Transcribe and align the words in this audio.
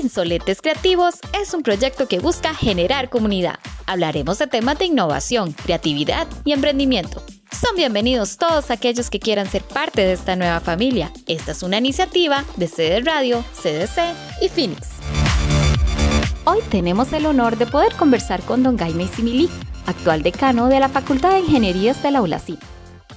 Insolentes 0.00 0.62
Creativos 0.62 1.16
es 1.38 1.52
un 1.52 1.62
proyecto 1.62 2.08
que 2.08 2.20
busca 2.20 2.54
generar 2.54 3.10
comunidad. 3.10 3.58
Hablaremos 3.86 4.38
de 4.38 4.46
temas 4.46 4.78
de 4.78 4.86
innovación, 4.86 5.52
creatividad 5.52 6.26
y 6.44 6.52
emprendimiento. 6.52 7.22
Son 7.52 7.76
bienvenidos 7.76 8.38
todos 8.38 8.70
aquellos 8.70 9.10
que 9.10 9.20
quieran 9.20 9.46
ser 9.46 9.62
parte 9.62 10.00
de 10.00 10.12
esta 10.12 10.36
nueva 10.36 10.60
familia. 10.60 11.12
Esta 11.26 11.52
es 11.52 11.62
una 11.62 11.78
iniciativa 11.78 12.44
de 12.56 12.66
CD 12.66 13.00
Radio, 13.02 13.44
CDC 13.52 14.14
y 14.40 14.48
Phoenix. 14.48 14.88
Hoy 16.44 16.60
tenemos 16.70 17.12
el 17.12 17.26
honor 17.26 17.58
de 17.58 17.66
poder 17.66 17.92
conversar 17.94 18.40
con 18.42 18.62
don 18.62 18.78
Jaime 18.78 19.06
Simili, 19.06 19.50
actual 19.86 20.22
decano 20.22 20.68
de 20.68 20.80
la 20.80 20.88
Facultad 20.88 21.32
de 21.32 21.40
Ingenierías 21.40 22.02
de 22.02 22.10
la 22.10 22.22
ULACIP 22.22 22.58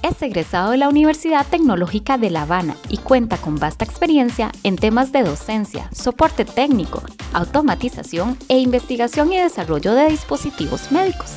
es 0.04 0.20
egresado 0.20 0.72
de 0.72 0.76
la 0.76 0.90
Universidad 0.90 1.46
Tecnológica 1.48 2.18
de 2.18 2.28
La 2.28 2.42
Habana 2.42 2.76
y 2.90 2.98
cuenta 2.98 3.38
con 3.38 3.56
vasta 3.56 3.86
experiencia 3.86 4.52
en 4.62 4.76
temas 4.76 5.12
de 5.12 5.22
docencia, 5.22 5.88
soporte 5.94 6.44
técnico, 6.44 7.02
automatización 7.32 8.36
e 8.50 8.58
investigación 8.58 9.32
y 9.32 9.38
desarrollo 9.38 9.94
de 9.94 10.10
dispositivos 10.10 10.92
médicos. 10.92 11.36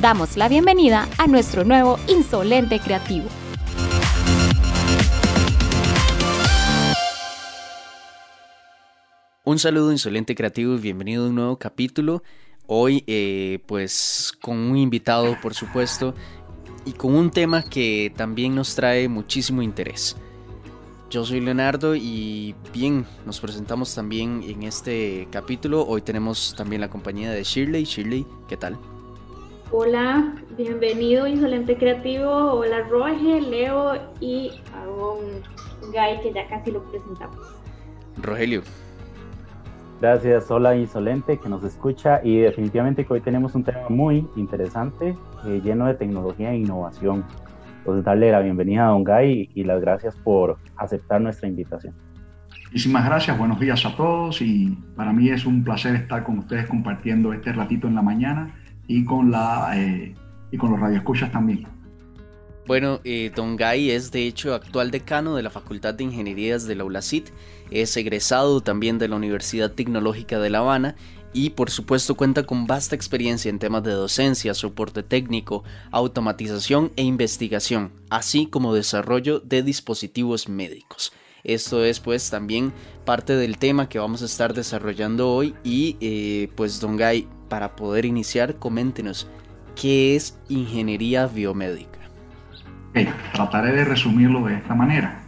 Damos 0.00 0.38
la 0.38 0.48
bienvenida 0.48 1.06
a 1.18 1.26
nuestro 1.26 1.64
nuevo 1.64 1.98
Insolente 2.08 2.80
Creativo. 2.80 3.28
Un 9.44 9.58
saludo 9.58 9.92
Insolente 9.92 10.34
Creativo 10.34 10.74
y 10.74 10.78
bienvenido 10.78 11.26
a 11.26 11.28
un 11.28 11.34
nuevo 11.34 11.58
capítulo. 11.58 12.22
Hoy 12.66 13.04
eh, 13.06 13.62
pues 13.66 14.32
con 14.40 14.56
un 14.56 14.78
invitado 14.78 15.36
por 15.42 15.52
supuesto 15.52 16.14
y 16.86 16.92
con 16.92 17.14
un 17.14 17.30
tema 17.30 17.64
que 17.64 18.12
también 18.16 18.54
nos 18.54 18.74
trae 18.76 19.08
muchísimo 19.08 19.60
interés. 19.60 20.16
Yo 21.10 21.24
soy 21.24 21.40
Leonardo 21.40 21.94
y 21.96 22.54
bien, 22.72 23.04
nos 23.26 23.40
presentamos 23.40 23.94
también 23.94 24.42
en 24.46 24.62
este 24.62 25.26
capítulo. 25.30 25.84
Hoy 25.84 26.00
tenemos 26.00 26.54
también 26.56 26.80
la 26.80 26.88
compañía 26.88 27.30
de 27.32 27.42
Shirley. 27.42 27.84
Shirley, 27.84 28.24
¿qué 28.48 28.56
tal? 28.56 28.78
Hola, 29.72 30.32
bienvenido 30.56 31.26
Insolente 31.26 31.76
Creativo. 31.76 32.30
Hola 32.30 32.82
Roge, 32.88 33.40
Leo 33.40 33.94
y 34.20 34.52
a 34.72 34.88
un 34.88 35.42
Guy 35.90 36.22
que 36.22 36.32
ya 36.32 36.46
casi 36.48 36.70
lo 36.70 36.84
presentamos. 36.84 37.38
Rogelio, 38.22 38.62
Gracias, 40.00 40.50
hola 40.50 40.76
Insolente 40.76 41.38
que 41.38 41.48
nos 41.48 41.64
escucha 41.64 42.20
y 42.22 42.36
definitivamente 42.40 43.06
que 43.06 43.14
hoy 43.14 43.20
tenemos 43.22 43.54
un 43.54 43.64
tema 43.64 43.88
muy 43.88 44.28
interesante, 44.36 45.16
eh, 45.46 45.60
lleno 45.62 45.86
de 45.86 45.94
tecnología 45.94 46.52
e 46.52 46.58
innovación. 46.58 47.24
Entonces 47.78 48.04
darle 48.04 48.32
la 48.32 48.40
bienvenida 48.40 48.86
a 48.86 48.90
Don 48.90 49.04
Guy 49.04 49.50
y, 49.54 49.64
las 49.64 49.80
gracias 49.80 50.16
por 50.16 50.58
aceptar 50.76 51.20
nuestra 51.20 51.48
invitación. 51.48 51.94
Muchísimas 52.64 53.06
gracias, 53.06 53.38
buenos 53.38 53.60
días 53.60 53.86
a 53.86 53.94
todos 53.94 54.42
y 54.42 54.76
para 54.96 55.12
mí 55.12 55.28
es 55.28 55.46
un 55.46 55.62
placer 55.62 55.94
estar 55.94 56.24
con 56.24 56.40
ustedes 56.40 56.66
compartiendo 56.66 57.32
este 57.32 57.52
ratito 57.52 57.86
en 57.86 57.94
la 57.94 58.02
mañana 58.02 58.54
y 58.88 59.04
con, 59.04 59.30
la, 59.30 59.70
eh, 59.76 60.14
y 60.50 60.56
con 60.56 60.72
los 60.72 60.80
radioescuchas 60.80 61.30
también. 61.30 61.66
Bueno, 62.66 63.00
eh, 63.04 63.30
Don 63.34 63.56
Guy 63.56 63.90
es 63.90 64.10
de 64.10 64.26
hecho 64.26 64.52
actual 64.52 64.90
decano 64.90 65.36
de 65.36 65.44
la 65.44 65.50
Facultad 65.50 65.94
de 65.94 66.02
Ingenierías 66.02 66.66
de 66.66 66.74
la 66.74 66.84
ULACIT, 66.84 67.28
es 67.70 67.96
egresado 67.96 68.60
también 68.60 68.98
de 68.98 69.06
la 69.06 69.14
Universidad 69.14 69.70
Tecnológica 69.70 70.40
de 70.40 70.50
La 70.50 70.58
Habana 70.58 70.96
y 71.36 71.50
por 71.50 71.70
supuesto 71.70 72.14
cuenta 72.14 72.44
con 72.44 72.66
vasta 72.66 72.96
experiencia 72.96 73.50
en 73.50 73.58
temas 73.58 73.82
de 73.82 73.90
docencia, 73.90 74.54
soporte 74.54 75.02
técnico, 75.02 75.64
automatización 75.90 76.92
e 76.96 77.02
investigación, 77.02 77.92
así 78.08 78.46
como 78.46 78.72
desarrollo 78.72 79.40
de 79.40 79.62
dispositivos 79.62 80.48
médicos. 80.48 81.12
Esto 81.44 81.84
es 81.84 82.00
pues 82.00 82.30
también 82.30 82.72
parte 83.04 83.36
del 83.36 83.58
tema 83.58 83.90
que 83.90 83.98
vamos 83.98 84.22
a 84.22 84.24
estar 84.24 84.54
desarrollando 84.54 85.30
hoy 85.30 85.54
y 85.62 85.98
eh, 86.00 86.48
pues 86.56 86.80
Don 86.80 86.96
Guy, 86.96 87.28
para 87.50 87.76
poder 87.76 88.06
iniciar, 88.06 88.56
coméntenos 88.56 89.28
qué 89.74 90.16
es 90.16 90.38
ingeniería 90.48 91.26
biomédica 91.26 91.96
trataré 93.34 93.72
de 93.72 93.84
resumirlo 93.84 94.46
de 94.46 94.54
esta 94.54 94.74
manera. 94.74 95.20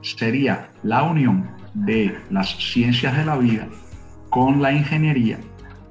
Sería 0.00 0.70
la 0.82 1.04
unión 1.04 1.48
de 1.72 2.18
las 2.30 2.56
ciencias 2.56 3.16
de 3.16 3.24
la 3.24 3.36
vida 3.36 3.68
con 4.28 4.60
la 4.60 4.72
ingeniería 4.72 5.38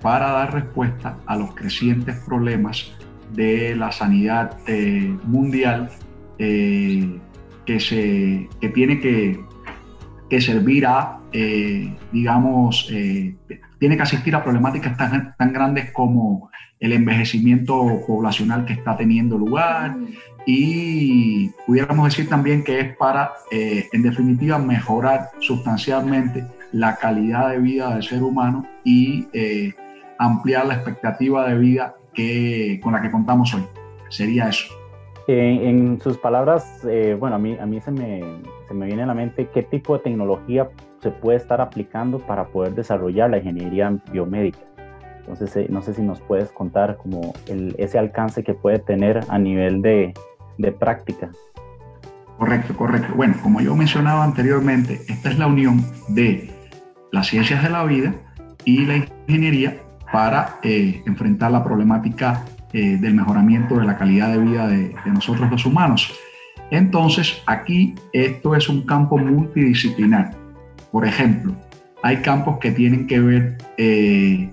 para 0.02 0.32
dar 0.32 0.54
respuesta 0.54 1.18
a 1.26 1.36
los 1.36 1.54
crecientes 1.54 2.16
problemas 2.26 2.92
de 3.34 3.76
la 3.76 3.92
sanidad 3.92 4.58
eh, 4.68 5.16
mundial 5.24 5.90
eh, 6.38 7.20
que, 7.66 7.80
se, 7.80 8.50
que 8.60 8.70
tiene 8.70 9.00
que, 9.00 9.40
que 10.30 10.42
servir 10.42 10.86
a, 10.86 11.20
eh, 11.32 11.96
digamos, 12.12 12.92
tiene 13.80 13.96
que 13.96 14.04
asistir 14.04 14.36
a 14.36 14.44
problemáticas 14.44 14.98
tan, 14.98 15.36
tan 15.38 15.54
grandes 15.54 15.92
como 15.92 16.50
el 16.80 16.94
envejecimiento 16.94 18.02
poblacional 18.08 18.66
que 18.66 18.74
está 18.74 18.98
teniendo 18.98 19.38
lugar, 19.38 19.96
y 20.48 21.50
pudiéramos 21.68 22.06
decir 22.06 22.28
también 22.28 22.64
que 22.64 22.80
es 22.80 22.98
para, 22.98 23.34
en 23.52 24.02
definitiva, 24.02 24.58
mejorar 24.58 25.30
sustancialmente 25.40 26.44
la 26.72 26.96
calidad 26.96 27.50
de 27.50 27.60
vida 27.60 27.94
del 27.94 28.04
ser 28.04 28.24
humano 28.24 28.66
y 28.84 29.28
eh, 29.34 29.74
ampliar 30.22 30.68
la 30.68 30.76
expectativa 30.76 31.48
de 31.48 31.58
vida 31.58 31.96
que, 32.14 32.80
con 32.84 32.94
la 32.94 33.02
que 33.02 33.10
contamos 33.10 33.54
hoy. 33.54 33.64
Sería 34.10 34.50
eso. 34.50 34.72
En, 35.28 36.00
sus 36.02 36.18
palabras, 36.18 36.86
eh, 36.88 37.16
bueno, 37.20 37.38
a 37.38 37.40
mí, 37.40 37.58
a 37.60 37.66
mí 37.66 37.80
se, 37.80 37.92
me, 37.92 38.22
se 38.68 38.74
me 38.74 38.86
viene 38.86 39.04
a 39.04 39.06
la 39.06 39.14
mente 39.14 39.48
qué 39.54 39.64
tipo 39.64 39.98
de 39.98 40.04
tecnología 40.04 40.70
se 41.02 41.10
puede 41.10 41.38
estar 41.38 41.62
aplicando 41.62 42.20
para 42.20 42.48
poder 42.48 42.76
desarrollar 42.76 43.30
la 43.30 43.38
ingeniería 43.38 43.98
biomédica. 44.12 44.60
Entonces, 45.20 45.70
no 45.70 45.82
sé 45.82 45.94
si 45.94 46.02
nos 46.02 46.20
puedes 46.22 46.52
contar 46.52 46.98
como 46.98 47.34
el, 47.48 47.76
ese 47.78 47.98
alcance 47.98 48.44
que 48.44 48.54
puede 48.54 48.80
tener 48.80 49.22
a 49.30 49.40
nivel 49.40 49.82
de, 49.82 50.14
de 50.58 50.72
práctica. 50.72 51.30
Correcto, 52.38 52.76
correcto. 52.76 53.14
Bueno, 53.16 53.36
como 53.42 53.62
yo 53.62 53.76
mencionaba 53.76 54.24
anteriormente, 54.24 55.02
esta 55.08 55.30
es 55.30 55.40
la 55.40 55.48
unión 55.48 55.84
de 56.10 56.52
las 57.12 57.28
ciencias 57.28 57.64
de 57.64 57.70
la 57.70 57.84
vida 57.86 58.14
y 58.66 58.86
la 58.86 58.98
ingeniería 58.98 59.78
para 60.12 60.60
eh, 60.62 61.02
enfrentar 61.06 61.52
la 61.52 61.64
problemática 61.64 62.44
eh, 62.74 62.98
del 62.98 63.14
mejoramiento 63.14 63.78
de 63.78 63.86
la 63.86 63.98
calidad 63.98 64.32
de 64.32 64.40
vida 64.40 64.68
de, 64.68 64.94
nosotros 65.06 65.50
los 65.50 65.66
humanos. 65.66 66.14
Entonces, 66.70 67.42
aquí 67.46 67.96
esto 68.14 68.56
es 68.56 68.70
un 68.70 68.86
campo 68.86 69.18
multidisciplinar. 69.18 70.36
Por 70.92 71.06
ejemplo, 71.06 71.54
hay 72.04 72.18
campos 72.18 72.60
que 72.60 72.72
tienen 72.72 73.08
que 73.08 73.20
ver 73.20 73.58
eh, 73.78 74.50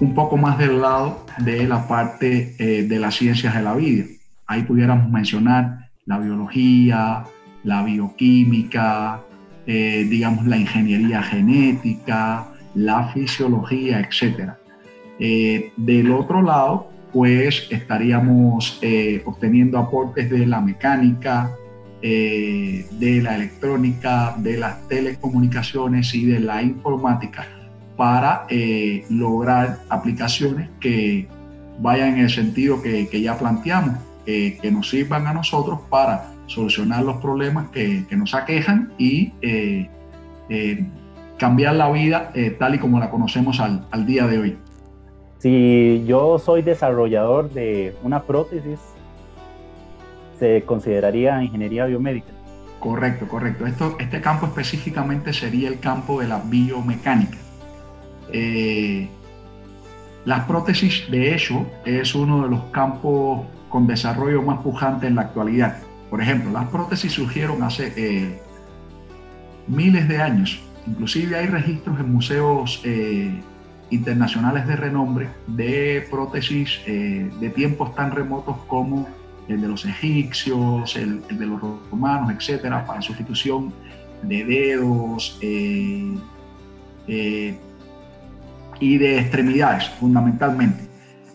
un 0.00 0.14
poco 0.14 0.36
más 0.36 0.58
del 0.58 0.80
lado 0.80 1.24
de 1.38 1.66
la 1.66 1.86
parte 1.88 2.54
de 2.58 2.98
las 2.98 3.14
ciencias 3.14 3.54
de 3.54 3.62
la 3.62 3.74
vida. 3.74 4.04
Ahí 4.46 4.62
pudiéramos 4.62 5.10
mencionar 5.10 5.90
la 6.04 6.18
biología, 6.18 7.24
la 7.64 7.82
bioquímica, 7.82 9.20
digamos 9.66 10.46
la 10.46 10.58
ingeniería 10.58 11.22
genética, 11.22 12.46
la 12.76 13.08
fisiología, 13.08 14.00
etc. 14.00 14.52
Eh, 15.18 15.72
del 15.76 16.12
otro 16.12 16.42
lado, 16.42 16.88
pues 17.12 17.66
estaríamos 17.70 18.78
eh, 18.82 19.22
obteniendo 19.24 19.78
aportes 19.78 20.30
de 20.30 20.46
la 20.46 20.60
mecánica, 20.60 21.52
de 22.02 23.20
la 23.20 23.34
electrónica, 23.34 24.36
de 24.38 24.58
las 24.58 24.86
telecomunicaciones 24.86 26.14
y 26.14 26.26
de 26.26 26.38
la 26.38 26.62
informática 26.62 27.48
para 27.96 28.46
lograr 29.10 29.80
aplicaciones 29.88 30.68
que 30.78 31.26
vayan 31.80 32.10
en 32.10 32.18
el 32.18 32.30
sentido 32.30 32.80
que 32.80 33.20
ya 33.20 33.36
planteamos 33.36 33.96
que 34.24 34.70
nos 34.70 34.88
sirvan 34.88 35.26
a 35.26 35.32
nosotros 35.32 35.80
para 35.90 36.36
solucionar 36.46 37.02
los 37.02 37.16
problemas 37.18 37.68
que, 37.70 38.04
nos 38.12 38.34
aquejan 38.34 38.92
y 38.98 39.32
eh, 39.42 39.88
eh, 40.48 40.86
cambiar 41.38 41.74
la 41.76 41.90
vida 41.90 42.30
eh, 42.34 42.50
tal 42.50 42.74
y 42.74 42.78
como 42.78 42.98
la 42.98 43.10
conocemos 43.10 43.60
al, 43.60 44.06
día 44.06 44.26
de 44.26 44.38
hoy. 44.38 44.58
Si 45.38 46.04
yo 46.06 46.38
soy 46.38 46.62
desarrollador 46.62 47.50
de 47.50 47.94
una 48.02 48.22
prótesis, 48.22 48.80
¿se 50.38 50.62
consideraría 50.62 51.42
ingeniería 51.42 51.86
biomédica? 51.86 52.28
Correcto, 52.80 53.26
correcto. 53.28 53.66
Esto, 53.66 53.96
este 53.98 54.20
campo 54.20 54.46
específicamente 54.46 55.32
sería 55.32 55.68
el 55.68 55.78
campo 55.80 56.20
de 56.20 56.28
la 56.28 56.40
biomecánica. 56.44 57.38
las 60.24 60.44
prótesis, 60.46 61.10
de 61.10 61.34
hecho, 61.34 61.66
es 61.84 62.14
uno 62.14 62.42
de 62.42 62.50
los 62.50 62.64
campos 62.72 63.46
con 63.68 63.86
desarrollo 63.86 64.42
más 64.42 64.60
pujante 64.60 65.06
en 65.06 65.16
la 65.16 65.22
actualidad. 65.22 65.76
Por 66.10 66.20
ejemplo, 66.20 66.50
las 66.50 66.66
prótesis 66.68 67.12
surgieron 67.12 67.62
hace 67.62 67.92
eh, 67.96 68.40
miles 69.66 70.08
de 70.08 70.18
años. 70.18 70.62
Inclusive 70.86 71.36
hay 71.36 71.46
registros 71.46 71.98
en 71.98 72.12
museos 72.12 72.80
eh, 72.84 73.40
internacionales 73.90 74.66
de 74.66 74.76
renombre 74.76 75.28
de 75.46 76.06
prótesis 76.10 76.80
eh, 76.86 77.30
de 77.40 77.50
tiempos 77.50 77.94
tan 77.94 78.10
remotos 78.10 78.56
como 78.68 79.08
el 79.48 79.60
de 79.60 79.68
los 79.68 79.84
egipcios, 79.84 80.96
el, 80.96 81.22
de 81.28 81.46
los 81.46 81.60
romanos, 81.90 82.32
etcétera, 82.32 82.84
para 82.84 83.00
sustitución 83.00 83.72
de 84.22 84.44
dedos, 84.44 85.38
y 88.80 88.98
de 88.98 89.18
extremidades, 89.18 89.88
fundamentalmente. 90.00 90.86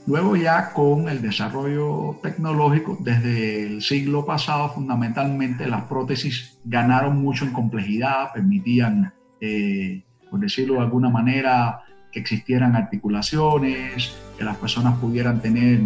Luego 0.08 0.36
ya 0.36 0.74
con 0.74 1.10
el 1.10 1.22
desarrollo 1.22 2.18
tecnológico, 2.24 2.98
desde 3.00 3.66
el 3.66 3.82
siglo 3.82 4.26
pasado, 4.26 4.70
fundamentalmente 4.70 5.68
las 5.68 5.84
prótesis 5.84 6.58
ganaron 6.66 7.22
mucho 7.22 7.46
en 7.46 7.54
complejidad, 7.54 8.34
permitían, 8.34 9.14
eh, 9.42 10.04
por 10.30 10.40
decirlo 10.40 10.76
de 10.76 10.82
alguna 10.82 11.10
manera, 11.10 11.82
que 12.12 12.20
existieran 12.20 12.76
articulaciones, 12.76 14.16
que 14.38 14.44
las 14.44 14.58
personas 14.58 14.98
pudieran 15.00 15.42
tener 15.42 15.80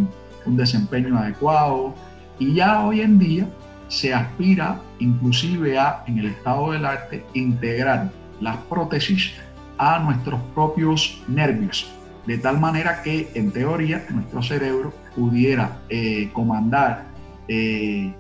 un 0.46 0.58
desempeño 0.58 1.18
adecuado. 1.18 1.96
Y 2.38 2.54
ya 2.54 2.86
hoy 2.86 3.02
en 3.02 3.18
día 3.18 3.48
se 3.88 4.14
aspira 4.14 4.82
inclusive 5.00 5.80
a, 5.80 6.04
en 6.08 6.20
el 6.20 6.28
estado 6.28 6.72
del 6.72 6.86
arte, 6.86 7.24
integrar 7.34 8.12
las 8.42 8.58
prótesis 8.58 9.34
a 9.78 10.00
nuestros 10.00 10.40
propios 10.54 11.24
nervios 11.28 11.96
de 12.26 12.38
tal 12.38 12.60
manera 12.60 13.02
que 13.04 13.30
en 13.36 13.52
teoría 13.52 14.06
nuestro 14.10 14.42
cerebro 14.42 14.94
pudiera 15.16 15.80
eh, 15.90 16.30
comandar 16.34 17.06
eh, 17.48 18.14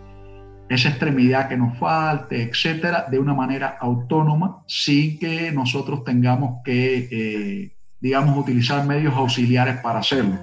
esa 0.70 0.90
extremidad 0.90 1.48
que 1.48 1.58
nos 1.58 1.78
falte, 1.78 2.42
etcétera, 2.42 3.06
de 3.10 3.20
una 3.20 3.34
manera 3.34 3.78
autónoma 3.80 4.64
sin 4.68 5.20
que 5.20 5.52
nosotros 5.52 6.04
tengamos 6.04 6.62
que, 6.64 7.08
eh, 7.12 7.72
digamos, 8.00 8.38
utilizar 8.38 8.86
medios 8.86 9.14
auxiliares 9.16 9.78
para 9.78 10.00
hacerlo. 10.00 10.38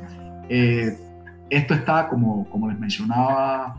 esto 0.48 1.74
está, 1.74 2.08
como, 2.08 2.48
como 2.50 2.68
les 2.68 2.78
mencionaba 2.78 3.78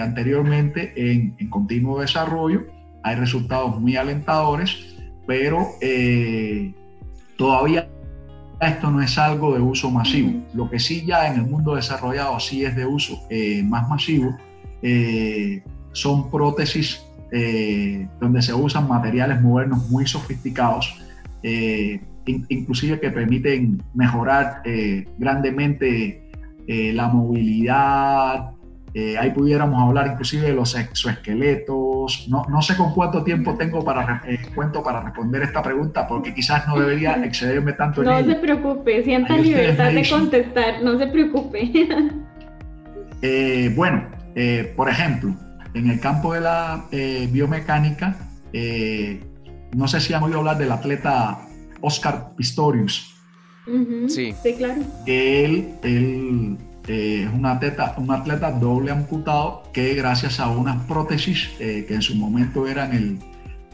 anteriormente, 0.00 0.92
en, 0.96 1.34
en, 1.38 1.50
continuo 1.50 2.00
desarrollo. 2.00 2.66
Hay 3.02 3.16
resultados 3.16 3.80
muy 3.80 3.96
alentadores, 3.96 4.96
pero 5.26 5.68
todavía 7.36 7.88
esto 8.60 8.90
no 8.90 9.02
es 9.02 9.18
algo 9.18 9.54
de 9.54 9.60
uso 9.60 9.90
masivo. 9.90 10.42
Lo 10.54 10.70
que 10.70 10.78
sí 10.78 11.04
ya 11.04 11.26
en 11.28 11.40
el 11.40 11.46
mundo 11.46 11.74
desarrollado 11.74 12.40
sí 12.40 12.64
es 12.64 12.74
de 12.74 12.86
uso 12.86 13.22
eh, 13.28 13.62
más 13.62 13.88
masivo 13.88 14.34
eh, 14.82 15.62
son 15.96 16.30
prótesis 16.30 17.02
eh, 17.32 18.06
donde 18.20 18.42
se 18.42 18.54
usan 18.54 18.86
materiales 18.88 19.40
modernos 19.40 19.88
muy 19.90 20.06
sofisticados, 20.06 20.94
inclusive 22.26 22.98
que 22.98 23.10
permiten 23.10 23.82
mejorar 23.94 24.62
grandemente 25.18 26.22
la 26.66 27.08
movilidad, 27.08 28.56
eh, 28.98 29.14
ahí 29.18 29.30
pudiéramos 29.30 29.78
hablar 29.78 30.06
inclusive 30.06 30.46
de 30.46 30.54
los 30.54 30.74
exoesqueletos. 30.74 32.28
No, 32.30 32.46
no 32.48 32.62
sé 32.62 32.78
con 32.78 32.94
cuánto 32.94 33.22
tiempo 33.22 33.54
tengo 33.54 33.84
para, 33.84 34.22
eh, 34.26 34.38
cuento 34.54 34.82
para 34.82 35.02
responder 35.02 35.42
esta 35.42 35.60
pregunta, 35.62 36.08
porque 36.08 36.32
quizás 36.32 36.66
no 36.66 36.80
debería 36.80 37.12
excederme 37.24 37.74
tanto 37.74 38.00
en 38.00 38.08
No 38.08 38.24
se 38.24 38.36
preocupe, 38.36 39.04
sienta 39.04 39.36
libertad 39.36 39.92
de 39.92 40.08
contestar, 40.08 40.82
no 40.82 40.98
se 40.98 41.06
preocupe. 41.08 41.70
Eh, 43.22 43.72
bueno, 43.74 44.04
por 44.76 44.90
ejemplo, 44.90 45.34
en 45.76 45.90
el 45.90 46.00
campo 46.00 46.32
de 46.32 46.40
la 46.40 46.86
biomecánica, 47.30 48.16
no 49.74 49.88
sé 49.88 50.00
si 50.00 50.14
han 50.14 50.22
oído 50.22 50.38
hablar 50.38 50.58
del 50.58 50.72
atleta 50.72 51.38
Oscar 51.80 52.30
Pistorius. 52.36 53.14
sí. 54.08 54.32
sí, 54.42 54.54
claro. 54.56 54.82
Él, 55.06 55.74
él 55.82 56.56
eh, 56.88 57.24
es 57.28 57.34
un 57.34 57.44
atleta, 57.46 57.94
un 57.98 58.10
atleta 58.10 58.52
doble 58.52 58.92
amputado 58.92 59.64
que 59.72 59.94
gracias 59.94 60.38
a 60.38 60.48
unas 60.48 60.84
prótesis 60.86 61.50
eh, 61.58 61.84
que 61.86 61.94
en 61.94 62.02
su 62.02 62.14
momento 62.14 62.66
eran 62.66 62.94
el, 62.94 63.18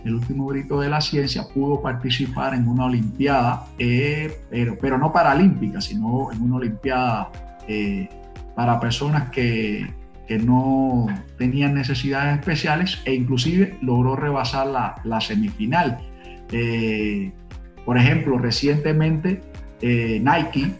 el, 0.04 0.14
último 0.14 0.46
grito 0.46 0.80
de 0.80 0.88
la 0.88 1.00
ciencia, 1.00 1.44
pudo 1.52 1.82
participar 1.82 2.54
en 2.54 2.66
una 2.66 2.86
olimpiada, 2.86 3.66
eh, 3.78 4.40
pero, 4.50 4.78
pero 4.80 4.96
no 4.96 5.12
paralímpica, 5.12 5.80
sino 5.80 6.32
en 6.32 6.42
una 6.42 6.56
olimpiada 6.56 7.30
para 8.56 8.80
personas 8.80 9.30
que, 9.30 9.88
que, 10.26 10.38
no 10.38 11.06
tenían 11.38 11.74
necesidades 11.74 12.38
especiales 12.38 13.02
e 13.04 13.14
inclusive 13.14 13.76
logró 13.82 14.16
rebasar 14.16 14.66
la, 14.66 14.94
la 15.04 15.20
semifinal. 15.20 15.98
por 17.84 17.98
ejemplo, 17.98 18.38
recientemente 18.38 19.42
Nike 19.82 20.72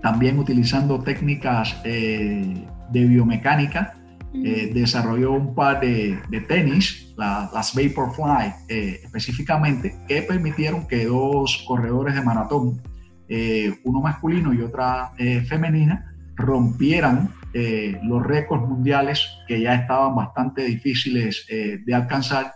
también 0.00 0.38
utilizando 0.38 1.00
técnicas 1.00 1.76
eh, 1.84 2.64
de 2.90 3.04
biomecánica, 3.04 3.94
eh, 4.32 4.70
desarrolló 4.72 5.32
un 5.32 5.54
par 5.54 5.80
de, 5.80 6.20
tenis, 6.46 7.14
las 7.16 7.74
Vaporfly 7.74 8.52
eh, 8.68 9.00
específicamente, 9.02 9.96
que 10.06 10.22
permitieron 10.22 10.86
que 10.86 11.06
dos 11.06 11.64
corredores 11.66 12.14
de 12.14 12.22
maratón, 12.22 12.80
uno 13.84 14.00
masculino 14.00 14.54
y 14.54 14.62
otra 14.62 15.12
femenina, 15.46 16.14
rompieran 16.34 17.28
los 17.52 18.22
récords 18.24 18.68
mundiales 18.68 19.26
que 19.46 19.60
ya 19.60 19.74
estaban 19.74 20.14
bastante 20.14 20.64
difíciles 20.64 21.46
de 21.48 21.94
alcanzar 21.94 22.54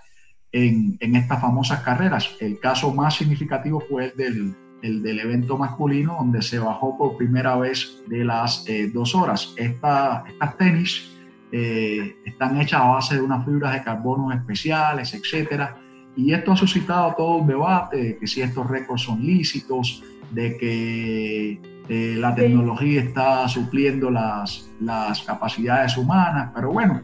en, 0.52 0.96
en, 1.00 1.16
estas 1.16 1.40
famosas 1.40 1.80
carreras. 1.80 2.36
El 2.40 2.60
caso 2.60 2.94
más 2.94 3.16
significativo 3.16 3.80
fue 3.80 4.06
el 4.06 4.16
del 4.16 4.54
el 4.82 5.02
del 5.02 5.20
evento 5.20 5.56
masculino, 5.56 6.16
donde 6.18 6.42
se 6.42 6.58
bajó 6.58 6.98
por 6.98 7.16
primera 7.16 7.56
vez 7.56 8.02
de 8.08 8.24
las 8.24 8.68
eh, 8.68 8.90
dos 8.92 9.14
horas. 9.14 9.54
estas 9.56 10.56
tenis 10.58 11.16
eh, 11.52 12.16
están 12.24 12.60
hechas 12.60 12.80
a 12.80 12.88
base 12.88 13.14
de 13.14 13.22
unas 13.22 13.44
fibras 13.44 13.74
de 13.74 13.82
carbono 13.82 14.32
especiales, 14.32 15.14
etcétera. 15.14 15.76
Y 16.16 16.32
esto 16.32 16.52
ha 16.52 16.56
suscitado 16.56 17.14
todo 17.16 17.36
un 17.36 17.46
debate 17.46 17.96
de 17.96 18.18
que 18.18 18.26
si 18.26 18.42
estos 18.42 18.68
récords 18.68 19.02
son 19.02 19.24
lícitos, 19.24 20.02
de 20.30 20.56
que 20.58 21.60
eh, 21.92 22.16
la 22.18 22.34
tecnología 22.34 23.00
está 23.02 23.48
supliendo 23.48 24.10
las, 24.10 24.70
las 24.80 25.22
capacidades 25.22 25.96
humanas. 25.96 26.50
Pero 26.54 26.72
bueno, 26.72 27.02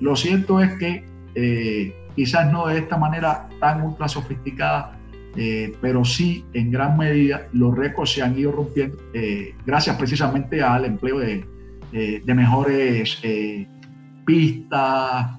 lo 0.00 0.16
cierto 0.16 0.60
es 0.60 0.72
que 0.78 1.04
quizás 2.16 2.50
no 2.50 2.66
de 2.66 2.78
esta 2.78 2.96
manera 2.96 3.48
tan 3.60 3.82
ultra 3.82 4.08
sofisticada, 4.08 4.98
eh, 5.36 5.76
pero 5.82 6.02
sí 6.02 6.46
en 6.54 6.70
gran 6.70 6.96
medida 6.96 7.46
los 7.52 7.76
récords 7.76 8.12
se 8.12 8.22
han 8.22 8.38
ido 8.38 8.52
rompiendo 8.52 8.96
eh, 9.12 9.54
gracias 9.66 9.94
precisamente 9.96 10.62
al 10.62 10.86
empleo 10.86 11.18
de, 11.18 11.44
de 11.92 12.34
mejores 12.34 13.18
eh, 13.22 13.68
pistas, 14.24 15.38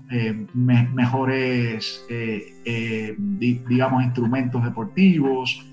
mejores, 0.54 2.06
digamos, 3.68 4.04
instrumentos 4.04 4.64
deportivos, 4.64 5.67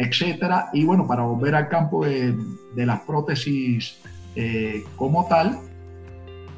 etcétera. 0.00 0.70
Y 0.72 0.84
bueno, 0.84 1.06
para 1.06 1.22
volver 1.22 1.54
al 1.54 1.68
campo 1.68 2.04
de, 2.04 2.36
las 2.74 3.00
prótesis 3.00 4.00
como 4.96 5.26
tal, 5.26 5.58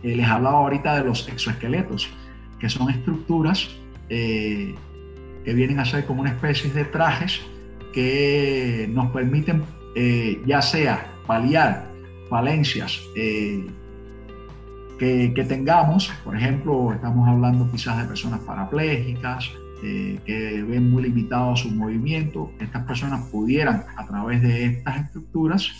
les 0.02 0.26
hablaba 0.26 0.58
ahorita 0.58 0.96
de 0.96 1.04
los 1.04 1.28
exoesqueletos, 1.28 2.08
que 2.60 2.68
son 2.68 2.90
estructuras 2.90 3.70
que 4.08 5.54
vienen 5.54 5.80
a 5.80 5.84
ser 5.84 6.04
como 6.04 6.20
una 6.20 6.30
especie 6.30 6.70
de 6.70 6.84
trajes 6.84 7.40
que 7.92 8.88
nos 8.92 9.10
permiten 9.10 9.64
eh, 9.94 10.42
ya 10.46 10.62
sea 10.62 11.06
paliar 11.26 11.90
falencias 12.30 13.00
eh, 13.14 13.66
que, 14.98 15.32
que, 15.34 15.44
tengamos, 15.44 16.10
por 16.24 16.36
ejemplo, 16.36 16.92
estamos 16.92 17.28
hablando 17.28 17.70
quizás 17.70 17.98
de 17.98 18.04
personas 18.04 18.40
parapléjicas, 18.40 19.50
eh, 19.82 20.18
que 20.24 20.62
ven 20.62 20.90
muy 20.90 21.02
limitado 21.02 21.56
su 21.56 21.70
movimiento, 21.70 22.52
estas 22.60 22.84
personas 22.84 23.26
pudieran 23.26 23.84
a 23.96 24.06
través 24.06 24.42
de 24.42 24.66
estas 24.66 24.96
estructuras 25.04 25.70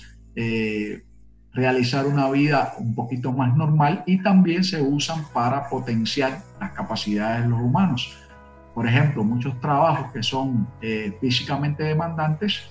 realizar 1.54 2.06
una 2.06 2.30
vida 2.30 2.75
un 2.78 2.94
poquito 2.94 3.32
más 3.32 3.54
normal 3.56 4.02
y 4.06 4.23
también 4.23 4.64
se 4.64 4.80
usan 4.80 5.25
para 5.32 5.68
potenciar 5.68 6.38
las 6.61 6.73
capacidades 6.73 7.42
de 7.42 7.49
los 7.50 7.61
humanos. 7.61 8.16
Por 8.75 8.87
ejemplo, 8.87 9.23
muchos 9.23 9.61
trabajos 9.61 10.11
que 10.12 10.23
son 10.23 10.66
eh, 10.80 11.16
físicamente 11.21 11.82
demandantes 11.82 12.62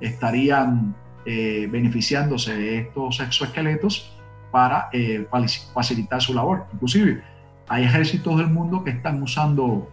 estarían 0.00 0.94
eh, 1.26 1.68
beneficiándose 1.70 2.56
de 2.56 2.78
estos 2.78 3.20
exoesqueletos 3.20 4.16
para 4.50 4.88
eh, 4.92 5.28
facilitar 5.74 6.22
su 6.22 6.32
labor. 6.32 6.66
Inclusive, 6.72 7.22
hay 7.68 7.84
ejércitos 7.84 8.38
del 8.38 8.48
mundo 8.48 8.82
que 8.82 8.90
están 8.90 9.22
usando 9.22 9.90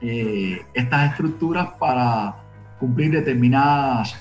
estas 0.00 1.10
estructuras 1.10 1.68
para 1.78 2.36
cumplir 2.78 3.10
determinadas 3.12 4.16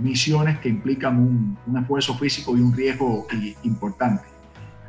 misiones 0.00 0.58
que 0.58 0.68
implican 0.68 1.18
un, 1.18 1.58
un, 1.66 1.78
esfuerzo 1.78 2.14
físico 2.14 2.56
y 2.56 2.60
un 2.60 2.74
riesgo 2.74 3.26
importante. 3.64 4.24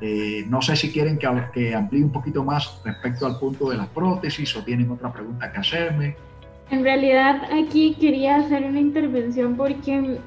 Eh, 0.01 0.45
no 0.47 0.61
sé 0.61 0.75
si 0.75 0.91
quieren 0.91 1.17
que, 1.17 1.27
que 1.53 1.75
amplíe 1.75 2.03
un 2.03 2.11
poquito 2.11 2.43
más 2.43 2.81
respecto 2.85 3.25
al 3.25 3.37
punto 3.37 3.69
de 3.69 3.77
las 3.77 3.87
prótesis 3.87 4.55
o 4.55 4.63
tienen 4.63 4.89
otra 4.91 5.11
pregunta 5.11 5.51
que 5.51 5.59
hacerme. 5.59 6.15
En 6.71 6.83
realidad 6.83 7.41
aquí 7.51 7.95
quería 7.99 8.37
hacer 8.37 8.63
una 8.63 8.79
intervención 8.79 9.57
porque, 9.57 10.19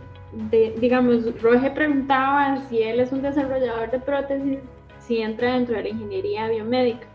digamos, 0.78 1.40
Roger 1.40 1.73
preguntaba 1.73 2.62
si 2.69 2.83
él 2.83 3.00
es 3.00 3.12
un 3.12 3.23
desarrollador 3.23 3.90
de 3.90 4.00
prótesis, 4.00 4.59
si 4.99 5.23
entra 5.23 5.54
dentro 5.54 5.76
de 5.76 5.85
la 5.85 5.88
ingeniería 5.88 6.49
biomédica. 6.49 7.07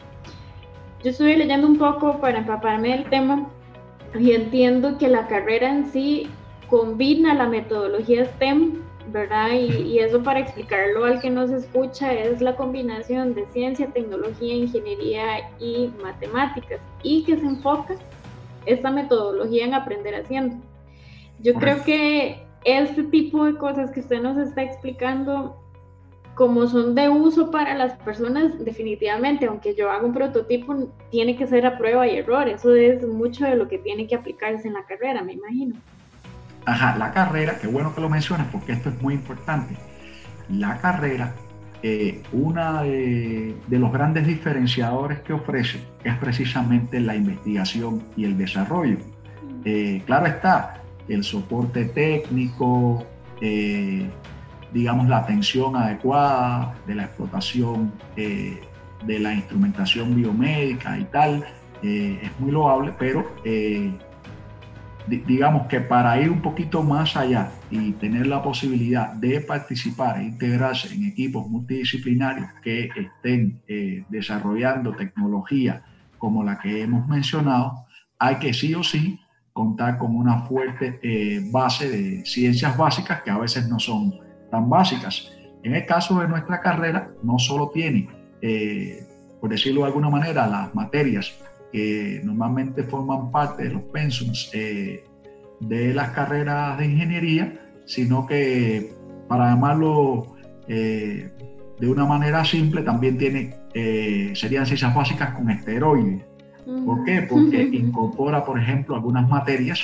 Yo 1.04 1.12
estuve 1.12 1.38
leyendo 1.38 1.68
un 1.68 1.78
poco 1.78 2.20
para 2.20 2.40
empaparme 2.40 2.90
del 2.90 3.10
tema 3.10 3.48
y 4.20 4.32
entiendo 4.32 4.98
que 4.98 5.08
la 5.08 5.28
carrera 5.28 5.70
en 5.70 5.86
sí 5.92 6.28
combina 6.70 7.34
la 7.34 7.48
metodología 7.48 8.26
STEM, 8.26 8.82
¿verdad? 9.12 9.52
Y, 9.52 10.00
eso 10.00 10.22
para 10.24 10.40
explicarlo 10.40 11.06
al 11.06 11.22
que 11.22 11.30
nos 11.30 11.52
escucha 11.52 12.14
es 12.14 12.42
la 12.42 12.56
combinación 12.56 13.36
de 13.36 13.46
ciencia, 13.48 13.88
tecnología, 13.88 14.54
ingeniería 14.54 15.50
y 15.60 15.92
matemáticas 16.04 16.80
y 17.04 17.24
que 17.24 17.38
se 17.38 17.46
enfoca 17.46 17.96
esta 18.66 18.92
metodología 18.92 19.66
en 19.66 19.74
aprender 19.74 20.16
haciendo. 20.16 20.58
Yo 21.40 21.54
creo 21.54 21.84
que 21.84 22.44
este 22.66 23.04
tipo 23.04 23.46
de 23.46 23.56
cosas 23.56 23.92
que 23.92 24.02
usted 24.02 24.22
nos 24.22 24.38
está 24.38 24.64
explicando 24.64 25.56
como 26.38 26.68
son 26.68 26.94
de 26.94 27.10
uso 27.10 27.50
para 27.50 27.74
las 27.74 27.94
personas, 27.98 28.64
definitivamente, 28.64 29.48
aunque 29.48 29.74
yo 29.74 29.90
haga 29.90 30.06
un 30.06 30.14
prototipo, 30.14 30.94
tiene 31.10 31.36
que 31.36 31.48
ser 31.48 31.66
a 31.66 31.80
prueba 31.80 32.08
y 32.08 32.18
error. 32.18 32.48
Eso 32.48 32.76
es 32.76 33.06
mucho 33.08 33.44
de 33.46 33.56
lo 33.56 33.68
que 33.68 33.80
tiene 33.80 34.06
que 34.06 34.14
aplicarse 34.14 34.68
en 34.68 34.76
la 34.76 34.86
carrera, 34.86 35.24
me 35.24 35.34
imagino. 35.34 35.76
Ajá, 36.66 36.96
la 36.96 37.12
carrera, 37.12 37.58
qué 37.60 37.66
bueno 37.66 37.94
que 37.96 38.02
lo 38.02 38.10
mencionas 38.10 38.48
porque 38.52 38.74
esto 38.74 38.90
es 38.90 39.02
muy 39.02 39.16
importante. 39.16 39.76
La 40.48 40.78
carrera, 40.78 41.34
eh, 41.82 42.22
una 42.32 42.84
de, 42.84 43.56
los 43.70 43.92
grandes 43.92 44.28
diferenciadores 44.28 45.20
que 45.22 45.34
ofrece 45.34 45.80
es 46.04 46.16
precisamente 46.18 47.00
la 47.00 47.16
investigación 47.16 48.04
y 48.16 48.26
el 48.26 48.38
desarrollo. 48.38 48.98
Eh, 49.66 50.04
claro 50.06 50.28
está, 50.28 50.84
el 51.08 51.24
soporte 51.24 51.86
técnico, 51.86 53.04
eh, 53.42 54.08
digamos, 54.74 55.08
la 55.08 55.18
atención 55.20 55.76
adecuada 55.76 56.76
de 56.86 56.96
la 56.96 57.04
explotación 57.04 57.94
eh, 58.16 58.62
de 59.06 59.20
la 59.20 59.34
instrumentación 59.34 60.16
biomédica 60.16 60.98
y 60.98 61.06
tal, 61.06 61.46
eh, 61.84 62.20
es 62.22 62.40
muy 62.40 62.52
loable, 62.52 62.94
pero 62.98 63.36
eh, 63.46 63.92
digamos 65.08 65.68
que 65.68 65.80
para 65.80 66.20
ir 66.20 66.30
un 66.30 66.42
poquito 66.42 66.84
más 66.84 67.16
allá 67.16 67.52
y 67.70 67.92
tener 67.94 68.28
la 68.28 68.42
posibilidad 68.42 69.14
de 69.14 69.40
participar 69.40 70.20
e 70.20 70.24
integrarse 70.24 70.94
en 70.94 71.06
equipos 71.06 71.48
multidisciplinarios 71.48 72.50
que 72.62 72.90
estén 72.96 73.62
desarrollando 74.10 74.92
tecnología 74.92 75.82
como 76.18 76.44
la 76.44 76.60
que 76.60 76.82
hemos 76.82 77.08
mencionado, 77.08 77.86
hay 78.20 78.36
que 78.36 78.54
sí 78.54 78.76
o 78.76 78.84
sí 78.84 79.18
contar 79.54 79.98
con 79.98 80.14
una 80.14 80.42
fuerte 80.42 81.00
base 81.52 81.90
de 81.90 82.26
ciencias 82.26 82.76
básicas 82.76 83.22
que 83.22 83.32
a 83.32 83.38
veces 83.38 83.70
no 83.70 83.80
son 83.80 84.27
tan 84.50 84.70
básicas. 84.70 85.32
En 85.64 85.76
el 85.76 85.86
caso 85.86 86.20
de 86.20 86.28
nuestra 86.28 86.62
carrera, 86.62 87.12
no 87.24 87.40
solo 87.40 87.70
tiene, 87.70 88.08
eh, 88.42 89.06
por 89.42 89.50
decirlo 89.50 89.82
de 89.82 89.88
alguna 89.88 90.10
manera, 90.10 90.48
las 90.48 90.74
materias 90.74 91.34
que 91.72 92.22
normalmente 92.24 92.84
forman 92.84 93.32
parte 93.32 93.64
de 93.64 93.72
los 93.72 93.82
pensums 93.84 94.50
eh, 94.54 95.04
de 95.60 95.94
las 95.94 96.12
carreras 96.12 96.78
de 96.78 96.86
ingeniería, 96.86 97.60
sino 97.86 98.26
que, 98.26 98.94
para 99.28 99.50
llamarlo 99.50 100.36
eh, 100.68 101.32
de 101.80 101.90
una 101.90 102.06
manera 102.06 102.46
simple, 102.46 102.82
también 102.84 103.18
tiene, 103.18 103.56
serían 104.36 104.66
ciencias 104.66 104.94
básicas 104.96 105.32
con 105.36 105.50
esteroides. 105.50 106.24
¿Por 106.86 107.04
qué? 107.06 107.22
Porque 107.30 107.62
incorpora, 107.74 108.44
por 108.46 108.60
ejemplo, 108.60 108.96
algunas 108.96 109.28
materias 109.28 109.80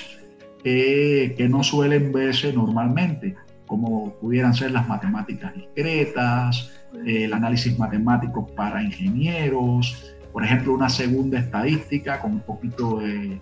que 0.63 1.47
no 1.49 1.61
suelen 1.61 2.11
verse 2.13 2.53
normalmente 2.53 3.35
como 3.65 4.13
pudieran 4.15 4.53
ser 4.53 4.71
las 4.71 4.87
matemáticas 4.87 5.53
discretas, 5.55 6.71
el 7.05 7.33
análisis 7.33 7.77
matemático 7.77 8.45
para 8.47 8.83
ingenieros, 8.83 10.13
por 10.33 10.43
ejemplo, 10.43 10.73
una 10.73 10.89
segunda 10.89 11.37
estadística 11.37 12.19
con 12.19 12.31
un 12.33 12.39
poquito 12.41 12.99
de, 12.99 13.39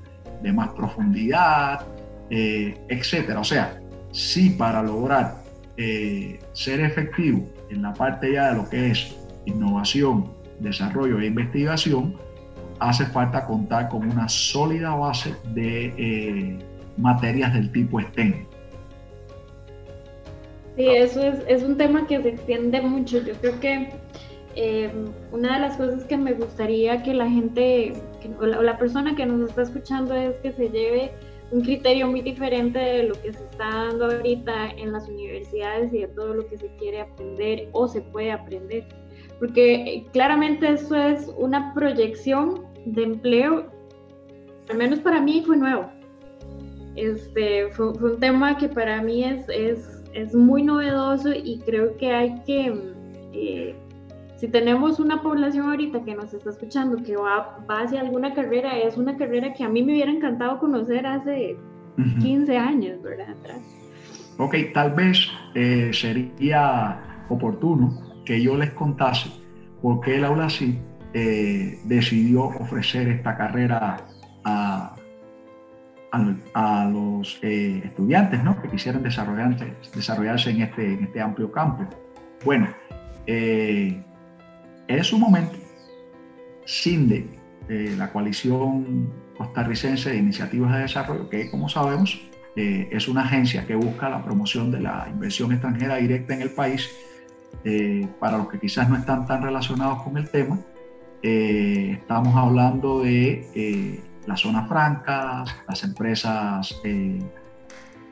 más 0.54 0.70
profundidad, 0.70 1.86
eh, 2.30 2.78
etcétera. 2.90 3.40
O 3.40 3.44
sea, 3.46 3.80
sí 4.12 4.50
para 4.50 4.84
lograr 4.84 5.42
eh, 5.78 6.40
ser 6.52 6.82
efectivo 6.82 7.48
en 7.70 7.82
la 7.82 7.94
parte 7.94 8.34
ya 8.34 8.52
de 8.52 8.58
lo 8.58 8.70
que 8.70 8.92
es 8.92 9.16
innovación, 9.46 10.34
desarrollo 10.60 11.20
e 11.20 11.28
investigación, 11.28 12.18
hace 12.80 13.06
falta 13.06 13.46
contar 13.46 13.88
con 13.88 14.10
una 14.10 14.28
sólida 14.28 14.94
base 14.94 15.34
de 15.54 15.94
eh, 15.98 16.60
materias 16.98 17.54
del 17.54 17.72
tipo 17.72 18.02
STEM. 18.02 18.46
Sí, 20.76 20.88
eso 20.88 21.22
es, 21.22 21.44
es 21.48 21.64
un 21.64 21.78
tema 21.78 22.08
que 22.08 22.22
se 22.22 22.30
extiende 22.30 22.82
mucho. 22.82 23.22
Yo 23.22 23.34
creo 23.36 23.60
que 23.60 23.90
eh, 24.56 24.92
una 25.32 25.56
de 25.56 25.60
las 25.62 25.78
cosas 25.78 26.04
que 26.06 26.18
me 26.18 26.34
gustaría 26.34 27.02
que 27.04 27.14
la 27.14 27.30
gente 27.30 27.94
o, 28.40 28.46
la, 28.46 28.78
persona 28.78 29.16
que 29.16 29.26
nos 29.26 29.50
está 29.50 29.62
escuchando 29.62 30.14
es 30.14 30.36
que 30.38 30.52
se 30.52 30.70
lleve 30.70 31.12
un 31.52 31.62
criterio 31.62 32.08
muy 32.08 32.22
diferente 32.22 32.80
de 32.80 33.04
lo 33.04 33.14
que 33.22 33.32
se 33.34 33.44
está 33.44 33.70
dando 33.70 34.06
ahorita 34.06 34.72
en 34.72 34.92
las 34.92 35.08
universidades 35.08 35.94
y 35.94 36.00
de 36.00 36.08
todo 36.08 36.34
lo 36.34 36.48
que 36.48 36.58
se 36.58 36.68
quiere 36.78 37.02
aprender 37.02 37.70
o 37.72 37.88
se 37.88 38.02
puede 38.02 38.32
aprender. 38.32 38.86
Porque 39.40 39.76
eh, 39.76 40.06
claramente 40.12 40.70
eso 40.70 40.96
es 40.96 41.30
una 41.38 41.74
proyección 41.74 42.66
de 42.86 43.04
empleo, 43.04 43.72
al 44.70 44.78
menos 44.78 45.00
para 45.00 45.22
mí 45.22 45.44
fue 45.46 45.58
nuevo. 45.58 45.90
Este, 46.96 47.70
fue, 47.72 47.94
fue 47.96 48.14
un 48.14 48.20
tema 48.20 48.58
que 48.58 48.68
para 48.68 49.02
mí 49.02 49.24
es, 49.24 49.48
es 49.50 49.91
es 50.14 50.34
muy 50.36 50.64
novedoso 50.64 51.30
y 51.34 51.60
creo 51.66 51.98
que 51.98 52.12
hay 52.12 52.42
que, 52.46 52.74
eh, 53.34 53.76
si 54.38 54.48
tenemos 54.48 55.00
una 55.00 55.22
población 55.22 55.70
ahorita 55.70 56.04
que 56.04 56.16
nos 56.16 56.34
está 56.34 56.50
escuchando 56.50 57.02
que 57.04 57.16
va, 57.16 57.58
hacia 57.70 58.02
alguna 58.02 58.34
carrera, 58.34 58.78
es 58.78 58.98
una 58.98 59.18
carrera 59.18 59.54
que 59.54 59.64
a 59.64 59.70
mí 59.70 59.84
me 59.84 59.94
hubiera 59.94 60.12
encantado 60.12 60.60
conocer 60.60 61.06
hace 61.06 61.58
15 62.20 62.58
años, 62.58 63.02
¿verdad? 63.04 63.36
Ok, 64.38 64.56
tal 64.74 64.94
vez 64.94 65.28
eh, 65.54 65.92
sería 65.94 67.26
oportuno 67.30 67.92
que 68.26 68.42
yo 68.42 68.58
les 68.58 68.72
contase 68.72 69.30
por 69.82 70.02
qué 70.02 70.16
el 70.16 70.26
aula 70.26 70.50
sí 70.50 70.80
eh, 71.14 71.80
decidió 71.86 72.46
ofrecer 72.46 73.08
esta 73.10 73.38
carrera 73.38 73.98
a, 74.46 74.96
a, 76.12 76.90
los 76.92 77.40
eh, 77.42 77.82
estudiantes 77.86 78.44
¿no? 78.44 78.62
que 78.62 78.70
quisieran 78.70 79.04
desarrollarse, 79.04 79.74
desarrollarse 79.96 80.50
en, 80.52 80.62
este, 80.62 80.94
en 80.94 81.04
este 81.06 81.22
amplio 81.22 81.52
campo. 81.52 81.88
Bueno, 82.44 82.68
eh, 83.26 84.04
en 84.88 85.04
su 85.04 85.18
momento, 85.18 85.58
CINDE, 86.66 87.28
eh, 87.70 87.96
la 87.98 88.12
coalición 88.12 89.10
costarricense 89.38 90.12
de 90.12 90.18
iniciativas 90.18 90.74
de 90.74 90.82
desarrollo, 90.82 91.30
que 91.30 91.50
como 91.50 91.70
sabemos 91.70 92.22
es 92.54 93.08
una 93.08 93.22
agencia 93.22 93.66
que 93.66 93.76
busca 93.76 94.10
la 94.10 94.22
promoción 94.26 94.72
de 94.72 94.82
la 94.82 95.08
inversión 95.10 95.54
extranjera 95.54 95.96
directa 95.96 96.34
en 96.34 96.42
el 96.42 96.50
país, 96.50 96.90
para 98.20 98.38
los 98.38 98.50
que 98.50 98.60
quizás 98.60 98.90
no 98.90 98.98
están 98.98 99.26
tan 99.26 99.42
relacionados 99.42 100.04
con 100.04 100.18
el 100.18 100.30
tema, 100.30 100.60
estamos 101.22 102.36
hablando 102.36 103.04
de 103.04 104.02
las 104.28 104.42
zonas 104.42 104.68
francas, 104.68 105.56
las 105.68 105.84
empresas 105.84 106.80
eh, 106.84 107.20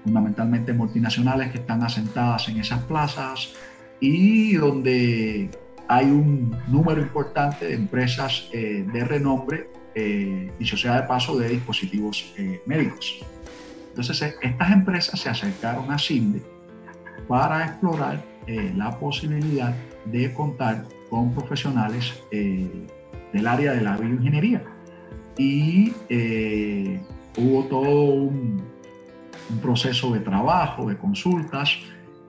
fundamentalmente 0.03 0.73
multinacionales 0.73 1.51
que 1.51 1.59
están 1.59 1.83
asentadas 1.83 2.47
en 2.49 2.59
esas 2.59 2.83
plazas 2.83 3.53
y 3.99 4.55
donde 4.55 5.49
hay 5.87 6.05
un 6.05 6.55
número 6.67 7.01
importante 7.01 7.65
de 7.67 7.75
empresas 7.75 8.49
eh, 8.53 8.85
de 8.91 9.03
renombre 9.03 9.67
eh, 9.95 10.51
y 10.59 10.65
sociedad 10.65 11.01
de 11.01 11.07
paso 11.07 11.37
de 11.37 11.49
dispositivos 11.49 12.33
médicos. 12.65 13.19
Entonces, 13.89 14.35
estas 14.41 14.71
empresas 14.71 15.19
se 15.19 15.29
acercaron 15.29 15.91
a 15.91 15.97
CINDE 15.97 16.41
para 17.27 17.65
explorar 17.65 18.23
la 18.75 18.97
posibilidad 18.97 19.75
de 20.05 20.33
contar 20.33 20.85
con 21.07 21.35
profesionales 21.35 22.23
del 22.31 23.47
área 23.47 23.73
de 23.73 23.81
la 23.81 23.95
bioingeniería 23.95 24.63
y 25.37 25.93
eh, 26.09 27.01
hubo 27.37 27.63
todo 27.65 28.13
un, 28.13 28.69
proceso 29.63 30.13
de 30.13 30.19
trabajo, 30.19 30.87
de 30.87 30.95
consultas 30.95 31.75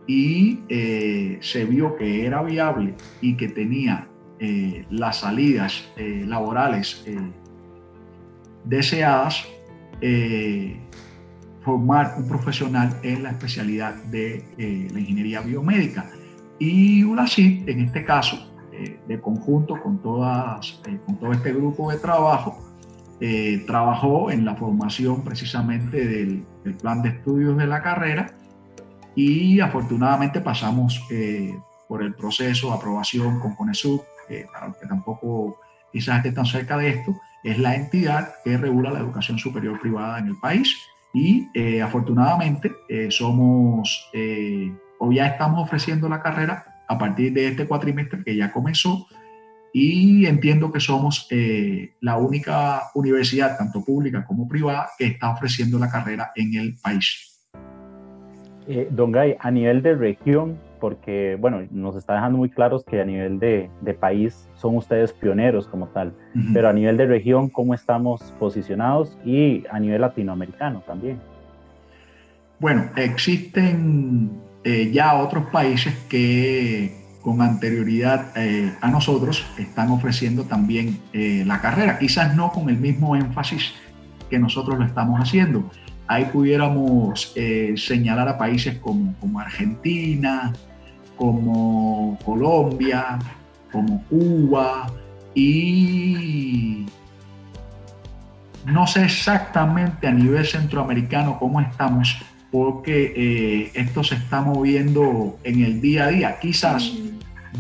y 0.07 0.61
eh, 0.71 1.37
se 1.43 1.67
vio 1.67 1.95
que 1.97 2.25
era 2.25 2.43
viable 2.43 2.95
y 3.21 3.37
que 3.37 3.49
tenía 3.49 4.09
eh, 4.39 4.87
las 4.89 5.19
salidas 5.19 5.87
laborales 5.99 7.05
deseadas 8.65 9.47
formar 11.61 12.15
un 12.17 12.27
profesional 12.27 12.99
en 13.03 13.23
la 13.23 13.33
especialidad 13.33 13.95
de 14.05 14.43
la 14.91 14.99
ingeniería 14.99 15.43
biomédica. 15.43 16.09
Y 16.59 17.05
ULACID, 17.05 17.69
en 17.69 17.81
este 17.81 18.03
caso, 18.03 18.51
de 19.07 19.21
conjunto 19.21 19.75
con, 19.83 19.99
todas, 19.99 20.81
con 21.05 21.19
todo 21.19 21.33
este 21.33 21.53
grupo 21.53 21.91
de 21.91 21.99
trabajo, 21.99 22.70
eh, 23.21 23.65
trabajó 23.67 24.31
en 24.31 24.47
la 24.47 24.55
formación 24.55 25.23
precisamente 25.23 26.07
del, 26.07 26.47
plan 26.81 27.03
de 27.03 27.11
estudios 27.11 27.57
de 27.59 27.67
la 27.67 27.83
carrera 27.83 28.33
y 29.15 29.61
afortunadamente 29.61 30.41
pasamos 30.41 31.03
eh, 31.11 31.55
por 31.89 32.03
el 32.03 32.15
proceso 32.15 32.69
de 32.69 32.75
aprobación 32.75 33.41
con 33.41 33.55
CONESUB, 33.55 34.03
para 34.53 34.69
los 34.69 34.77
que 34.77 34.87
tampoco 34.87 35.59
quizás 35.93 36.19
estén 36.19 36.35
tan 36.35 36.47
cerca 36.47 36.79
de 36.79 36.91
esto, 36.91 37.17
es 37.43 37.59
la 37.59 37.75
entidad 37.75 38.35
que 38.45 38.57
regula 38.57 38.91
la 38.91 39.01
educación 39.01 39.39
superior 39.39 39.81
privada 39.81 40.19
en 40.19 40.29
el 40.29 40.37
país 40.39 40.77
Y 41.13 41.49
eh, 41.55 41.83
afortunadamente 41.83 42.73
somos, 43.11 44.09
o 44.99 45.13
ya 45.13 45.27
estamos 45.27 45.65
ofreciendo 45.65 46.09
la 46.09 46.23
carrera 46.23 46.65
a 46.89 46.97
partir 46.97 47.33
de 47.33 47.49
este 47.49 47.67
cuatrimestre 47.67 48.23
que 48.25 48.37
ya 48.37 48.53
comenzó, 48.53 49.07
y 49.73 50.27
entiendo 50.27 50.73
que 50.73 50.81
somos 50.81 51.29
la 52.01 52.17
única 52.17 52.83
universidad, 52.95 53.57
tanto 53.57 53.85
pública 53.85 54.25
como 54.25 54.49
privada, 54.49 54.89
que 54.99 55.07
está 55.07 55.31
ofreciendo 55.31 55.79
la 55.79 55.91
carrera 55.91 56.33
en 56.35 56.55
el 56.55 56.77
país. 56.83 57.41
don 58.91 59.13
Gay, 59.13 59.37
a 59.39 59.51
nivel 59.51 59.83
de 59.83 59.95
región, 59.95 60.59
porque, 60.81 61.37
bueno, 61.39 61.67
nos 61.71 61.95
está 61.95 62.15
dejando 62.15 62.39
muy 62.39 62.49
claros 62.49 62.85
que 62.85 63.01
a 63.01 63.05
nivel 63.05 63.39
de, 63.39 63.71
país 64.01 64.49
son 64.55 64.77
ustedes 64.77 65.13
pioneros 65.13 65.69
como 65.69 65.89
tal, 65.89 66.15
pero 66.53 66.69
a 66.69 66.73
nivel 66.73 66.97
de 66.97 67.07
región, 67.07 67.49
¿cómo 67.49 67.75
estamos 67.75 68.35
posicionados? 68.39 69.17
Y 69.25 69.65
a 69.71 69.79
nivel 69.79 70.01
latinoamericano 70.01 70.83
también. 70.87 71.21
Bueno, 72.59 72.91
existen 72.97 74.31
eh, 74.65 74.91
ya 74.93 75.15
otros 75.15 75.47
países 75.51 75.95
que 76.09 77.00
con 77.23 77.43
anterioridad 77.43 78.37
eh, 78.37 78.73
a 78.81 78.89
nosotros 78.89 79.45
están 79.59 79.91
ofreciendo 79.91 80.45
también 80.45 81.01
eh, 81.13 81.45
la 81.47 81.61
carrera, 81.61 81.99
quizás 81.99 82.35
no 82.35 82.51
con 82.53 82.69
el 82.71 82.79
mismo 82.79 83.17
énfasis 83.17 83.75
que 84.29 84.39
nosotros 84.39 84.79
lo 84.79 84.85
estamos 84.85 85.21
haciendo. 85.21 85.71
Ahí 86.07 86.25
pudiéramos 86.33 87.35
señalar 87.77 88.27
a 88.27 88.37
países 88.37 88.79
como 88.79 89.39
Argentina, 89.39 90.53
como 91.17 92.19
Colombia, 92.25 93.19
como 93.71 94.03
Cuba 94.09 94.87
y 95.35 96.87
no 98.67 98.87
sé 98.87 99.05
exactamente 99.05 100.07
a 100.07 100.13
nivel 100.13 100.47
centroamericano 100.47 101.39
cómo 101.39 101.61
estamos 101.61 102.17
porque 102.51 103.13
eh, 103.17 103.71
esto 103.75 104.03
se 104.03 104.17
está 104.17 104.41
moviendo 104.41 105.39
en 105.45 105.63
el 105.63 105.81
día 105.81 106.07
a 106.07 106.09
día. 106.09 106.39
Quizás 106.41 106.93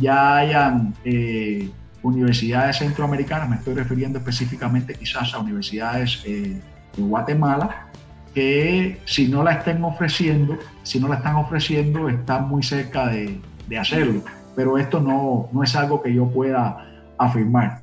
ya 0.00 0.38
hayan 0.38 0.94
eh, 1.04 1.70
universidades 2.02 2.78
centroamericanas, 2.78 3.48
me 3.48 3.56
estoy 3.56 3.74
refiriendo 3.74 4.18
específicamente 4.18 4.94
quizás 4.94 5.32
a 5.34 5.38
universidades 5.38 6.22
eh, 6.24 6.60
de 6.96 7.02
Guatemala, 7.02 7.88
que 8.34 9.00
si 9.04 9.28
no 9.28 9.42
la 9.42 9.52
estén 9.52 9.82
ofreciendo, 9.84 10.58
si 10.82 10.98
no 10.98 11.08
la 11.08 11.16
están 11.16 11.36
ofreciendo, 11.36 12.08
están 12.08 12.48
muy 12.48 12.62
cerca 12.62 13.08
de, 13.08 13.40
de 13.68 13.78
hacerlo, 13.78 14.22
pero 14.56 14.78
esto 14.78 15.00
no, 15.00 15.48
no 15.52 15.62
es 15.62 15.74
algo 15.76 16.02
que 16.02 16.14
yo 16.14 16.28
pueda 16.28 16.86
afirmar. 17.18 17.82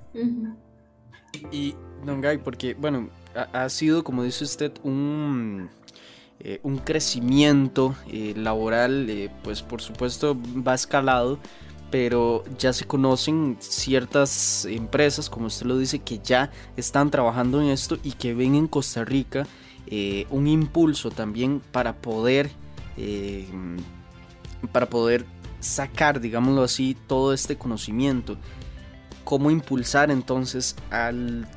Y, 1.52 1.76
don 2.06 2.22
Guy, 2.22 2.38
porque, 2.38 2.74
bueno, 2.74 3.10
ha, 3.54 3.70
sido, 3.70 4.04
como 4.04 4.24
dice 4.24 4.44
usted, 4.44 4.72
un, 4.84 5.70
eh, 6.39 6.60
un 6.62 6.77
crecimiento 6.77 7.96
eh, 8.08 8.34
laboral, 8.38 9.10
eh, 9.10 9.32
pues 9.44 9.63
por 9.63 9.82
supuesto 9.82 10.38
va 10.65 10.75
escalado, 10.75 11.39
pero 11.89 12.44
ya 12.60 12.74
se 12.74 12.86
conocen 12.86 13.58
ciertas 13.60 14.65
empresas, 14.65 15.29
como 15.29 15.48
usted 15.48 15.65
lo 15.65 15.77
dice, 15.77 16.00
que 16.00 16.20
ya 16.20 16.51
están 16.75 17.10
trabajando 17.10 17.60
en 17.60 17.70
esto 17.70 17.98
y 18.03 18.12
que 18.12 18.36
ven 18.36 18.56
en 18.56 18.67
Costa 18.67 19.03
Rica 19.03 19.48
un 20.29 20.48
impulso 20.48 21.12
también 21.12 21.62
para 21.72 21.96
poder, 21.96 22.51
para 24.74 24.89
poder 24.89 25.25
sacar, 25.62 26.20
digámoslo 26.20 26.63
así, 26.63 26.98
todo 27.08 27.34
este 27.34 27.58
conocimiento. 27.58 28.38
¿Cómo 29.24 29.50
impulsar 29.50 30.12
entonces 30.12 30.75
a 30.91 31.12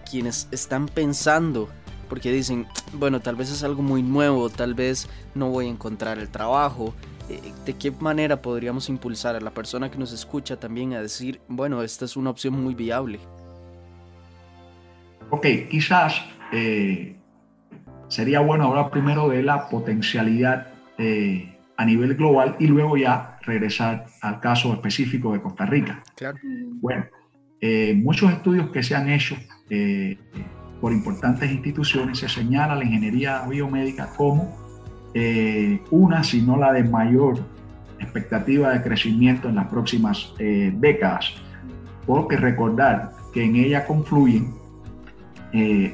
quienes 0.09 0.47
están 0.53 0.87
pensando? 0.87 1.69
Porque 2.11 2.31
dicen, 2.31 2.67
bueno, 2.93 3.21
tal 3.21 3.37
vez 3.37 3.51
es 3.51 3.63
algo 3.65 3.83
muy 3.83 4.03
nuevo, 4.03 4.51
tal 4.51 4.75
vez 4.75 5.09
no 5.35 5.49
voy 5.49 5.67
a 5.67 5.71
encontrar 5.71 6.19
el 6.19 6.29
trabajo. 6.29 6.93
Eh, 7.31 7.41
¿De 7.65 7.75
qué 7.75 7.93
manera 7.93 8.43
podríamos 8.43 8.91
impulsar 8.91 9.37
a 9.37 9.41
la 9.41 9.53
persona 9.53 9.91
que 9.91 9.97
nos 9.97 10.13
escucha 10.13 10.59
también 10.59 10.93
a 10.93 11.01
decir, 11.01 11.41
bueno, 11.49 11.83
esta 11.83 12.05
es 12.05 12.17
una 12.17 12.31
opción 12.31 12.63
muy 12.63 12.75
viable? 12.75 13.21
Ok, 15.31 15.47
quizás 15.71 16.23
eh, 16.53 17.17
sería 18.09 18.41
bueno 18.41 18.67
hablar 18.67 18.91
primero 18.91 19.29
de 19.29 19.43
la 19.43 19.69
potencialidad 19.69 20.67
eh, 20.99 21.57
a 21.77 21.85
nivel 21.85 22.15
global 22.15 22.57
y 22.59 22.67
luego 22.67 22.97
ya 22.97 23.39
regresar 23.43 24.07
al 24.21 24.41
caso 24.41 24.73
específico 24.75 25.33
de 25.33 25.41
Costa 25.41 25.65
Rica. 25.65 26.03
Claro. 26.17 26.37
Bueno, 26.43 27.07
eh, 27.61 27.95
muchos 27.95 28.33
estudios 28.33 28.71
que 28.71 28.83
se 28.83 28.95
han 28.95 29.09
hecho 29.09 29.37
eh, 29.69 30.19
por 30.81 30.93
importantes 30.93 31.51
instituciones 31.51 32.19
se 32.19 32.29
señala 32.29 32.75
la 32.75 32.85
ingeniería 32.85 33.43
biomédica 33.47 34.11
como 34.17 34.57
eh, 35.15 35.83
una, 35.91 36.25
si 36.25 36.43
no 36.43 36.57
la 36.57 36.73
de 36.73 36.85
mayor 36.85 37.39
expectativa 37.99 38.71
de 38.71 38.83
crecimiento 38.83 39.49
en 39.49 39.57
las 39.57 39.67
próximas 39.67 40.33
décadas, 40.39 41.35
porque 42.07 42.39
recordar 42.39 43.13
que 43.35 43.45
en 43.45 43.57
ella 43.57 43.87
confluyen 43.87 44.55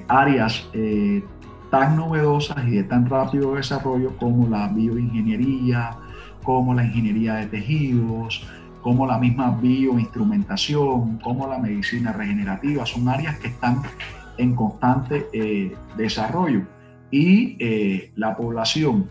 áreas 0.07 0.69
tan 1.71 1.97
novedosas 1.97 2.59
y 2.67 2.77
de 2.77 2.85
tan 2.85 3.09
rápido 3.09 3.55
desarrollo 3.55 4.17
como 4.17 4.49
la 4.49 4.69
bioingeniería, 4.69 5.97
como 6.43 6.75
la 6.75 6.85
ingeniería 6.85 7.35
de 7.35 7.47
tejidos, 7.47 8.47
como 8.83 9.07
la 9.07 9.19
misma 9.19 9.51
bioinstrumentación, 9.51 11.19
como 11.19 11.49
la 11.49 11.59
medicina 11.59 12.13
regenerativa. 12.13 12.87
Son 12.87 13.09
áreas 13.09 13.39
que 13.39 13.49
están 13.49 13.83
en 14.39 14.55
constante 14.55 15.27
eh, 15.33 15.75
desarrollo 15.97 16.63
y 17.11 17.57
eh, 17.61 18.13
la 18.17 18.37
población 18.37 19.09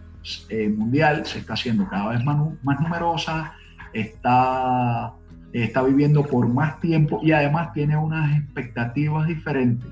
eh, 0.49 0.69
mundial 0.69 1.25
se 1.25 1.39
está 1.39 1.53
haciendo 1.53 1.87
cada 1.87 2.09
vez 2.09 2.23
más, 2.23 2.37
numerosa, 2.79 3.53
está, 3.93 5.13
está 5.53 5.83
viviendo 5.83 6.23
por 6.23 6.47
más 6.47 6.79
tiempo 6.79 7.19
y 7.23 7.31
además 7.31 7.73
tiene 7.73 7.95
unas 7.97 8.37
expectativas 8.37 9.27
diferentes 9.27 9.89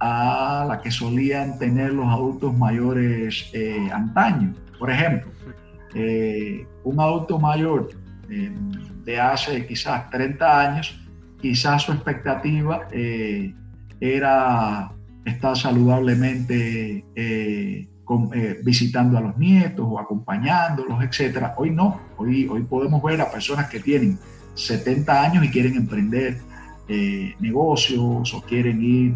a 0.00 0.64
la 0.68 0.80
que 0.80 0.90
solían 0.90 1.58
tener 1.58 1.92
los 1.92 2.06
adultos 2.06 2.56
mayores 2.56 3.52
antaño. 3.92 4.52
Por 4.78 4.90
ejemplo, 4.90 5.30
un 6.82 7.00
adulto 7.00 7.38
mayor 7.38 7.90
de 9.04 9.20
hace 9.20 9.66
quizás 9.66 10.10
30 10.10 10.60
años, 10.60 11.00
quizás 11.40 11.82
su 11.82 11.92
expectativa 11.92 12.88
era 14.12 14.92
estar 15.24 15.56
saludablemente 15.56 17.04
visitando 18.62 19.16
a 19.18 19.20
los 19.20 19.38
nietos 19.38 19.86
o 19.88 19.98
acompañándolos, 19.98 21.02
etc. 21.02 21.52
Hoy 21.56 21.70
no, 21.70 22.00
hoy, 22.16 22.46
hoy 22.48 22.62
podemos 22.62 23.02
ver 23.02 23.20
a 23.20 23.30
personas 23.30 23.68
que 23.68 23.80
tienen 23.80 24.18
70 24.54 25.22
años 25.22 25.44
y 25.44 25.48
quieren 25.48 25.76
emprender 25.76 26.38
negocios 27.40 28.34
o 28.34 28.42
quieren 28.42 28.82
ir 28.82 29.14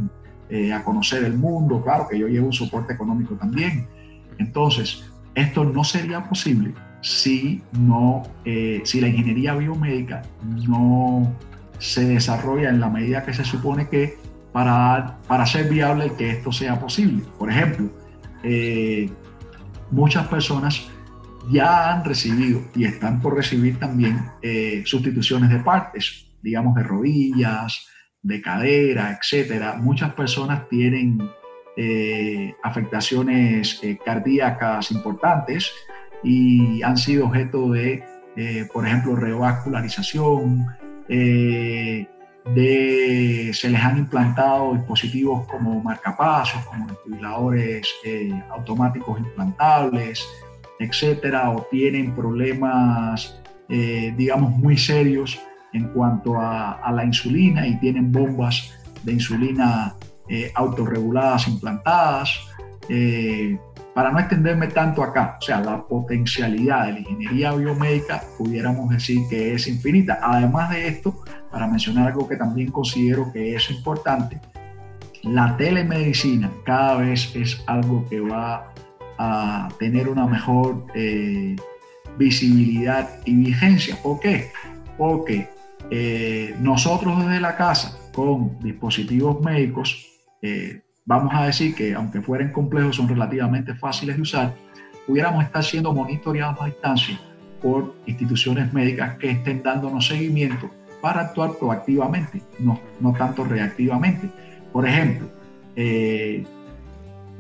eh, 0.51 0.72
a 0.72 0.83
conocer 0.83 1.24
el 1.24 1.37
mundo, 1.37 1.83
claro 1.83 2.09
que 2.09 2.18
yo 2.18 2.27
llevo 2.27 2.46
un 2.46 2.55
soporte 2.55 2.94
económico 2.94 3.35
también. 3.35 3.87
Entonces, 4.38 5.05
esto 5.35 5.62
no 5.62 5.85
sería 5.85 6.27
posible 6.27 6.72
si, 7.03 7.61
no, 7.79 8.22
eh, 8.46 8.81
si 8.85 9.03
la 9.03 9.09
ingeniería 9.09 9.55
biomédica 9.55 10.22
no 10.66 11.31
se 11.79 12.07
desarrolla 12.07 12.70
en 12.70 12.81
la 12.81 12.88
medida 12.88 13.24
que 13.24 13.35
se 13.35 13.44
supone 13.44 13.88
que 13.88 14.16
para, 14.59 15.18
para 15.29 15.47
ser 15.47 15.68
viable 15.68 16.12
que 16.18 16.31
esto 16.31 16.51
sea 16.51 16.81
posible. 16.81 17.23
Por 17.38 17.49
ejemplo, 17.49 17.88
eh, 18.42 19.09
muchas 19.92 20.27
personas 20.27 20.90
ya 21.49 21.92
han 21.92 22.05
recibido 22.05 22.62
y 22.75 22.85
están 22.85 23.21
por 23.23 23.37
recibir 23.37 23.79
también 23.79 24.18
sustituciones 24.85 25.49
de 25.49 25.61
partes, 25.61 26.27
digamos 26.42 26.75
de 26.75 26.83
rodillas, 26.83 27.87
de 28.23 28.42
cadera, 28.42 29.16
etcétera, 29.18 29.77
muchas 29.77 30.12
personas 30.14 30.68
tienen 30.68 31.31
eh, 31.77 32.55
afectaciones 32.62 33.79
eh, 33.85 33.99
cardíacas 34.05 34.90
importantes 34.90 35.73
y 36.25 36.83
han 36.83 36.97
sido 36.97 37.27
objeto 37.27 37.71
de, 37.71 38.03
eh, 38.37 38.66
por 38.73 38.85
ejemplo, 38.85 39.14
revascularización, 39.14 40.66
de, 42.54 43.50
se 43.52 43.68
les 43.70 43.80
han 43.80 43.98
implantado 43.98 44.74
dispositivos 44.74 45.46
como 45.46 45.80
marcapasos, 45.82 46.64
como 46.66 46.87
desfibriladores 46.87 47.88
automáticos 48.50 49.18
implantables, 49.18 50.26
etcétera, 50.78 51.50
o 51.50 51.62
tienen 51.70 52.14
problemas, 52.14 53.40
digamos, 53.68 54.50
muy 54.56 54.76
serios 54.76 55.38
en 55.72 55.88
cuanto 55.88 56.38
a, 56.38 56.90
la 56.92 57.04
insulina 57.04 57.66
y 57.66 57.78
tienen 57.78 58.11
bombas 58.11 58.74
de 59.02 59.12
insulina 59.12 59.94
eh, 60.28 60.50
autorreguladas 60.54 61.48
implantadas. 61.48 62.40
Eh, 62.88 63.58
para 63.98 64.12
no 64.12 64.20
extenderme 64.20 64.68
tanto 64.68 65.02
acá, 65.02 65.38
o 65.40 65.42
sea, 65.42 65.61
la 65.61 65.84
potencialidad 65.84 66.87
de 66.87 66.92
la 66.92 66.98
ingeniería 67.00 67.52
biomédica 67.52 68.22
pudiéramos 68.38 68.90
decir 68.90 69.22
que 69.28 69.54
es 69.54 69.66
infinita. 69.66 70.20
Además 70.22 70.70
de 70.70 70.87
esto, 70.87 71.24
para 71.50 71.66
mencionar 71.66 72.06
algo 72.06 72.28
que 72.28 72.37
también 72.37 72.70
considero 72.70 73.32
que 73.32 73.56
es 73.56 73.68
importante, 73.72 74.40
la 75.24 75.56
telemedicina 75.56 76.48
cada 76.64 76.98
vez 76.98 77.34
es 77.34 77.61
algo 77.66 78.06
que 78.08 78.20
va 78.20 78.72
a 79.18 79.68
tener 79.80 80.08
una 80.08 80.28
mejor 80.28 80.87
eh, 80.94 81.56
visibilidad 82.16 83.11
y 83.24 83.34
vigencia. 83.34 83.96
¿Por 84.00 84.20
qué? 84.20 84.52
Porque 84.96 85.50
eh, 85.90 86.54
nosotros 86.61 87.18
desde 87.18 87.40
la 87.40 87.56
casa 87.56 87.98
con 88.14 88.61
dispositivos 88.61 89.40
médicos, 89.40 90.06
eh, 90.40 90.82
vamos 91.09 91.33
a 91.35 91.47
decir 91.47 91.75
que 91.75 91.94
aunque 91.94 92.21
fueran 92.21 92.53
complejos 92.53 92.97
son 92.97 93.09
relativamente 93.09 93.75
fáciles 93.75 94.16
de 94.16 94.23
usar, 94.23 94.55
pudiéramos 95.07 95.42
estar 95.42 95.64
siendo 95.64 95.92
monitoreados 95.94 96.61
a 96.61 96.66
distancia 96.66 97.18
por 97.62 97.94
instituciones 98.07 98.71
médicas 98.75 99.16
que 99.16 99.31
estén 99.31 99.62
dándonos 99.62 100.07
seguimiento 100.07 100.71
para 101.01 101.23
actuar 101.23 101.53
proactivamente, 101.59 102.42
no, 102.59 102.79
no 103.01 103.14
tanto 103.14 103.42
reactivamente. 103.42 104.29
Por 104.71 104.87
ejemplo, 104.87 105.31
eh, 105.75 106.44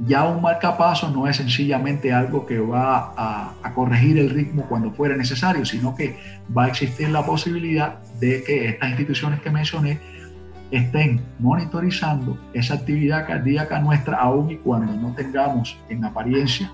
ya 0.06 0.24
un 0.24 0.40
marcapaso 0.40 1.10
no 1.10 1.28
es 1.28 1.36
sencillamente 1.36 2.10
algo 2.10 2.46
que 2.46 2.58
va 2.58 3.12
a, 3.16 3.74
corregir 3.74 4.18
el 4.18 4.30
ritmo 4.30 4.64
cuando 4.66 4.90
fuera 4.92 5.14
necesario, 5.14 5.64
sino 5.66 5.94
que 5.94 6.16
va 6.56 6.64
a 6.64 6.68
existir 6.68 7.10
la 7.10 7.24
posibilidad 7.24 8.02
de 8.18 8.42
que 8.42 8.68
estas 8.70 8.88
instituciones 8.88 9.40
que 9.40 9.50
mencioné 9.50 10.00
estén 10.70 11.20
monitorizando 11.38 12.38
esa 12.52 12.74
actividad 12.74 13.26
cardíaca 13.26 13.78
nuestra, 13.80 14.18
aun 14.18 14.50
y 14.50 14.56
cuando 14.56 14.92
no 14.92 15.14
tengamos 15.14 15.78
en 15.88 16.04
apariencia 16.04 16.70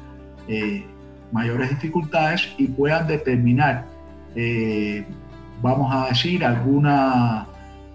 eh, 0.49 0.85
mayores 1.33 1.71
dificultades 1.71 2.49
y 2.59 2.69
puedan 2.69 3.07
determinar, 3.07 3.87
eh, 4.35 5.05
vamos 5.63 5.95
a 5.95 6.09
decir, 6.09 6.45
alguna 6.45 7.47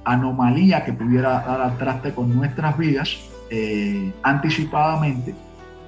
anomalía 0.03 0.83
que 0.83 0.93
pudiera 0.93 1.41
dar 1.41 1.61
al 1.61 1.77
traste 1.77 2.13
con 2.13 2.35
nuestras 2.35 2.77
vidas 2.77 3.17
eh, 3.49 4.11
anticipadamente 4.23 5.35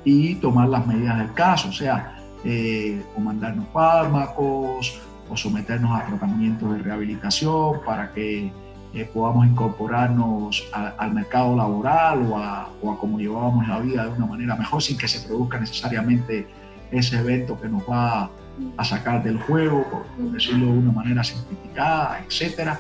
y 0.04 0.36
tomar 0.36 0.68
las 0.70 0.86
medidas 0.88 1.18
del 1.20 1.34
caso, 1.34 1.70
o 1.70 1.72
sea, 1.72 2.18
eh, 2.44 3.04
o 3.16 3.20
mandarnos 3.20 3.68
fármacos 3.72 5.00
o 5.30 5.38
someternos 5.38 5.92
a 5.92 6.06
tratamientos 6.06 6.74
de 6.74 6.80
rehabilitación 6.80 7.82
para 7.86 8.12
que 8.12 8.52
eh, 8.94 9.10
podamos 9.14 9.46
incorporarnos 9.46 10.68
al 10.74 11.14
mercado 11.14 11.56
laboral 11.56 12.28
o 12.30 12.38
a, 12.38 12.70
o 12.82 12.92
a 12.92 12.98
cómo 12.98 13.20
llevábamos 13.20 13.68
la 13.68 13.80
vida 13.80 14.06
de 14.06 14.12
una 14.12 14.26
manera 14.26 14.56
mejor 14.56 14.82
sin 14.82 14.98
que 14.98 15.08
se 15.08 15.26
produzca 15.26 15.60
necesariamente 15.60 16.48
ese 16.92 17.20
evento 17.20 17.60
que 17.60 17.70
nos 17.70 17.84
va 17.84 18.30
a 18.78 18.84
sacar 18.84 19.24
del 19.24 19.40
juego, 19.40 19.86
por 20.18 20.32
decirlo 20.32 20.68
de 20.68 20.80
una 20.80 20.92
manera 20.92 21.24
simplificada, 21.24 22.22
etcétera. 22.28 22.80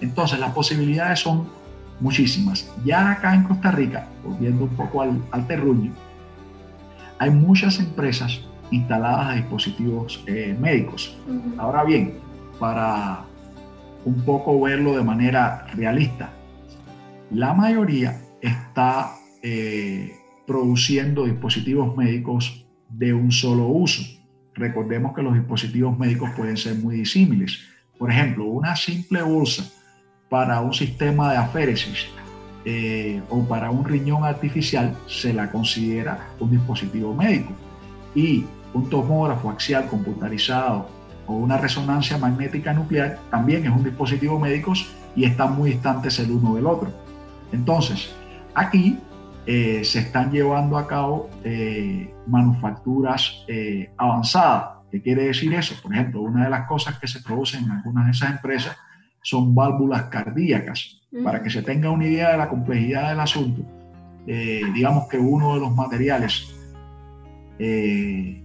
Entonces 0.00 0.38
las 0.38 0.52
posibilidades 0.52 1.20
son 1.20 1.48
muchísimas. 2.00 2.70
Ya 2.84 3.10
acá 3.10 3.34
en 3.34 3.42
Costa 3.42 3.70
Rica, 3.72 4.06
volviendo 4.24 4.64
un 4.64 4.70
poco 4.70 5.02
al, 5.02 5.46
terruño, 5.46 5.92
hay 7.18 7.30
muchas 7.30 7.80
empresas 7.80 8.42
instaladas 8.70 9.30
a 9.30 9.32
dispositivos 9.32 10.22
eh, 10.26 10.56
médicos. 10.58 11.16
Ahora 11.56 11.82
bien, 11.82 12.14
para 12.60 13.24
un 14.08 14.24
poco 14.24 14.58
verlo 14.58 14.96
de 14.96 15.04
manera 15.04 15.66
realista, 15.74 16.30
la 17.30 17.52
mayoría 17.52 18.18
está 18.40 19.12
eh, 19.42 20.16
produciendo 20.46 21.26
dispositivos 21.26 21.94
médicos 21.94 22.66
de 22.88 23.12
un 23.12 23.30
solo 23.30 23.66
uso. 23.66 24.02
Recordemos 24.54 25.14
que 25.14 25.22
los 25.22 25.34
dispositivos 25.34 25.98
médicos 25.98 26.30
pueden 26.34 26.56
ser 26.56 26.76
muy 26.76 26.96
disímiles. 26.96 27.60
Por 27.98 28.10
ejemplo, 28.10 28.46
una 28.46 28.76
simple 28.76 29.20
bolsa 29.20 29.70
para 30.30 30.62
un 30.62 30.72
sistema 30.72 31.32
de 31.32 31.36
aféresis 31.36 32.06
eh, 32.64 33.20
o 33.28 33.46
para 33.46 33.70
un 33.70 33.84
riñón 33.84 34.24
artificial 34.24 34.96
se 35.06 35.34
la 35.34 35.50
considera 35.50 36.30
un 36.40 36.50
dispositivo 36.50 37.14
médico. 37.14 37.52
Y 38.14 38.46
un 38.72 38.88
tomógrafo 38.88 39.50
axial 39.50 39.86
computarizado 39.86 40.97
o 41.28 41.34
una 41.34 41.56
resonancia 41.58 42.18
magnética 42.18 42.72
nuclear 42.72 43.18
también 43.30 43.64
es 43.64 43.70
un 43.70 43.84
dispositivo 43.84 44.38
médico 44.38 44.72
y 45.14 45.24
están 45.24 45.56
muy 45.56 45.70
distantes 45.70 46.18
el 46.18 46.30
uno 46.30 46.56
del 46.56 46.66
otro. 46.66 46.90
Entonces, 47.52 48.12
aquí 48.54 48.98
eh, 49.46 49.82
se 49.84 50.00
están 50.00 50.32
llevando 50.32 50.76
a 50.76 50.86
cabo 50.86 51.30
eh, 51.44 52.12
manufacturas 52.26 53.44
avanzadas. 53.96 54.78
¿Qué 54.90 55.02
quiere 55.02 55.24
decir 55.24 55.52
eso? 55.54 55.74
Por 55.82 55.92
ejemplo, 55.94 56.22
una 56.22 56.44
de 56.44 56.50
las 56.50 56.66
cosas 56.66 56.98
que 56.98 57.06
se 57.06 57.20
producen 57.20 57.64
en 57.64 57.70
algunas 57.72 58.06
de 58.06 58.10
esas 58.12 58.30
empresas 58.30 58.76
son 59.22 59.54
válvulas 59.54 60.04
cardíacas. 60.04 60.96
Para 61.24 61.42
que 61.42 61.48
se 61.48 61.62
tenga 61.62 61.90
una 61.90 62.06
idea 62.06 62.32
de 62.32 62.38
la 62.38 62.50
complejidad 62.50 63.08
del 63.08 63.20
asunto, 63.20 63.62
eh, 64.26 64.60
digamos 64.74 65.08
que 65.08 65.16
uno 65.16 65.54
de 65.54 65.60
los 65.60 65.74
materiales 65.74 66.54
eh, 67.58 68.42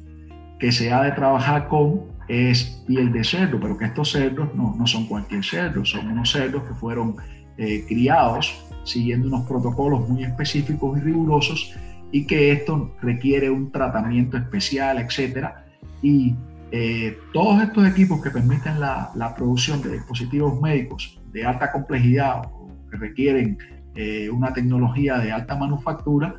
que 0.58 0.72
se 0.72 0.94
ha 0.94 1.02
de 1.04 1.12
trabajar 1.12 1.68
con 1.68 2.13
es 2.28 2.84
piel 2.88 3.12
de 3.12 3.24
cerdo, 3.24 3.60
pero 3.60 3.78
que 3.78 3.86
estos 3.86 4.12
cerdos 4.12 4.54
no, 4.56 4.76
no 4.78 4.88
son 4.88 5.06
cualquier 5.06 5.44
cerdo, 5.44 5.84
son 5.86 6.08
unos 6.12 6.32
cerdos 6.32 6.64
que 6.64 6.74
fueron 6.74 7.16
eh, 7.58 7.86
criados 7.88 8.66
siguiendo 8.84 9.28
unos 9.28 9.48
protocolos 9.48 10.10
muy 10.10 10.24
específicos 10.24 10.98
y 10.98 11.02
rigurosos 11.02 11.76
y 12.12 12.26
que 12.26 12.52
esto 12.52 12.96
requiere 13.00 13.50
un 13.50 13.72
tratamiento 13.72 14.38
especial, 14.38 14.98
etcétera, 14.98 15.66
y 16.02 16.36
eh, 16.72 17.18
todos 17.32 17.62
estos 17.62 17.88
equipos 17.88 18.22
que 18.22 18.32
permiten 18.32 18.80
la, 18.80 19.34
producción 19.38 19.82
de 19.84 19.94
dispositivos 19.94 20.60
médicos 20.62 21.22
de 21.32 21.46
alta 21.46 21.72
complejidad 21.72 22.42
o 22.46 22.70
que 22.90 22.98
requieren 22.98 23.58
eh, 23.96 24.30
una 24.32 24.52
tecnología 24.52 25.20
de 25.20 25.32
alta 25.32 25.56
manufactura, 25.56 26.36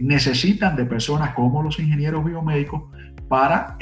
necesitan 0.00 0.74
de 0.74 0.84
personas 0.84 1.32
como 1.34 1.62
los 1.62 1.78
ingenieros 1.78 2.24
biomédicos 2.24 2.90
para 3.28 3.76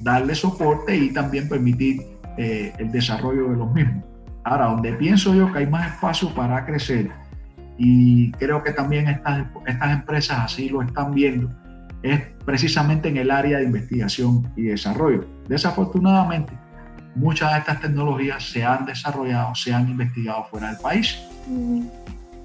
darle 0.00 0.34
soporte 0.34 0.96
y 0.96 1.12
también 1.12 1.48
permitir 1.48 2.02
el 2.36 2.90
desarrollo 2.90 3.50
de 3.50 3.56
los 3.56 3.72
mismos. 3.72 4.04
Ahora, 4.44 4.66
donde 4.66 4.92
pienso 4.92 5.34
yo 5.34 5.50
que 5.52 5.60
hay 5.60 5.66
más 5.66 5.94
espacio 5.94 6.34
para 6.34 6.64
crecer, 6.66 7.10
y 7.78 8.30
creo 8.32 8.62
que 8.62 8.72
también 8.72 9.08
estas, 9.08 9.46
estas 9.66 9.90
empresas 9.90 10.38
así 10.38 10.68
lo 10.68 10.82
están 10.82 11.12
viendo, 11.12 11.50
es 12.02 12.20
precisamente 12.44 13.08
en 13.08 13.16
el 13.16 13.30
área 13.30 13.58
de 13.58 13.64
investigación 13.64 14.52
y 14.54 14.64
desarrollo. 14.64 15.26
Desafortunadamente, 15.48 16.52
muchas 17.14 17.52
de 17.52 17.58
estas 17.60 17.80
tecnologías 17.80 18.44
se 18.44 18.62
han 18.62 18.84
desarrollado, 18.84 19.54
se 19.54 19.72
han 19.72 19.88
investigado 19.88 20.44
fuera 20.44 20.68
del 20.68 20.76
país. 20.78 21.18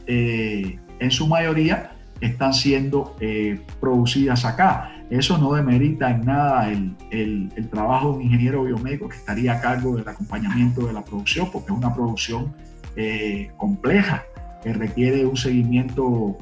Eh, 0.08 0.80
en 1.00 1.12
su 1.12 1.28
mayoría 1.28 1.92
están 2.22 2.54
siendo 2.54 3.16
eh, 3.20 3.62
producidas 3.80 4.46
acá. 4.46 4.92
Eso 5.10 5.38
no 5.38 5.54
demerita 5.54 6.12
en 6.12 6.26
nada 6.26 6.70
el, 6.70 6.96
el, 7.10 7.70
trabajo 7.70 8.12
de 8.12 8.18
un 8.18 8.22
ingeniero 8.24 8.64
biomédico 8.64 9.10
que 9.10 9.16
estaría 9.16 9.54
a 9.54 9.62
cargo 9.62 9.96
del 9.96 10.08
acompañamiento 10.08 10.86
de 10.86 10.94
la 10.94 11.04
producción, 11.04 11.50
porque 11.52 11.72
es 11.72 11.78
una 11.78 11.94
producción 11.94 12.54
eh, 12.96 13.52
compleja 13.58 14.24
que 14.64 14.74
requiere 14.74 15.26
un 15.26 15.38
seguimiento 15.38 16.38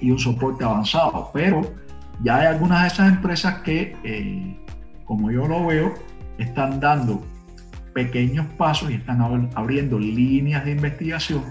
y 0.00 0.10
un 0.10 0.18
soporte 0.18 0.64
avanzado. 0.64 1.30
Pero 1.32 1.62
ya 2.22 2.38
hay 2.38 2.46
algunas 2.46 2.82
de 2.82 2.88
esas 2.88 3.12
empresas 3.12 3.60
que, 3.62 3.96
eh, 4.02 4.56
como 5.04 5.30
yo 5.30 5.46
lo 5.46 5.66
veo, 5.66 5.94
están 6.38 6.80
dando 6.80 7.22
pequeños 7.94 8.46
pasos 8.56 8.90
y 8.90 8.94
están 8.94 9.50
abriendo 9.54 9.98
líneas 9.98 10.64
de 10.64 10.72
investigación 10.72 11.44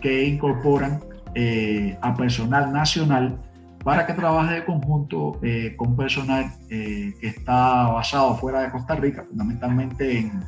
que 0.00 0.24
incorporan 0.24 1.00
eh, 1.34 1.96
a 2.00 2.14
personal 2.14 2.72
nacional 2.72 3.40
para 3.84 4.06
que 4.06 4.12
trabaje 4.12 4.54
de 4.54 4.64
conjunto 4.64 5.40
eh, 5.42 5.74
con 5.76 5.96
personal 5.96 6.46
que 6.68 7.14
está 7.20 7.88
basado 7.88 8.36
fuera 8.36 8.62
de 8.62 8.70
Costa 8.70 8.94
Rica, 8.94 9.24
fundamentalmente 9.28 10.18
en, 10.18 10.40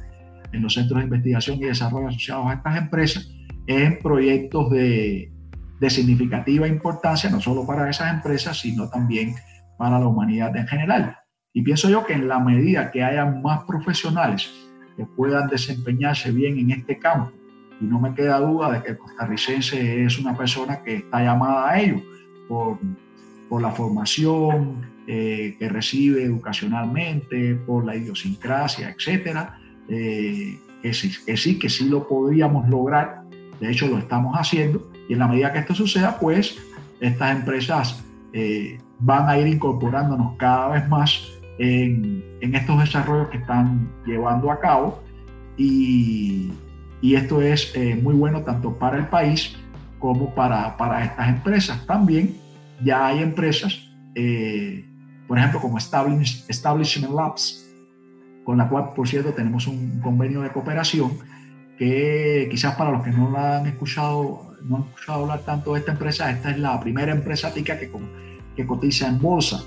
en, 0.53 0.63
los 0.63 0.75
centros 0.75 1.01
de 1.01 1.05
investigación 1.05 1.59
y 1.59 1.65
desarrollo 1.65 2.09
asociados 2.09 2.47
a 2.47 2.55
estas 2.55 2.77
empresas, 2.79 3.29
en 3.67 3.99
proyectos 3.99 4.71
de, 4.71 5.33
de 5.81 5.91
significativa 5.91 6.69
importancia, 6.69 7.29
no 7.29 7.41
solo 7.41 7.67
para 7.67 7.91
esas 7.91 8.13
empresas, 8.13 8.59
sino 8.59 8.89
también 8.89 9.35
para 9.77 9.99
la 9.99 10.07
humanidad 10.07 10.57
en 10.57 10.67
general. 10.67 11.17
Y 11.53 11.63
pienso 11.63 11.89
yo 11.89 12.05
que 12.05 12.15
en 12.15 12.29
la 12.29 12.39
medida 12.39 12.91
que 12.91 13.03
haya 13.03 13.25
más 13.25 13.65
profesionales 13.65 14.51
que 14.97 15.05
puedan 15.05 15.49
desempeñarse 15.49 16.31
bien 16.33 16.59
en 16.59 16.71
este 16.71 16.99
campo, 16.99 17.33
y 17.85 17.87
no 17.87 18.01
me 18.01 18.15
queda 18.15 18.41
duda 18.41 18.73
de 18.73 18.83
que 18.83 18.91
el 18.93 18.99
costarricense 18.99 20.05
es 20.05 20.19
una 20.19 20.37
persona 20.37 20.83
que 20.83 20.97
está 20.97 21.23
llamada 21.23 21.71
a 21.71 21.81
ello 21.81 22.01
por, 22.49 22.79
por 23.49 23.61
la 23.61 23.71
formación 23.71 24.87
eh, 25.07 25.57
que 25.59 25.69
recibe 25.69 26.23
educacionalmente, 26.23 27.57
por 27.67 27.85
la 27.85 27.95
idiosincrasia, 27.95 28.89
etcétera, 28.89 29.59
eh, 29.89 30.59
que, 30.83 30.95
sí, 30.95 31.13
que 31.27 31.37
sí, 31.37 31.59
que 31.59 31.69
sí 31.69 31.89
lo 31.89 32.09
podríamos 32.09 32.69
lograr, 32.69 33.25
de 33.61 33.71
hecho 33.71 33.87
lo 33.87 33.99
estamos 33.99 34.35
haciendo, 34.35 34.91
y 35.09 35.13
en 35.13 35.19
la 35.19 35.29
medida 35.29 35.53
que 35.53 35.59
esto 35.59 35.75
suceda, 35.75 36.19
pues 36.19 36.57
estas 37.01 37.37
empresas 37.37 38.03
eh, 38.33 38.79
van 38.99 39.29
a 39.29 39.39
ir 39.39 39.47
incorporándonos 39.47 40.37
cada 40.39 40.69
vez 40.69 40.89
más 40.89 41.31
en, 41.59 42.25
estos 42.41 42.81
desarrollos 42.81 43.29
que 43.29 43.39
están 43.39 43.91
llevando 44.07 44.51
a 44.51 44.59
cabo. 44.59 45.03
Y, 45.57 46.51
esto 47.13 47.43
es 47.43 47.73
eh, 47.75 47.95
muy 47.95 48.15
bueno 48.15 48.41
tanto 48.41 48.79
para 48.79 48.97
el 48.97 49.09
país 49.09 49.55
como 49.99 50.35
para, 50.35 50.77
para 50.79 51.05
estas 51.05 51.29
empresas. 51.29 51.87
También 51.87 52.37
ya 52.83 53.07
hay 53.07 53.23
empresas 53.23 53.91
eh, 54.15 54.85
por 55.27 55.39
ejemplo, 55.39 55.61
como 55.61 55.79
Establishment 55.79 57.15
Labs, 57.15 57.67
con 58.45 58.59
la 58.59 58.69
cual, 58.69 58.93
por 58.95 59.09
cierto, 59.09 59.33
tenemos 59.33 59.67
un 59.67 60.01
convenio 60.01 60.43
de 60.43 60.51
cooperación 60.51 61.13
que 61.79 62.47
quizás 62.51 62.77
para 62.77 62.93
los 62.93 63.03
que 63.03 63.11
no 63.11 63.31
la 63.31 63.59
han 63.59 63.67
escuchado, 63.67 64.55
no 64.63 64.77
han 64.77 64.83
escuchado 64.83 65.23
hablar 65.23 65.41
tanto 65.41 65.73
de 65.73 65.81
esta 65.81 65.93
empresa, 65.93 66.31
esta 66.31 66.51
es 66.51 66.59
la 66.59 66.79
primera 66.79 67.13
empresa 67.13 67.53
tica 67.53 67.79
que, 67.79 67.91
que 68.55 68.67
cotiza 68.67 69.09
en 69.09 69.21
bolsa. 69.21 69.65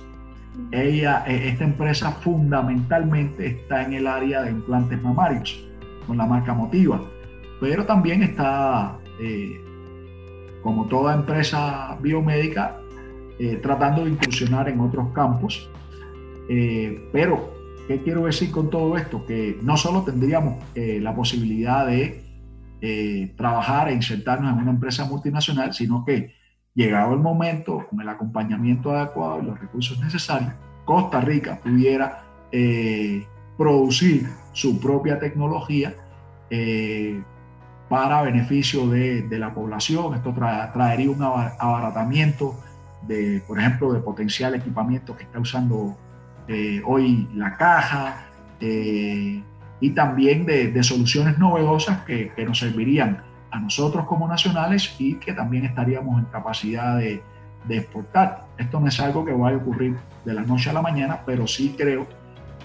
Ella, 0.72 1.24
e, 1.28 1.50
esta 1.50 1.64
empresa 1.64 2.12
fundamentalmente 2.12 3.48
está 3.48 3.84
en 3.84 3.94
el 3.94 4.08
área 4.08 4.44
de 4.44 4.52
implantes 4.52 5.02
mamarios, 5.02 5.64
con 6.06 6.18
la 6.18 6.26
marca 6.26 6.54
Motiva, 6.54 7.02
pero 7.60 7.86
también 7.86 8.24
está, 8.24 9.00
eh, 9.20 9.62
como 10.62 10.86
toda 10.86 11.16
empresa 11.16 11.98
biomédica, 12.02 12.78
eh, 13.40 13.60
tratando 13.62 14.06
de 14.06 14.12
incursionar 14.12 14.70
en 14.70 14.80
otros 14.80 15.10
campos. 15.14 15.70
Eh, 16.50 17.10
pero, 17.12 17.54
¿qué 17.88 18.02
quiero 18.02 18.26
decir 18.26 18.52
con 18.52 18.70
todo 18.70 18.98
esto? 18.98 19.26
Que 19.26 19.58
no 19.62 19.78
solo 19.78 20.04
tendríamos 20.04 20.64
la 20.76 21.16
posibilidad 21.16 21.88
de 21.88 22.24
trabajar 23.36 23.90
e 23.90 23.94
insertarnos 23.94 24.54
en 24.54 24.60
una 24.60 24.72
empresa 24.72 25.06
multinacional, 25.06 25.74
sino 25.74 26.06
que 26.06 26.34
llegado 26.76 27.14
el 27.14 27.20
momento, 27.20 27.86
con 27.90 28.02
el 28.02 28.10
acompañamiento 28.10 28.92
adecuado 28.92 29.42
y 29.42 29.46
los 29.46 29.60
recursos 29.60 30.00
necesarios, 30.00 30.54
Costa 30.86 31.22
Rica 31.22 31.60
pudiera 31.62 32.24
producir 33.58 34.28
su 34.54 34.80
propia 34.80 35.20
tecnología 35.20 35.96
para 37.90 38.22
beneficio 38.22 38.88
de, 38.88 39.26
la 39.32 39.54
población. 39.54 40.16
Esto 40.16 40.34
traería 40.34 41.10
un 41.10 41.22
abaratamiento 41.22 42.56
de, 43.04 43.42
por 43.48 43.60
ejemplo, 43.60 43.94
de 43.94 44.00
potencial 44.00 44.56
equipamiento 44.56 45.16
que 45.16 45.24
está 45.24 45.40
usando 45.40 45.98
eh, 46.48 46.82
hoy 46.86 47.28
la 47.34 47.56
caja 47.56 48.26
y 48.60 49.90
también 49.92 50.46
de, 50.46 50.84
soluciones 50.84 51.38
novedosas 51.38 52.00
que, 52.02 52.32
que 52.36 52.46
nos 52.46 52.60
servirían 52.60 53.22
a 53.52 53.60
nosotros 53.60 54.06
como 54.06 54.28
nacionales 54.28 54.96
y 55.00 55.16
que 55.16 55.34
también 55.34 55.66
estaríamos 55.66 56.20
en 56.20 56.26
capacidad 56.26 56.98
de, 56.98 57.22
exportar. 57.70 58.46
Esto 58.58 58.80
no 58.80 58.88
es 58.88 58.98
algo 59.02 59.26
que 59.26 59.34
vaya 59.34 59.58
a 59.58 59.60
ocurrir 59.60 59.98
de 60.24 60.34
la 60.34 60.42
noche 60.42 60.70
a 60.70 60.74
la 60.74 60.82
mañana, 60.82 61.24
pero 61.26 61.46
sí 61.48 61.76
creo 61.78 62.08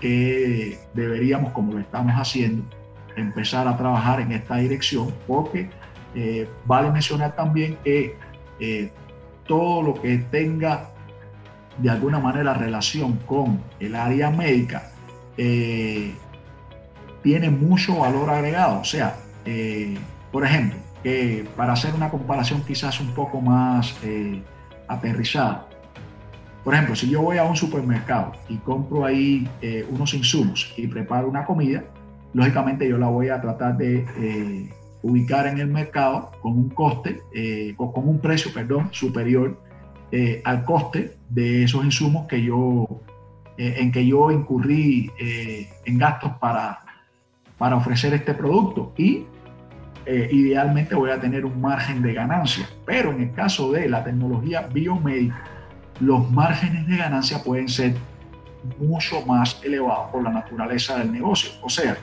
que 0.00 0.78
deberíamos, 0.94 1.52
como 1.52 1.72
lo 1.72 1.80
estamos 1.80 2.12
haciendo, 2.12 2.62
empezar 3.16 3.68
a 3.68 3.76
trabajar 3.76 4.20
en 4.20 4.32
esta 4.32 4.56
dirección, 4.56 5.12
porque 5.26 5.68
eh, 6.14 6.48
vale 6.66 6.90
mencionar 6.90 7.34
también 7.34 7.78
que 7.82 8.16
eh, 8.60 8.92
todo 9.46 9.82
lo 9.82 9.94
que 10.00 10.18
tenga 10.18 10.90
de 11.78 11.90
alguna 11.90 12.18
manera 12.18 12.52
relación 12.52 13.16
con 13.26 13.62
el 13.80 13.94
área 13.94 14.30
médica 14.30 14.90
eh, 15.38 16.12
tiene 17.22 17.50
mucho 17.50 17.98
valor 17.98 18.28
agregado. 18.30 18.80
O 18.80 18.84
sea, 18.84 19.16
por 20.30 20.44
ejemplo, 20.44 20.78
que 21.02 21.48
para 21.56 21.72
hacer 21.72 21.94
una 21.94 22.10
comparación 22.10 22.62
quizás 22.64 23.00
un 23.00 23.12
poco 23.14 23.40
más 23.40 23.96
aterrizada, 24.86 25.66
por 26.62 26.74
ejemplo, 26.74 26.94
si 26.94 27.08
yo 27.08 27.22
voy 27.22 27.38
a 27.38 27.44
un 27.44 27.56
supermercado 27.56 28.32
y 28.48 28.56
compro 28.58 29.04
ahí 29.04 29.48
unos 29.90 30.14
insumos 30.14 30.72
y 30.76 30.86
preparo 30.86 31.28
una 31.28 31.44
comida, 31.44 31.82
lógicamente 32.34 32.88
yo 32.88 32.98
la 32.98 33.08
voy 33.08 33.28
a 33.28 33.40
tratar 33.40 33.76
de 33.76 34.06
eh, 34.18 34.70
ubicar 35.02 35.46
en 35.46 35.58
el 35.58 35.68
mercado 35.68 36.30
con 36.40 36.52
un 36.52 36.68
coste, 36.70 37.20
o 37.76 37.92
con 37.92 38.08
un 38.08 38.20
precio, 38.20 38.52
perdón, 38.52 38.88
superior 38.92 39.60
al 40.44 40.64
coste 40.64 41.16
de 41.28 41.64
esos 41.64 41.84
insumos 41.84 42.26
que 42.28 42.42
yo, 42.42 42.86
en 43.56 43.90
que 43.90 44.06
yo 44.06 44.30
incurrí 44.30 45.10
en 45.18 45.98
gastos 45.98 46.32
para, 46.38 46.78
para 47.58 47.76
ofrecer 47.76 48.14
este 48.14 48.34
producto. 48.34 48.92
Y 48.96 49.26
eh, 50.04 50.28
idealmente 50.32 50.96
voy 50.96 51.10
a 51.10 51.20
tener 51.20 51.44
un 51.44 51.60
margen 51.60 52.02
de 52.02 52.12
ganancia. 52.12 52.68
Pero 52.84 53.12
en 53.12 53.22
el 53.22 53.32
caso 53.32 53.70
de 53.70 53.88
la 53.88 54.02
tecnología 54.02 54.62
biomédica, 54.62 55.44
los 56.00 56.28
márgenes 56.30 56.86
de 56.88 56.96
ganancia 56.96 57.42
pueden 57.42 57.68
ser 57.68 57.94
mucho 58.78 59.24
más 59.26 59.60
elevados 59.64 60.10
por 60.10 60.22
la 60.24 60.30
naturaleza 60.30 60.98
del 60.98 61.12
negocio. 61.12 61.52
O 61.62 61.68
sea, 61.68 61.96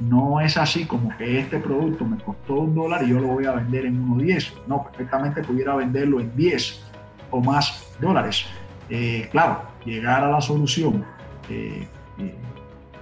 no 0.00 0.40
es 0.40 0.56
así 0.56 0.86
como 0.86 1.16
que 1.16 1.40
este 1.40 1.58
producto 1.58 2.04
me 2.04 2.16
costó 2.18 2.54
un 2.54 2.74
dólar 2.74 3.02
y 3.02 3.10
yo 3.10 3.20
lo 3.20 3.28
voy 3.28 3.44
a 3.44 3.52
vender 3.52 3.86
en 3.86 4.08
1.10. 4.08 4.66
No, 4.66 4.82
perfectamente 4.84 5.42
pudiera 5.42 5.74
venderlo 5.74 6.20
en 6.20 6.34
10 6.34 6.84
o 7.30 7.40
más 7.40 7.94
dólares. 8.00 8.46
Eh, 8.88 9.28
claro, 9.30 9.62
llegar 9.84 10.24
a 10.24 10.30
la 10.30 10.40
solución 10.40 11.04
eh, 11.48 11.86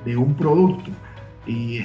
de 0.04 0.16
un 0.16 0.34
producto 0.34 0.90
y, 1.46 1.84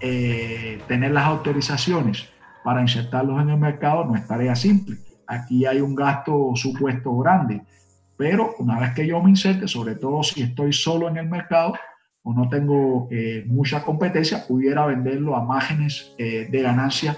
eh, 0.00 0.78
tener 0.86 1.10
las 1.12 1.24
autorizaciones 1.24 2.28
para 2.62 2.82
insertarlos 2.82 3.40
en 3.40 3.50
el 3.50 3.58
mercado 3.58 4.04
no 4.04 4.16
es 4.16 4.26
tarea 4.26 4.54
simple. 4.54 4.98
Aquí 5.26 5.64
hay 5.64 5.80
un 5.80 5.94
gasto 5.94 6.52
supuesto 6.54 7.16
grande, 7.16 7.62
pero 8.16 8.54
una 8.58 8.78
vez 8.78 8.92
que 8.94 9.06
yo 9.06 9.22
me 9.22 9.30
inserte, 9.30 9.68
sobre 9.68 9.94
todo 9.94 10.22
si 10.22 10.42
estoy 10.42 10.72
solo 10.72 11.08
en 11.08 11.16
el 11.16 11.28
mercado 11.28 11.74
o 12.26 12.34
no 12.34 12.48
tengo 12.50 13.08
eh, 13.10 13.44
mucha 13.46 13.82
competencia, 13.82 14.46
pudiera 14.46 14.84
venderlo 14.84 15.34
a 15.34 15.42
márgenes 15.42 16.14
eh, 16.18 16.46
de 16.50 16.62
ganancia 16.62 17.16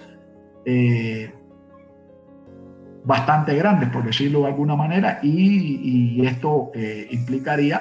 bastante 3.05 3.57
grandes, 3.57 3.89
por 3.89 4.05
decirlo 4.05 4.41
de 4.41 4.49
alguna 4.49 4.77
manera, 4.77 5.19
y, 5.23 6.27
esto 6.27 6.71
implicaría 7.11 7.81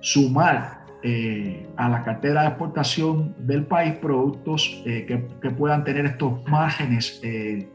sumar 0.00 0.84
eh, 1.06 1.66
a 1.76 1.90
la 1.90 2.02
cartera 2.02 2.40
de 2.40 2.48
exportación 2.48 3.34
del 3.38 3.66
país 3.66 3.92
productos 3.96 4.82
eh, 4.86 5.04
que, 5.06 5.50
puedan 5.50 5.84
tener 5.84 6.06
estos 6.06 6.42
márgenes 6.48 7.20
eh, 7.22 7.68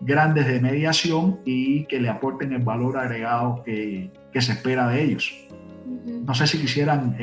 grandes 0.00 0.46
de 0.46 0.60
mediación 0.60 1.40
y 1.44 1.86
que 1.86 1.98
le 1.98 2.08
aporten 2.08 2.52
el 2.52 2.62
valor 2.62 2.96
agregado 2.96 3.64
que, 3.64 4.12
se 4.32 4.52
espera 4.52 4.86
de 4.86 5.02
ellos. 5.02 5.48
No 6.26 6.34
sé 6.34 6.46
si 6.46 6.58
quisieran 6.58 7.16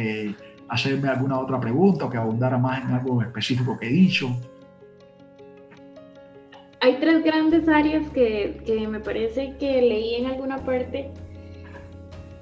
hacerme 0.69 1.09
alguna 1.09 1.39
otra 1.39 1.59
pregunta 1.59 2.05
o 2.05 2.09
que 2.09 2.17
abundara 2.17 2.57
más 2.57 2.83
en 2.83 2.91
algo 2.91 3.21
específico 3.21 3.77
que 3.79 3.87
he 3.87 3.91
dicho. 3.91 4.29
Hay 6.81 6.97
tres 6.99 7.23
grandes 7.23 7.67
áreas 7.67 8.07
que, 8.09 8.61
que 8.65 8.87
me 8.87 8.99
parece 8.99 9.55
que 9.59 9.81
leí 9.81 10.15
en 10.15 10.27
alguna 10.27 10.57
parte 10.63 11.11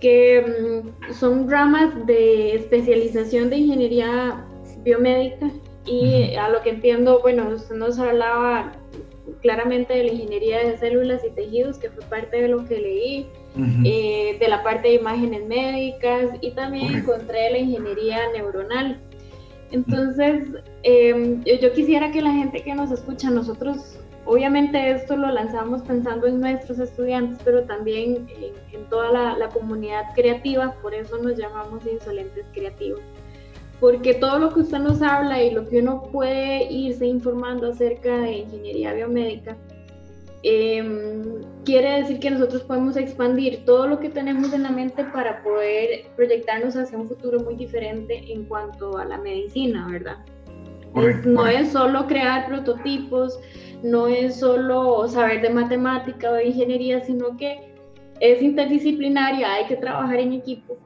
que 0.01 0.83
mm, 0.83 1.13
son 1.13 1.49
ramas 1.49 2.05
de 2.05 2.55
especialización 2.55 3.49
de 3.49 3.57
ingeniería 3.57 4.45
biomédica 4.83 5.49
y 5.85 6.35
a 6.35 6.49
lo 6.49 6.61
que 6.61 6.71
entiendo, 6.71 7.21
bueno, 7.21 7.47
usted 7.49 7.75
nos 7.75 7.97
hablaba 7.99 8.73
claramente 9.41 9.93
de 9.93 10.03
la 10.03 10.11
ingeniería 10.11 10.59
de 10.59 10.77
células 10.77 11.23
y 11.25 11.31
tejidos, 11.31 11.77
que 11.77 11.89
fue 11.89 12.03
parte 12.05 12.41
de 12.41 12.49
lo 12.49 12.65
que 12.65 12.79
leí, 12.79 13.29
eh, 13.55 14.37
de 14.39 14.47
la 14.47 14.63
parte 14.63 14.87
de 14.87 14.95
imágenes 14.95 15.45
médicas 15.45 16.31
y 16.41 16.51
también 16.51 16.95
encontré 16.95 17.51
la 17.51 17.59
ingeniería 17.59 18.19
neuronal. 18.31 18.99
Entonces, 19.71 20.49
em, 20.83 21.43
yo 21.43 21.73
quisiera 21.73 22.11
que 22.11 22.21
la 22.21 22.31
gente 22.31 22.63
que 22.63 22.75
nos 22.75 22.91
escucha, 22.91 23.29
nosotros 23.29 23.97
Obviamente 24.25 24.91
esto 24.91 25.17
lo 25.17 25.29
lanzamos 25.29 25.81
pensando 25.81 26.27
en 26.27 26.39
nuestros 26.39 26.79
estudiantes, 26.79 27.39
pero 27.43 27.63
también 27.63 28.25
en, 28.71 28.85
toda 28.85 29.11
la, 29.11 29.49
comunidad 29.49 30.13
creativa, 30.15 30.75
por 30.81 30.93
eso 30.93 31.17
nos 31.17 31.37
llamamos 31.37 31.85
insolentes 31.85 32.45
creativos. 32.53 33.01
Porque 33.81 34.13
todo 34.13 34.39
lo 34.39 34.53
que 34.53 34.61
usted 34.61 34.79
nos 34.79 35.01
habla 35.01 35.43
y 35.43 35.51
lo 35.51 35.67
que 35.67 35.79
uno 35.79 36.03
puede 36.03 36.71
irse 36.71 37.05
informando 37.05 37.71
acerca 37.71 38.17
de 38.19 38.37
ingeniería 38.37 38.93
biomédica, 38.93 39.57
em, 40.43 41.41
quiere 41.65 42.01
decir 42.01 42.19
que 42.19 42.29
nosotros 42.29 42.63
podemos 42.63 42.97
expandir 42.97 43.65
todo 43.65 43.87
lo 43.87 43.99
que 43.99 44.09
tenemos 44.09 44.53
en 44.53 44.63
la 44.63 44.71
mente 44.71 45.03
para 45.05 45.41
poder 45.43 46.05
proyectarnos 46.15 46.75
hacia 46.75 46.97
un 46.97 47.07
futuro 47.07 47.39
muy 47.39 47.55
diferente 47.55 48.31
en 48.31 48.45
cuanto 48.45 48.97
a 48.97 49.05
la 49.05 49.17
medicina, 49.17 49.87
¿verdad? 49.89 50.17
no 51.25 51.47
es 51.47 51.71
solo 51.71 52.05
crear 52.07 52.45
prototipos, 52.47 53.39
no 53.81 54.07
es 54.07 54.39
solo 54.39 55.07
saber 55.07 55.41
de 55.41 55.49
matemática 55.49 56.29
o 56.29 56.33
de 56.33 56.47
ingeniería, 56.47 57.01
sino 57.01 57.35
que 57.35 57.73
es 58.19 58.41
interdisciplinaria, 58.41 59.53
hay 59.53 59.65
que 59.65 59.75
trabajar 59.75 60.19
en 60.19 60.33
equipo. 60.33 60.77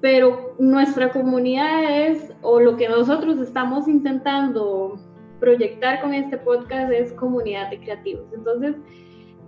Pero 0.00 0.54
nuestra 0.58 1.10
comunidad 1.10 2.06
es, 2.06 2.32
o 2.42 2.60
lo 2.60 2.76
que 2.76 2.88
nosotros 2.88 3.38
estamos 3.40 3.88
intentando 3.88 4.98
proyectar 5.40 6.00
con 6.00 6.14
este 6.14 6.36
podcast 6.38 6.92
es 6.92 7.12
comunidad 7.12 7.70
de 7.70 7.80
creativos. 7.80 8.26
Entonces, 8.32 8.76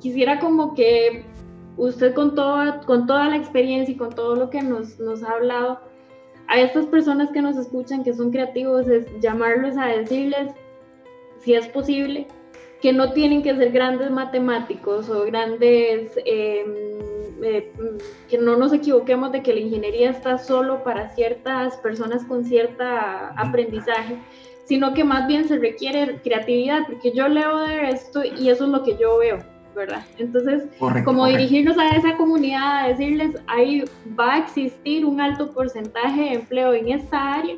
quisiera 0.01 0.39
como 0.39 0.75
que 0.75 1.25
usted 1.77 2.15
con 2.15 2.35
toda, 2.35 2.81
con 2.81 3.07
toda 3.07 3.29
la 3.29 3.37
experiencia 3.37 3.95
y 3.95 3.97
con 3.97 4.11
todo 4.11 4.37
lo 4.37 4.51
que 4.51 4.63
nos, 4.63 4.99
nos 4.99 5.23
ha 5.23 5.33
hablado, 5.33 5.81
a 6.49 6.61
estas 6.61 6.87
personas 6.87 7.31
que 7.31 7.43
nos 7.43 7.57
escuchan, 7.57 8.03
que 8.03 8.15
son 8.15 8.31
creativos, 8.31 8.89
es 8.89 9.07
llamarlos 9.21 9.77
a 9.77 9.87
decirles 9.87 10.53
si 11.41 11.55
es 11.55 11.69
posible, 11.69 12.27
que 12.81 12.93
no 12.93 13.13
tienen 13.13 13.43
que 13.43 13.55
ser 13.55 13.71
grandes 13.71 14.11
matemáticos 14.11 15.09
o 15.11 15.25
grandes 15.25 16.13
em, 16.25 16.99
eh, 17.43 17.73
que 18.29 18.39
no 18.39 18.57
nos 18.57 18.73
equivoquemos 18.73 19.31
de 19.31 19.43
que 19.43 19.53
la 19.53 19.61
ingeniería 19.61 20.11
está 20.11 20.39
solo 20.39 20.83
para 20.83 21.11
ciertas 21.11 21.77
personas 21.77 22.25
con 22.25 22.45
cierta 22.45 23.29
aprendizaje, 23.37 24.17
sino 24.69 24.93
que 24.93 25.03
más 25.03 25.27
bien 25.27 25.49
se 25.49 25.59
requiere 25.59 26.21
creatividad, 26.23 26.87
porque 26.87 27.11
yo 27.13 27.27
leo 27.27 27.61
de 27.61 27.89
esto 27.89 28.23
y 28.23 28.51
eso 28.51 28.67
es 28.67 28.71
lo 28.71 28.83
que 28.83 28.99
yo 28.99 29.17
veo, 29.19 29.39
¿verdad? 29.75 30.05
Entonces, 30.19 30.65
como 31.07 31.27
dirigirnos 31.27 31.79
a 31.79 31.89
esa 31.97 32.19
comunidad, 32.19 32.85
a 32.85 32.89
decirles, 32.89 33.35
ahí 33.47 33.83
va 34.19 34.35
a 34.35 34.39
existir 34.41 35.07
un 35.07 35.23
alto 35.23 35.51
porcentaje 35.53 36.21
de 36.21 36.33
empleo 36.35 36.75
en 36.75 36.91
esta 36.91 37.37
área 37.37 37.57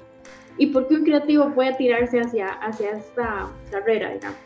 y 0.57 0.67
por 0.67 0.87
qué 0.87 0.95
un 0.95 1.05
creativo 1.05 1.53
puede 1.53 1.75
tirarse 1.75 2.21
hacia, 2.21 2.47
hacia 2.47 2.91
esta 2.93 3.49
carrera, 3.73 4.13
digamos. 4.13 4.39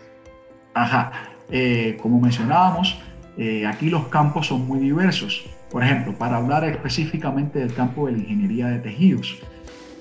Ajá, 0.73 1.13
eh, 1.51 1.99
como 2.01 2.19
mencionábamos, 2.19 2.99
eh, 3.37 3.67
aquí 3.67 3.91
los 3.91 4.09
campos 4.09 4.47
son 4.47 4.67
muy 4.67 4.79
diversos. 4.79 5.45
Por 5.71 5.83
ejemplo, 5.83 6.15
para 6.15 6.39
hablar 6.39 6.65
específicamente 6.65 7.59
del 7.59 7.75
campo 7.75 8.07
de 8.07 8.13
la 8.13 8.19
ingeniería 8.19 8.69
de 8.69 8.79
tejidos, 8.79 9.39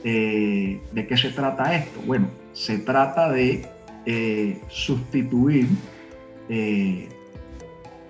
eh, 0.05 0.81
¿de 0.93 1.07
qué 1.07 1.17
se 1.17 1.29
trata 1.29 1.75
esto? 1.75 1.99
Bueno, 2.05 2.27
se 2.53 2.77
trata 2.79 3.31
de 3.31 3.67
sustituir 4.69 5.67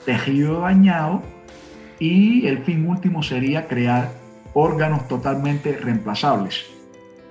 tejido 0.06 0.62
dañado 0.62 1.24
y 2.00 2.46
el 2.48 2.60
fin 2.60 2.88
último 2.88 3.24
sería 3.24 3.68
crear 3.68 4.12
órganos 4.54 5.08
totalmente 5.08 5.74
reemplazables. 5.78 6.66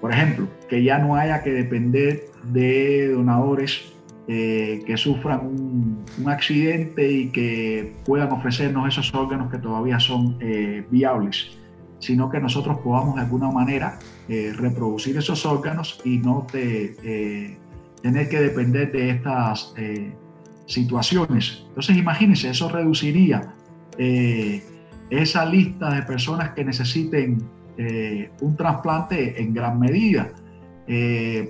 Por 0.00 0.12
ejemplo, 0.12 0.48
que 0.68 0.82
ya 0.82 0.98
no 0.98 1.14
haya 1.14 1.42
que 1.42 1.50
depender 1.50 2.24
de 2.44 3.08
donadores 3.08 3.92
eh, 4.28 4.82
que 4.86 4.96
sufran 4.96 5.46
un, 5.46 6.04
accidente 6.28 7.10
y 7.10 7.28
que 7.28 7.92
puedan 8.04 8.32
ofrecernos 8.32 8.88
esos 8.88 9.12
órganos 9.14 9.50
que 9.50 9.58
todavía 9.58 10.00
son 10.00 10.36
eh, 10.40 10.84
viables, 10.90 11.58
sino 12.02 12.28
que 12.28 12.40
nosotros 12.40 12.78
podamos 12.78 13.14
de 13.14 13.22
alguna 13.22 13.50
manera 13.50 13.98
eh, 14.28 14.52
reproducir 14.54 15.16
esos 15.16 15.46
órganos 15.46 16.00
y 16.04 16.18
no 16.18 16.46
tener 16.50 18.28
que 18.28 18.40
depender 18.40 18.90
de 18.92 19.10
estas 19.10 19.72
situaciones. 20.66 21.64
Entonces 21.68 21.96
imagínense, 21.96 22.50
eso 22.50 22.68
reduciría 22.68 23.54
esa 23.98 25.44
lista 25.46 25.94
de 25.94 26.02
personas 26.02 26.50
que 26.50 26.64
necesiten 26.64 27.38
un 28.40 28.56
trasplante 28.56 29.40
en 29.40 29.54
gran 29.54 29.78
medida. 29.78 30.32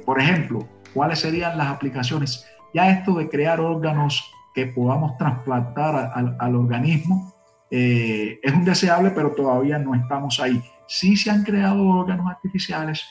por 0.05 0.21
ejemplo, 0.21 0.69
¿cuáles 0.93 1.21
serían 1.21 1.57
las 1.57 1.69
aplicaciones? 1.69 2.45
Ya 2.75 2.91
esto 2.91 3.15
de 3.15 3.29
crear 3.29 3.61
órganos 3.61 4.33
que 4.55 4.67
podamos 4.67 5.17
trasplantar 5.17 6.13
al, 6.39 6.55
organismo 6.55 7.32
eh, 7.75 8.39
es 8.43 8.53
un 8.53 8.67
deseable, 8.67 9.13
pero 9.13 9.31
todavía 9.31 9.79
no 9.79 9.95
estamos 9.95 10.39
ahí. 10.41 10.63
Sí 10.87 11.17
se 11.17 11.31
han 11.31 11.43
creado 11.43 11.83
órganos 11.87 12.31
artificiales, 12.31 13.03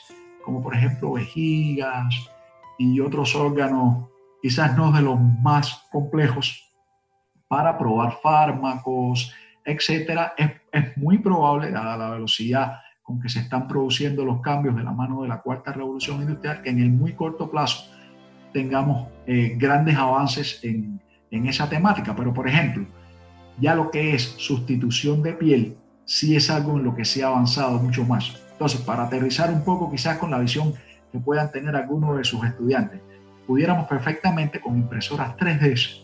como 0.44 0.62
por 0.62 0.76
ejemplo 0.76 1.14
vejigas 1.14 2.30
y 2.78 3.00
otros 3.00 3.34
órganos, 3.34 4.08
quizás 4.40 4.76
no 4.76 4.92
de 4.92 5.02
los 5.02 5.20
más 5.20 5.88
complejos, 5.90 6.72
para 7.48 7.76
probar 7.76 8.18
fármacos, 8.22 9.34
etcétera. 9.64 10.34
Es, 10.36 10.52
es 10.70 10.96
muy 10.96 11.18
probable, 11.18 11.72
dada 11.72 11.96
la 11.96 12.10
velocidad 12.10 12.78
con 13.02 13.20
que 13.20 13.28
se 13.28 13.40
están 13.40 13.66
produciendo 13.66 14.24
los 14.24 14.40
cambios 14.42 14.76
de 14.76 14.84
la 14.84 14.92
mano 14.92 15.22
de 15.22 15.28
la 15.28 15.40
cuarta 15.40 15.72
revolución 15.72 16.22
industrial, 16.22 16.62
que 16.62 16.70
en 16.70 16.78
el 16.78 16.90
muy 16.90 17.14
corto 17.14 17.50
plazo 17.50 17.90
tengamos 18.52 19.08
eh, 19.26 19.56
grandes 19.58 19.96
avances 19.96 20.60
en, 20.62 21.00
en, 21.32 21.46
esa 21.48 21.68
temática. 21.68 22.14
Pero, 22.14 22.32
por 22.32 22.46
ejemplo, 22.46 22.86
ya 23.58 23.74
lo 23.74 23.90
que 23.90 24.14
es 24.14 24.34
sustitución 24.38 25.22
de 25.22 25.32
piel, 25.32 25.76
sí 26.04 26.36
es 26.36 26.50
algo 26.50 26.78
en 26.78 26.84
lo 26.84 26.94
que 26.94 27.04
se 27.04 27.22
ha 27.22 27.28
avanzado 27.28 27.78
mucho 27.78 28.04
más. 28.04 28.40
Entonces, 28.52 28.80
para 28.80 29.04
aterrizar 29.04 29.50
un 29.50 29.64
poco 29.64 29.90
quizás 29.90 30.18
con 30.18 30.30
la 30.30 30.38
visión 30.38 30.74
que 31.10 31.18
puedan 31.18 31.50
tener 31.50 31.74
algunos 31.76 32.16
de 32.16 32.24
sus 32.24 32.44
estudiantes, 32.44 33.00
pudiéramos 33.46 33.86
perfectamente 33.86 34.60
con 34.60 34.76
impresoras 34.76 35.36
3D 35.36 36.00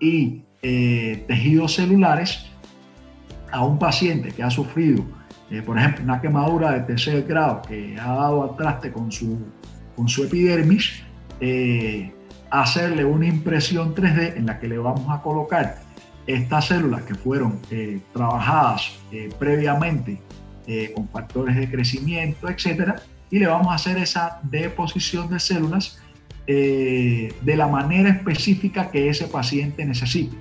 y 0.00 0.42
eh, 0.62 1.24
tejidos 1.26 1.74
celulares 1.74 2.46
a 3.50 3.64
un 3.64 3.78
paciente 3.78 4.30
que 4.30 4.42
ha 4.42 4.50
sufrido, 4.50 5.04
eh, 5.50 5.62
por 5.62 5.78
ejemplo, 5.78 6.04
una 6.04 6.20
quemadura 6.20 6.72
de 6.72 6.80
tercer 6.80 7.24
grado 7.24 7.62
que 7.62 7.98
ha 7.98 8.12
dado 8.12 8.44
al 8.44 8.56
traste 8.56 8.92
con 8.92 9.10
su, 9.10 9.38
con 9.96 10.08
su 10.08 10.24
epidermis, 10.24 11.02
eh, 11.40 12.12
hacerle 12.50 13.04
una 13.04 13.26
impresión 13.26 13.94
3D 13.94 14.36
en 14.36 14.46
la 14.46 14.58
que 14.58 14.68
le 14.68 14.78
vamos 14.78 15.06
a 15.08 15.22
colocar 15.22 15.89
estas 16.26 16.66
células 16.66 17.02
que 17.02 17.14
fueron 17.14 17.58
eh, 17.70 18.00
trabajadas 18.12 18.92
eh, 19.12 19.30
previamente 19.38 20.20
con 20.94 21.08
factores 21.08 21.56
de 21.56 21.68
crecimiento, 21.68 22.48
etcétera, 22.48 23.02
y 23.28 23.40
le 23.40 23.48
vamos 23.48 23.72
a 23.72 23.74
hacer 23.74 23.98
esa 23.98 24.38
deposición 24.44 25.28
de 25.28 25.40
células 25.40 26.00
de 26.46 27.54
la 27.56 27.66
manera 27.66 28.10
específica 28.10 28.88
que 28.88 29.08
ese 29.08 29.26
paciente 29.26 29.84
necesite, 29.84 30.36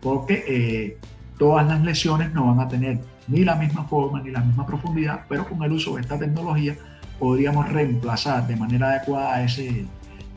porque 0.00 0.96
todas 1.38 1.66
las 1.66 1.82
lesiones 1.84 2.32
no 2.32 2.46
van 2.46 2.60
a 2.60 2.68
tener 2.68 3.00
ni 3.28 3.44
la 3.44 3.54
misma 3.54 3.84
forma 3.84 4.22
ni 4.22 4.30
la 4.30 4.40
misma 4.40 4.66
profundidad, 4.66 5.26
pero 5.28 5.46
con 5.46 5.62
el 5.62 5.72
uso 5.72 5.96
de 5.96 6.00
esta 6.02 6.18
tecnología 6.18 6.74
podríamos 7.18 7.68
reemplazar 7.68 8.46
de 8.46 8.56
manera 8.56 8.90
adecuada 8.90 9.42
ese, 9.42 9.84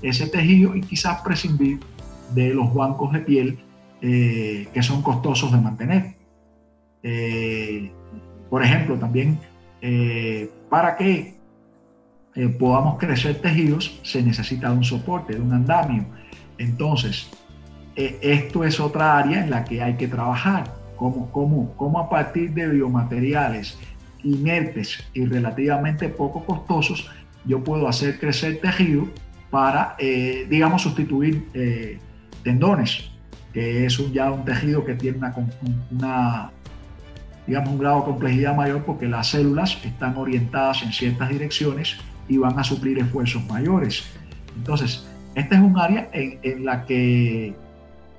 ese 0.01 0.27
tejido 0.27 0.75
y 0.75 0.81
quizás 0.81 1.21
prescindir 1.21 1.79
de 2.33 2.53
los 2.53 2.73
bancos 2.73 3.11
de 3.13 3.19
piel 3.19 3.59
eh, 4.01 4.69
que 4.73 4.81
son 4.81 5.01
costosos 5.01 5.51
de 5.51 5.57
mantener. 5.57 6.15
Eh, 7.03 7.91
por 8.49 8.63
ejemplo, 8.63 8.95
también 8.97 9.37
eh, 9.81 10.49
para 10.69 10.95
que 10.95 11.37
podamos 12.57 12.97
crecer 12.97 13.41
tejidos 13.41 13.99
se 14.03 14.23
necesita 14.23 14.71
un 14.71 14.83
soporte, 14.83 15.33
de 15.33 15.41
un 15.41 15.51
andamio. 15.51 16.05
Entonces, 16.57 17.29
esto 17.95 18.63
es 18.63 18.79
otra 18.79 19.17
área 19.17 19.43
en 19.43 19.49
la 19.49 19.65
que 19.65 19.83
hay 19.83 19.95
que 19.95 20.07
trabajar, 20.07 20.73
como, 20.95 21.29
como, 21.31 21.75
como 21.75 21.99
a 21.99 22.09
partir 22.09 22.53
de 22.53 22.69
biomateriales 22.69 23.77
inertes 24.23 25.03
y 25.13 25.25
relativamente 25.25 26.07
poco 26.07 26.45
costosos, 26.45 27.11
yo 27.43 27.61
puedo 27.61 27.89
hacer 27.89 28.19
crecer 28.19 28.61
tejido 28.61 29.09
para, 29.49 29.97
digamos, 29.99 30.83
sustituir 30.83 31.45
tendones, 32.43 33.11
que 33.53 33.85
es 33.85 33.99
un, 33.99 34.11
ya 34.13 34.31
un 34.31 34.45
tejido 34.45 34.85
que 34.85 34.95
tiene 34.95 35.17
una, 35.17 35.35
una, 35.91 36.51
digamos, 37.47 37.69
un 37.69 37.79
grado 37.79 37.99
de 37.99 38.05
complejidad 38.05 38.55
mayor 38.55 38.83
porque 38.83 39.07
las 39.07 39.27
células 39.27 39.77
están 39.83 40.17
orientadas 40.17 40.83
en 40.83 40.93
ciertas 40.93 41.29
direcciones 41.29 41.97
y 42.27 42.37
van 42.37 42.57
a 42.59 42.63
suplir 42.63 42.99
esfuerzos 42.99 43.45
mayores. 43.47 44.03
Entonces, 44.55 45.07
esta 45.35 45.55
es 45.55 45.61
un 45.61 45.77
área 45.79 46.09
en, 46.13 46.39
en 46.43 46.65
la 46.65 46.85
que 46.85 47.55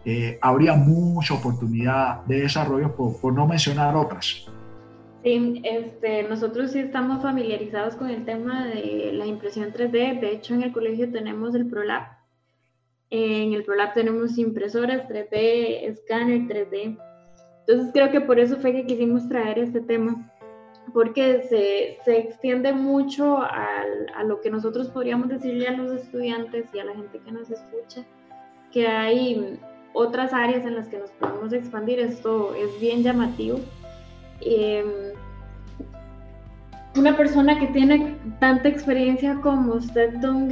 eh, 0.04 0.38
habría 0.40 0.74
mucha 0.74 1.34
oportunidad 1.34 2.24
de 2.24 2.40
desarrollo, 2.40 2.94
por, 2.96 3.20
por 3.20 3.32
no 3.32 3.46
mencionar 3.46 3.94
otras. 3.94 4.46
Sí, 5.22 5.60
este, 5.64 6.22
nosotros 6.22 6.70
sí 6.70 6.78
estamos 6.78 7.22
familiarizados 7.22 7.94
con 7.94 8.08
el 8.08 8.24
tema 8.24 8.66
de 8.66 9.12
la 9.12 9.26
impresión 9.26 9.70
3D. 9.70 10.20
De 10.20 10.32
hecho, 10.32 10.54
en 10.54 10.62
el 10.62 10.72
colegio 10.72 11.10
tenemos 11.10 11.54
el 11.54 11.66
ProLab. 11.66 12.19
En 13.10 13.52
el 13.52 13.64
ProLab 13.64 13.94
tenemos 13.94 14.38
impresoras 14.38 15.08
3D, 15.08 15.84
escáner 15.84 16.42
3D. 16.42 16.98
Entonces 17.66 17.92
creo 17.92 18.10
que 18.10 18.20
por 18.20 18.38
eso 18.38 18.56
fue 18.56 18.72
que 18.72 18.86
quisimos 18.86 19.28
traer 19.28 19.58
este 19.58 19.80
tema, 19.80 20.32
porque 20.92 21.42
se, 21.42 21.98
se 22.04 22.18
extiende 22.18 22.72
mucho 22.72 23.38
al, 23.38 24.06
a 24.14 24.24
lo 24.24 24.40
que 24.40 24.50
nosotros 24.50 24.88
podríamos 24.88 25.28
decirle 25.28 25.68
a 25.68 25.76
los 25.76 25.92
estudiantes 25.92 26.66
y 26.72 26.78
a 26.78 26.84
la 26.84 26.94
gente 26.94 27.20
que 27.20 27.32
nos 27.32 27.50
escucha, 27.50 28.04
que 28.72 28.86
hay 28.86 29.58
otras 29.92 30.32
áreas 30.32 30.64
en 30.64 30.76
las 30.76 30.88
que 30.88 30.98
nos 30.98 31.10
podemos 31.10 31.52
expandir. 31.52 32.00
Esto 32.00 32.54
es 32.54 32.80
bien 32.80 33.02
llamativo 33.02 33.60
Em, 34.40 35.12
una 36.96 37.16
persona 37.16 37.58
que 37.58 37.66
tiene 37.68 38.16
tanta 38.40 38.68
experiencia 38.68 39.38
como 39.42 39.74
usted, 39.74 40.14
Don 40.18 40.48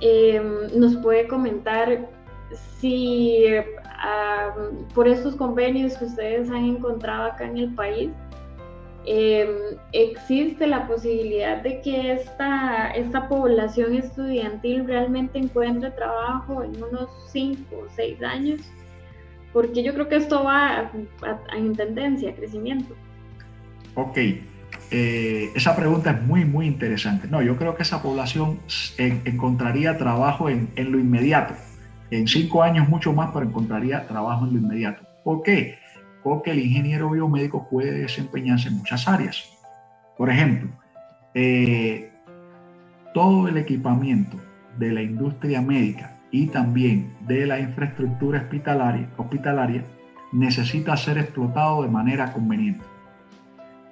em, 0.00 0.78
nos 0.78 0.96
puede 0.96 1.26
comentar 1.28 2.08
si 2.78 3.44
por 4.94 5.06
estos 5.06 5.36
convenios 5.36 5.96
que 5.98 6.06
ustedes 6.06 6.50
han 6.50 6.64
encontrado 6.64 7.24
acá 7.24 7.44
en 7.44 7.58
el 7.58 7.74
país, 7.74 8.10
em, 9.04 9.48
existe 9.92 10.66
la 10.66 10.86
posibilidad 10.86 11.58
de 11.62 11.80
que 11.82 12.12
esta, 12.12 12.90
esta 12.92 13.28
población 13.28 13.94
estudiantil 13.94 14.86
realmente 14.86 15.38
encuentre 15.38 15.90
trabajo 15.90 16.62
en 16.62 16.82
unos 16.82 17.10
5 17.30 17.76
o 17.76 17.88
6 17.94 18.22
años 18.22 18.60
porque 19.52 19.82
yo 19.82 19.92
creo 19.92 20.08
que 20.08 20.16
esto 20.16 20.44
va 20.44 20.90
en 21.52 21.74
tendencia, 21.74 22.34
crecimiento. 22.34 22.94
Ok, 23.94 24.18
eh, 24.90 25.50
esa 25.54 25.76
pregunta 25.76 26.10
es 26.10 26.22
muy, 26.22 26.44
muy 26.44 26.66
interesante. 26.66 27.28
No, 27.28 27.42
yo 27.42 27.56
creo 27.56 27.76
que 27.76 27.82
esa 27.82 28.02
población 28.02 28.60
encontraría 28.98 29.98
trabajo 29.98 30.48
en, 30.48 30.70
lo 30.76 30.98
inmediato. 30.98 31.54
En 32.10 32.26
cinco 32.26 32.62
años 32.62 32.88
mucho 32.88 33.12
más, 33.12 33.30
pero 33.32 33.46
encontraría 33.46 34.06
trabajo 34.06 34.46
en 34.46 34.54
lo 34.54 34.58
inmediato. 34.58 35.02
¿Por 35.22 35.42
qué? 35.42 35.78
porque 36.22 36.50
el 36.50 36.58
ingeniero 36.58 37.10
biomédico 37.10 37.68
puede 37.68 37.92
desempeñarse 37.92 38.68
en 38.68 38.78
muchas 38.78 39.08
áreas. 39.08 39.56
Por 40.16 40.30
ejemplo, 40.30 40.70
eh, 41.34 42.10
todo 43.14 43.48
el 43.48 43.56
equipamiento 43.56 44.36
de 44.78 44.92
la 44.92 45.02
industria 45.02 45.60
médica 45.60 46.16
y 46.30 46.46
también 46.46 47.12
de 47.26 47.46
la 47.46 47.58
infraestructura 47.58 48.40
hospitalaria, 48.40 49.08
hospitalaria 49.16 49.84
necesita 50.32 50.96
ser 50.96 51.18
explotado 51.18 51.82
de 51.82 51.88
manera 51.88 52.32
conveniente. 52.32 52.84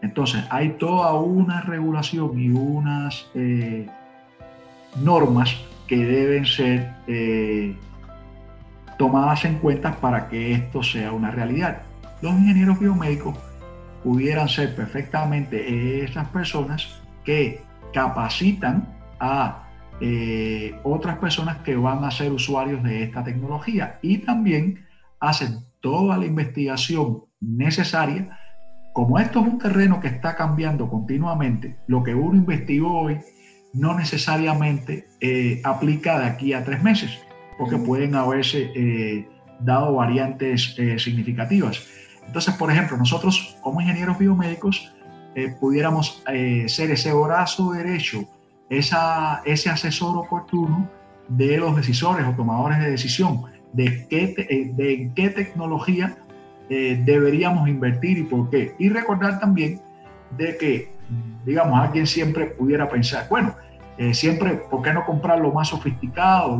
Entonces, 0.02 0.44
hay 0.50 0.70
toda 0.70 1.12
una 1.14 1.60
regulación 1.62 2.38
y 2.38 2.50
unas 2.50 3.26
eh, 3.34 3.86
normas 5.02 5.56
que 5.86 5.96
deben 5.96 6.46
ser 6.46 6.92
eh, 7.06 7.74
tomadas 8.98 9.44
en 9.44 9.58
cuenta 9.58 9.92
para 9.96 10.28
que 10.28 10.52
esto 10.52 10.82
sea 10.82 11.12
una 11.12 11.30
realidad. 11.30 11.82
Los 12.20 12.32
ingenieros 12.32 12.78
biomédicos 12.78 13.36
pudieran 14.02 14.48
ser 14.48 14.74
perfectamente 14.74 16.04
esas 16.04 16.28
personas 16.28 17.00
que 17.24 17.62
capacitan 17.92 18.86
a 19.18 19.64
eh, 20.00 20.78
otras 20.84 21.18
personas 21.18 21.58
que 21.58 21.74
van 21.76 22.04
a 22.04 22.10
ser 22.10 22.30
usuarios 22.32 22.82
de 22.82 23.02
esta 23.02 23.24
tecnología 23.24 23.98
y 24.00 24.18
también 24.18 24.84
hacen 25.18 25.64
toda 25.80 26.16
la 26.16 26.26
investigación 26.26 27.24
necesaria. 27.40 28.38
Como 28.92 29.18
esto 29.18 29.40
es 29.40 29.46
un 29.46 29.58
terreno 29.58 30.00
que 30.00 30.08
está 30.08 30.34
cambiando 30.34 30.88
continuamente, 30.88 31.76
lo 31.86 32.02
que 32.02 32.14
uno 32.14 32.36
investigó 32.36 33.00
hoy 33.00 33.18
no 33.72 33.96
necesariamente 33.96 35.06
eh, 35.20 35.60
aplica 35.64 36.18
de 36.18 36.26
aquí 36.26 36.52
a 36.52 36.64
tres 36.64 36.82
meses, 36.82 37.18
porque 37.58 37.76
pueden 37.76 38.14
haberse 38.14 38.70
eh, 38.74 39.28
dado 39.60 39.94
variantes 39.94 40.76
significativas. 40.98 41.86
Entonces, 42.26 42.54
por 42.54 42.70
ejemplo, 42.70 42.96
nosotros 42.96 43.56
como 43.62 43.80
ingenieros 43.80 44.18
biomédicos 44.18 44.92
pudiéramos 45.60 46.22
ser 46.66 46.90
ese 46.90 47.12
brazo 47.12 47.70
derecho 47.70 48.26
esa, 48.68 49.42
ese 49.44 49.70
asesor 49.70 50.16
oportuno 50.16 50.88
de 51.28 51.58
los 51.58 51.76
decisores 51.76 52.26
o 52.26 52.32
tomadores 52.32 52.78
de 52.78 52.90
decisión, 52.90 53.42
de 53.72 54.06
qué, 54.08 54.34
eh, 54.36 54.70
de 54.74 55.10
qué 55.14 55.30
tecnología 55.30 56.18
eh, 56.68 57.00
deberíamos 57.04 57.68
invertir 57.68 58.18
y 58.18 58.22
por 58.24 58.50
qué. 58.50 58.74
Y 58.78 58.88
recordar 58.88 59.40
también 59.40 59.80
de 60.36 60.56
que, 60.56 60.92
digamos, 61.44 61.78
alguien 61.78 62.06
siempre 62.06 62.46
pudiera 62.46 62.88
pensar, 62.88 63.26
bueno, 63.28 63.54
eh, 63.96 64.14
siempre, 64.14 64.60
¿por 64.70 64.82
qué 64.82 64.92
no 64.92 65.04
comprar 65.04 65.40
lo 65.40 65.52
más 65.52 65.68
sofisticado, 65.68 66.58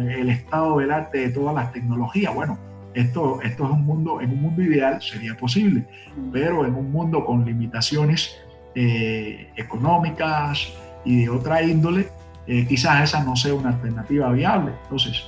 el 0.00 0.28
estado 0.28 0.78
del 0.78 0.90
arte 0.90 1.18
de 1.18 1.28
todas 1.30 1.54
las 1.54 1.72
tecnologías? 1.72 2.34
Bueno, 2.34 2.58
esto, 2.94 3.40
esto 3.42 3.64
es 3.64 3.70
un 3.70 3.84
mundo, 3.84 4.20
en 4.20 4.30
un 4.30 4.42
mundo 4.42 4.62
ideal 4.62 5.00
sería 5.00 5.36
posible, 5.36 5.86
pero 6.32 6.66
en 6.66 6.74
un 6.74 6.90
mundo 6.90 7.24
con 7.24 7.44
limitaciones 7.44 8.36
económicas, 8.74 10.72
y 11.04 11.22
de 11.22 11.28
otra 11.30 11.62
índole, 11.62 12.08
eh, 12.46 12.66
quizás 12.66 13.02
esa 13.04 13.24
no 13.24 13.36
sea 13.36 13.54
una 13.54 13.70
alternativa 13.70 14.30
viable. 14.32 14.72
Entonces, 14.84 15.24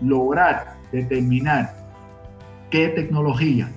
lograr 0.00 0.74
determinar 0.90 1.74
qué 2.72 2.88
tecnología, 2.88 3.70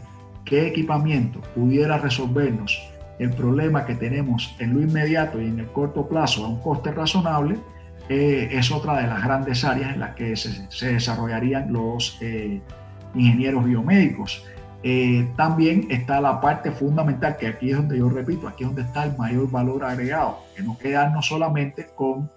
qué 0.45 0.67
equipamiento 0.67 1.41
pudiera 1.53 1.97
resolvernos 1.97 2.81
el 3.19 3.29
problema 3.31 3.85
que 3.85 3.93
tenemos 3.93 4.55
en 4.57 4.73
lo 4.73 4.81
inmediato 4.81 5.39
y 5.41 5.47
en 5.47 5.59
el 5.59 5.67
corto 5.67 6.07
plazo 6.07 6.45
a 6.45 6.47
un 6.47 6.61
coste 6.61 6.93
razonable, 6.93 7.57
eh, 8.07 8.49
es 8.51 8.71
otra 8.71 9.01
de 9.01 9.07
las 9.07 9.21
grandes 9.21 9.65
áreas 9.65 9.93
en 9.93 9.99
las 9.99 10.15
que 10.15 10.35
se, 10.37 10.93
desarrollarían 10.93 11.73
los 11.73 12.17
eh, 12.21 12.61
ingenieros 13.13 13.65
biomédicos. 13.65 14.45
Eh, 14.81 15.27
también 15.35 15.87
está 15.89 16.21
la 16.21 16.39
parte 16.39 16.71
fundamental, 16.71 17.35
que 17.37 17.47
aquí 17.47 17.71
es 17.71 17.77
donde 17.77 17.97
yo 17.97 18.09
repito, 18.09 18.47
aquí 18.47 18.63
es 18.63 18.69
donde 18.69 18.83
está 18.83 19.03
el 19.03 19.17
mayor 19.17 19.51
valor 19.51 19.83
agregado, 19.83 20.39
que 20.55 20.63
no 20.63 20.77
quedarnos 20.77 21.25
solamente 21.25 21.87
con 21.95 22.31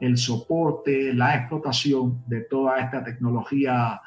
el 0.00 0.16
soporte, 0.16 1.12
la 1.12 1.34
explotación 1.34 2.22
de 2.26 2.42
toda 2.42 2.78
esta 2.78 3.04
tecnología, 3.04 4.00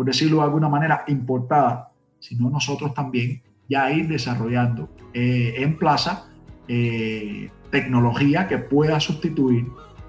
por 0.00 0.06
decirlo 0.06 0.38
de 0.38 0.44
alguna 0.44 0.70
manera, 0.70 1.04
importada, 1.08 1.90
sino 2.20 2.48
nosotros 2.48 2.94
también 2.94 3.42
ya 3.68 3.92
ir 3.92 4.08
desarrollando 4.08 4.88
eh, 5.12 5.56
en 5.58 5.76
plaza 5.76 6.24
eh, 6.68 7.50
tecnología 7.70 8.48
que 8.48 8.56
pueda 8.56 8.98
sustituir 8.98 9.66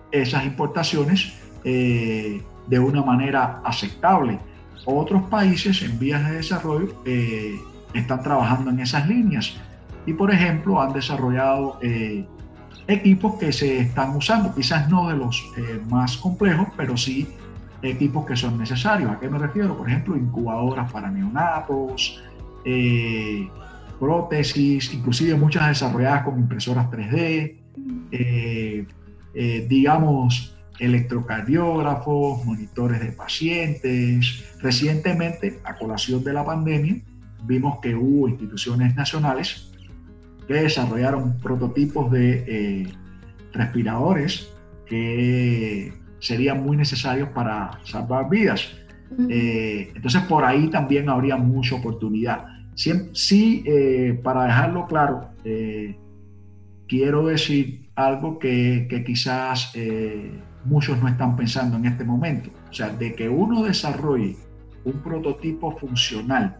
esas 0.09 0.45
importaciones 0.45 1.33
de 1.65 2.79
una 2.79 3.03
manera 3.03 3.59
aceptable. 3.65 4.39
Otros 4.85 5.23
países 5.23 5.81
en 5.81 5.99
vías 5.99 6.25
de 6.25 6.37
desarrollo 6.37 6.95
eh, 7.03 7.59
están 7.93 8.23
trabajando 8.23 8.69
en 8.69 8.79
esas 8.79 9.05
líneas 9.09 9.57
y, 10.05 10.13
por 10.13 10.31
ejemplo, 10.31 10.81
han 10.81 10.93
desarrollado 10.93 11.79
eh, 11.81 12.25
equipos 12.87 13.37
que 13.37 13.51
se 13.51 13.81
están 13.81 14.15
usando, 14.15 14.55
quizás 14.55 14.89
no 14.89 15.09
de 15.09 15.17
los 15.17 15.51
eh, 15.57 15.81
más 15.89 16.15
complejos, 16.15 16.69
pero 16.77 16.95
sí 16.95 17.27
equipos 17.81 18.25
que 18.25 18.35
son 18.35 18.57
necesarios. 18.57 19.11
¿A 19.11 19.19
qué 19.19 19.29
me 19.29 19.37
refiero? 19.37 19.77
Por 19.77 19.89
ejemplo, 19.89 20.15
incubadoras 20.15 20.91
para 20.91 21.09
neonatos, 21.09 22.21
prótesis, 23.99 24.93
inclusive 24.93 25.35
muchas 25.35 25.67
desarrolladas 25.67 26.23
con 26.23 26.39
impresoras 26.39 26.89
3D, 26.89 27.57
digamos, 29.67 30.55
electrocardiógrafos, 30.81 32.43
monitores 32.43 32.99
de 32.99 33.11
pacientes. 33.11 34.43
Recientemente, 34.59 35.59
a 35.63 35.75
colación 35.75 36.23
de 36.23 36.33
la 36.33 36.43
pandemia, 36.43 36.97
vimos 37.43 37.79
que 37.81 37.95
hubo 37.95 38.27
instituciones 38.27 38.95
nacionales 38.95 39.71
que 40.47 40.55
desarrollaron 40.55 41.37
prototipos 41.37 42.11
de 42.11 42.43
eh, 42.47 42.93
respiradores 43.53 44.49
que 44.85 45.93
serían 46.21 46.63
muy 46.63 46.77
necesarios 46.77 47.27
para 47.29 47.71
salvar 47.83 48.29
vidas. 48.29 48.71
Eh, 49.29 49.91
entonces, 49.93 50.21
por 50.21 50.45
ahí 50.45 50.69
también 50.69 51.09
habría 51.09 51.35
mucha 51.35 51.75
oportunidad. 51.75 52.45
Sí, 52.73 53.63
eh, 53.65 54.17
para 54.23 54.45
dejarlo 54.45 54.87
claro, 54.87 55.31
quiero 56.87 57.25
decir 57.27 57.89
algo 57.95 58.39
que, 58.39 58.87
que 58.89 59.03
quizás 59.03 59.73
muchos 60.63 61.01
no 61.01 61.09
están 61.09 61.35
pensando 61.35 61.75
en 61.75 61.85
este 61.85 62.05
momento. 62.05 62.49
O 62.69 62.73
sea, 62.73 62.89
de 62.89 63.13
que 63.13 63.27
uno 63.27 63.63
desarrolle 63.63 64.37
un 64.85 64.93
prototipo 65.01 65.77
funcional 65.77 66.57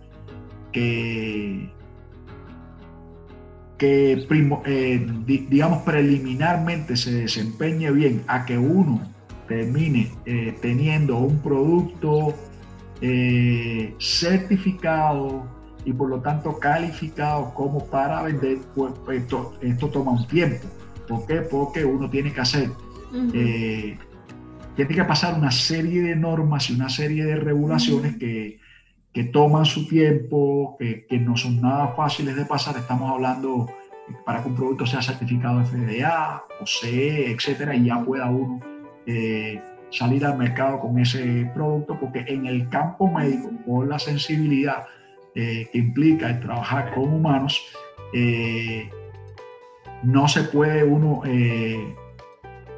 que, 0.72 1.70
que 3.78 4.28
eh, 4.66 5.08
digamos, 5.50 5.84
preliminarmente 5.84 6.96
se 6.96 7.14
desempeñe 7.14 7.92
bien 7.92 8.24
a 8.28 8.46
que 8.46 8.58
uno 8.58 9.02
termine 9.52 10.10
eh, 10.26 10.56
teniendo 10.62 11.18
un 11.18 11.40
producto 11.40 12.34
eh, 13.02 13.94
certificado 14.00 15.46
y 15.84 15.92
por 15.92 16.10
lo 16.10 16.22
tanto 16.22 16.58
calificado 16.58 17.54
como 17.54 17.86
para 17.88 18.22
vender, 18.22 18.60
pues, 18.74 18.94
esto, 19.12 19.58
esto 19.62 19.90
toma 19.90 20.12
un 20.12 20.26
tiempo. 20.28 20.66
¿Por 21.06 21.26
qué? 21.26 21.42
Porque 21.42 21.84
uno 21.84 22.10
tiene 22.10 22.32
que 22.32 22.40
hacer 22.40 22.70
eh, 23.34 23.98
tiene 24.78 24.96
que 24.96 25.04
pasar 25.04 25.38
una 25.38 25.52
serie 25.52 26.02
de 26.02 26.16
normas 26.16 26.70
y 26.70 26.74
una 26.74 26.88
serie 26.88 27.26
de 27.26 27.36
regulaciones 27.36 28.16
que, 28.16 28.58
que, 29.12 29.26
toman 29.26 29.66
su 29.66 29.86
tiempo, 29.86 30.78
que, 30.80 31.06
que, 31.08 31.20
no 31.20 31.36
son 31.36 31.60
nada 31.60 31.90
fáciles 31.90 32.38
de 32.38 32.46
pasar. 32.46 32.78
Estamos 32.78 33.12
hablando 33.12 33.70
para 34.26 34.42
que 34.42 34.48
un 34.48 34.56
producto 34.56 34.86
sea 34.86 35.02
certificado 35.02 35.62
FDA 35.66 36.42
o 36.62 36.66
CE, 36.66 37.32
etcétera, 37.32 37.76
y 37.76 37.88
ya 37.88 38.02
pueda 38.02 38.30
uno 38.30 38.71
eh, 39.06 39.62
salir 39.90 40.26
al 40.26 40.38
mercado 40.38 40.80
con 40.80 41.00
ese 41.00 41.50
producto, 41.54 42.00
porque 42.00 42.26
en 42.28 42.46
el 42.46 42.70
campo 42.70 43.08
médico, 43.12 43.50
por 43.66 43.88
la 43.88 44.00
sensibilidad 44.00 44.86
eh, 45.36 45.70
que 45.72 45.78
implica 45.78 46.30
el 46.30 46.40
trabajar 46.40 46.94
con 46.94 47.14
humanos, 47.14 47.62
no 50.04 50.28
se 50.28 50.44
puede 50.44 50.84
uno 50.84 51.22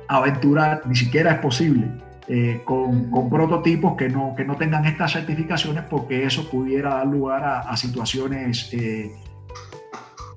aventurar, 0.07 0.81
ni 0.85 0.95
siquiera 0.95 1.31
es 1.31 1.39
posible, 1.39 1.87
eh, 2.27 2.61
con, 2.63 3.11
con, 3.11 3.29
prototipos 3.29 3.97
que 3.97 4.07
no, 4.07 4.33
que 4.35 4.45
no 4.45 4.55
tengan 4.55 4.85
estas 4.85 5.11
certificaciones 5.11 5.83
porque 5.89 6.23
eso 6.23 6.49
pudiera 6.49 6.95
dar 6.95 7.07
lugar 7.07 7.43
a, 7.43 7.75
situaciones 7.75 8.69
eh, 8.73 9.11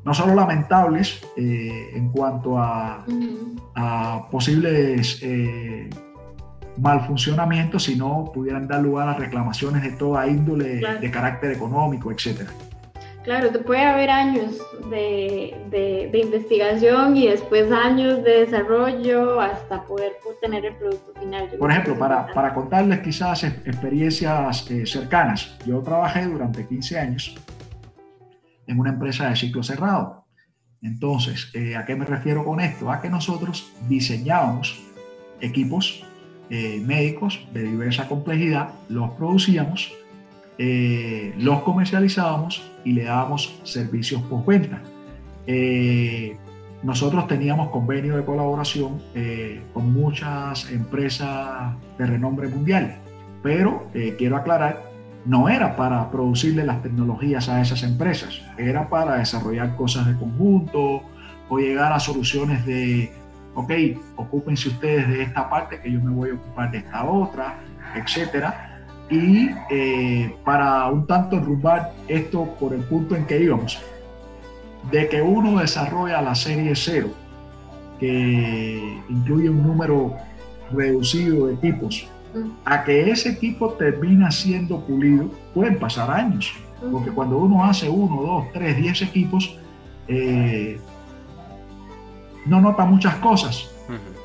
no 0.06 0.14
solo 0.14 0.34
lamentables 0.34 1.20
eh, 1.36 1.90
en 1.94 2.08
cuanto 2.10 2.56
a, 2.56 3.04
a 3.74 4.28
posibles 4.30 5.20
mal 6.78 7.06
funcionamiento, 7.06 7.78
sino 7.78 8.30
pudieran 8.32 8.66
dar 8.66 8.82
lugar 8.82 9.08
a 9.08 9.14
reclamaciones 9.14 9.82
de 9.82 9.90
toda 9.92 10.26
índole 10.26 10.80
de 11.00 11.10
carácter 11.10 11.52
económico, 11.52 12.10
etcétera. 12.10 12.50
Claro, 13.26 13.50
te 13.50 13.58
puede 13.58 13.82
haber 13.82 14.08
años 14.08 14.56
de, 14.88 15.56
de, 15.68 16.16
investigación 16.16 17.16
y 17.16 17.26
después 17.26 17.72
años 17.72 18.22
de 18.22 18.44
desarrollo 18.44 19.40
hasta 19.40 19.82
poder 19.82 20.12
tener 20.40 20.64
el 20.64 20.76
producto 20.76 21.12
final. 21.18 21.48
Por 21.58 21.72
ejemplo, 21.72 21.98
para, 21.98 22.28
para, 22.28 22.54
contarles 22.54 23.00
quizás 23.00 23.42
experiencias 23.42 24.70
eh, 24.70 24.86
cercanas, 24.86 25.56
yo 25.66 25.80
trabajé 25.80 26.24
durante 26.24 26.64
15 26.68 26.98
años 27.00 27.34
en 28.66 28.78
una 28.78 28.90
empresa 28.90 29.28
de 29.28 29.36
ciclo 29.36 29.62
cerrado. 29.62 30.24
Entonces, 30.82 31.52
¿a 31.76 31.84
qué 31.84 31.96
me 31.96 32.04
refiero 32.04 32.44
con 32.44 32.60
esto? 32.60 32.90
A 32.90 33.00
que 33.00 33.08
nosotros 33.08 33.72
diseñábamos 33.88 34.78
equipos 35.40 36.04
médicos 36.48 37.44
de 37.52 37.64
diversa 37.64 38.06
complejidad, 38.08 38.68
los 38.88 39.10
producíamos, 39.12 39.92
los 40.58 41.62
comercializábamos 41.62 42.62
y 42.84 42.92
le 42.92 43.04
dábamos 43.04 43.58
servicios 43.64 44.22
postventa. 44.22 44.80
Eh, 45.46 46.36
nosotros 46.82 47.26
teníamos 47.26 47.70
convenio 47.70 48.16
de 48.16 48.24
colaboración 48.24 49.00
eh, 49.14 49.60
con 49.72 49.92
muchas 49.92 50.70
empresas 50.70 51.74
de 51.98 52.06
renombre 52.06 52.48
mundial, 52.48 52.98
pero 53.42 53.88
eh, 53.94 54.14
quiero 54.18 54.36
aclarar, 54.36 54.85
no 55.26 55.48
era 55.48 55.76
para 55.76 56.10
producirle 56.10 56.64
las 56.64 56.82
tecnologías 56.82 57.48
a 57.48 57.60
esas 57.60 57.82
empresas, 57.82 58.40
era 58.56 58.88
para 58.88 59.16
desarrollar 59.16 59.74
cosas 59.76 60.06
de 60.06 60.16
conjunto 60.16 61.02
o 61.48 61.58
llegar 61.58 61.92
a 61.92 62.00
soluciones 62.00 62.64
de, 62.64 63.12
ok, 63.54 63.72
ocúpense 64.16 64.68
ustedes 64.68 65.08
de 65.08 65.22
esta 65.22 65.50
parte 65.50 65.80
que 65.80 65.90
yo 65.90 66.00
me 66.00 66.10
voy 66.10 66.30
a 66.30 66.34
ocupar 66.34 66.70
de 66.70 66.78
esta 66.78 67.04
otra, 67.04 67.58
etcétera. 67.94 68.84
Y 69.10 69.50
eh, 69.70 70.34
para 70.44 70.86
un 70.86 71.06
tanto 71.06 71.36
enrumbar 71.36 71.92
esto 72.08 72.44
por 72.58 72.72
el 72.72 72.80
punto 72.82 73.14
en 73.14 73.24
que 73.24 73.40
íbamos, 73.40 73.80
de 74.90 75.08
que 75.08 75.22
uno 75.22 75.58
desarrolla 75.58 76.20
la 76.22 76.34
serie 76.34 76.74
cero, 76.74 77.10
que 77.98 79.00
incluye 79.08 79.48
un 79.48 79.62
número 79.62 80.14
reducido 80.72 81.46
de 81.46 81.54
equipos, 81.54 82.08
a 82.64 82.84
que 82.84 83.10
ese 83.10 83.30
equipo 83.30 83.70
termina 83.74 84.30
siendo 84.30 84.80
pulido, 84.80 85.30
pueden 85.54 85.78
pasar 85.78 86.10
años, 86.10 86.52
porque 86.92 87.10
cuando 87.10 87.38
uno 87.38 87.64
hace 87.64 87.88
uno, 87.88 88.22
dos, 88.22 88.44
tres, 88.52 88.76
diez 88.76 89.02
equipos, 89.02 89.58
eh, 90.08 90.78
no 92.46 92.60
nota 92.60 92.84
muchas 92.84 93.14
cosas. 93.16 93.70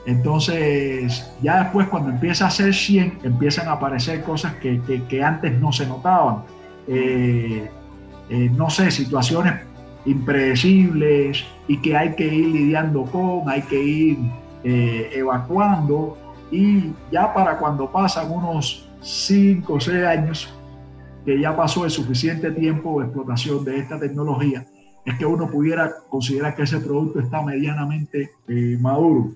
Entonces, 0.05 1.32
ya 1.43 1.64
después 1.64 1.88
cuando 1.88 2.09
empieza 2.09 2.45
a 2.45 2.47
hacer 2.47 2.74
100, 2.74 3.20
empiezan 3.24 3.68
a 3.68 3.74
aparecer 3.74 4.24
cosas 4.24 4.55
que, 4.55 5.24
antes 5.24 5.59
no 5.59 5.72
se 5.72 5.86
notaban. 5.86 6.43
Eh, 6.88 7.70
eh, 8.30 8.49
no 8.55 8.70
sé, 8.70 8.89
situaciones 8.89 9.53
impredecibles 10.05 11.45
y 11.68 11.78
que 11.78 11.95
hay 11.95 12.16
que 12.16 12.26
ir 12.26 12.47
lidiando 12.47 13.03
con, 13.03 13.47
hay 13.49 13.62
que 13.64 13.84
ir 13.84 14.18
eh, 14.64 15.12
evacuando 15.14 16.18
y 16.51 16.93
ya 17.11 17.33
para 17.33 17.57
cuando 17.57 17.91
pasan 17.91 18.29
unos 18.31 18.89
5 19.01 19.73
o 19.73 19.79
6 19.79 20.03
años, 20.03 20.53
que 21.25 21.39
ya 21.39 21.55
pasó 21.55 21.85
el 21.85 21.91
suficiente 21.91 22.51
tiempo 22.51 22.99
de 22.99 23.05
explotación 23.05 23.63
de 23.63 23.77
esta 23.77 23.99
tecnología, 23.99 24.65
es 25.05 25.17
que 25.17 25.25
uno 25.25 25.49
pudiera 25.49 25.91
considerar 26.09 26.55
que 26.55 26.63
ese 26.63 26.79
producto 26.79 27.19
está 27.19 27.41
medianamente 27.41 28.31
eh, 28.47 28.77
maduro. 28.79 29.31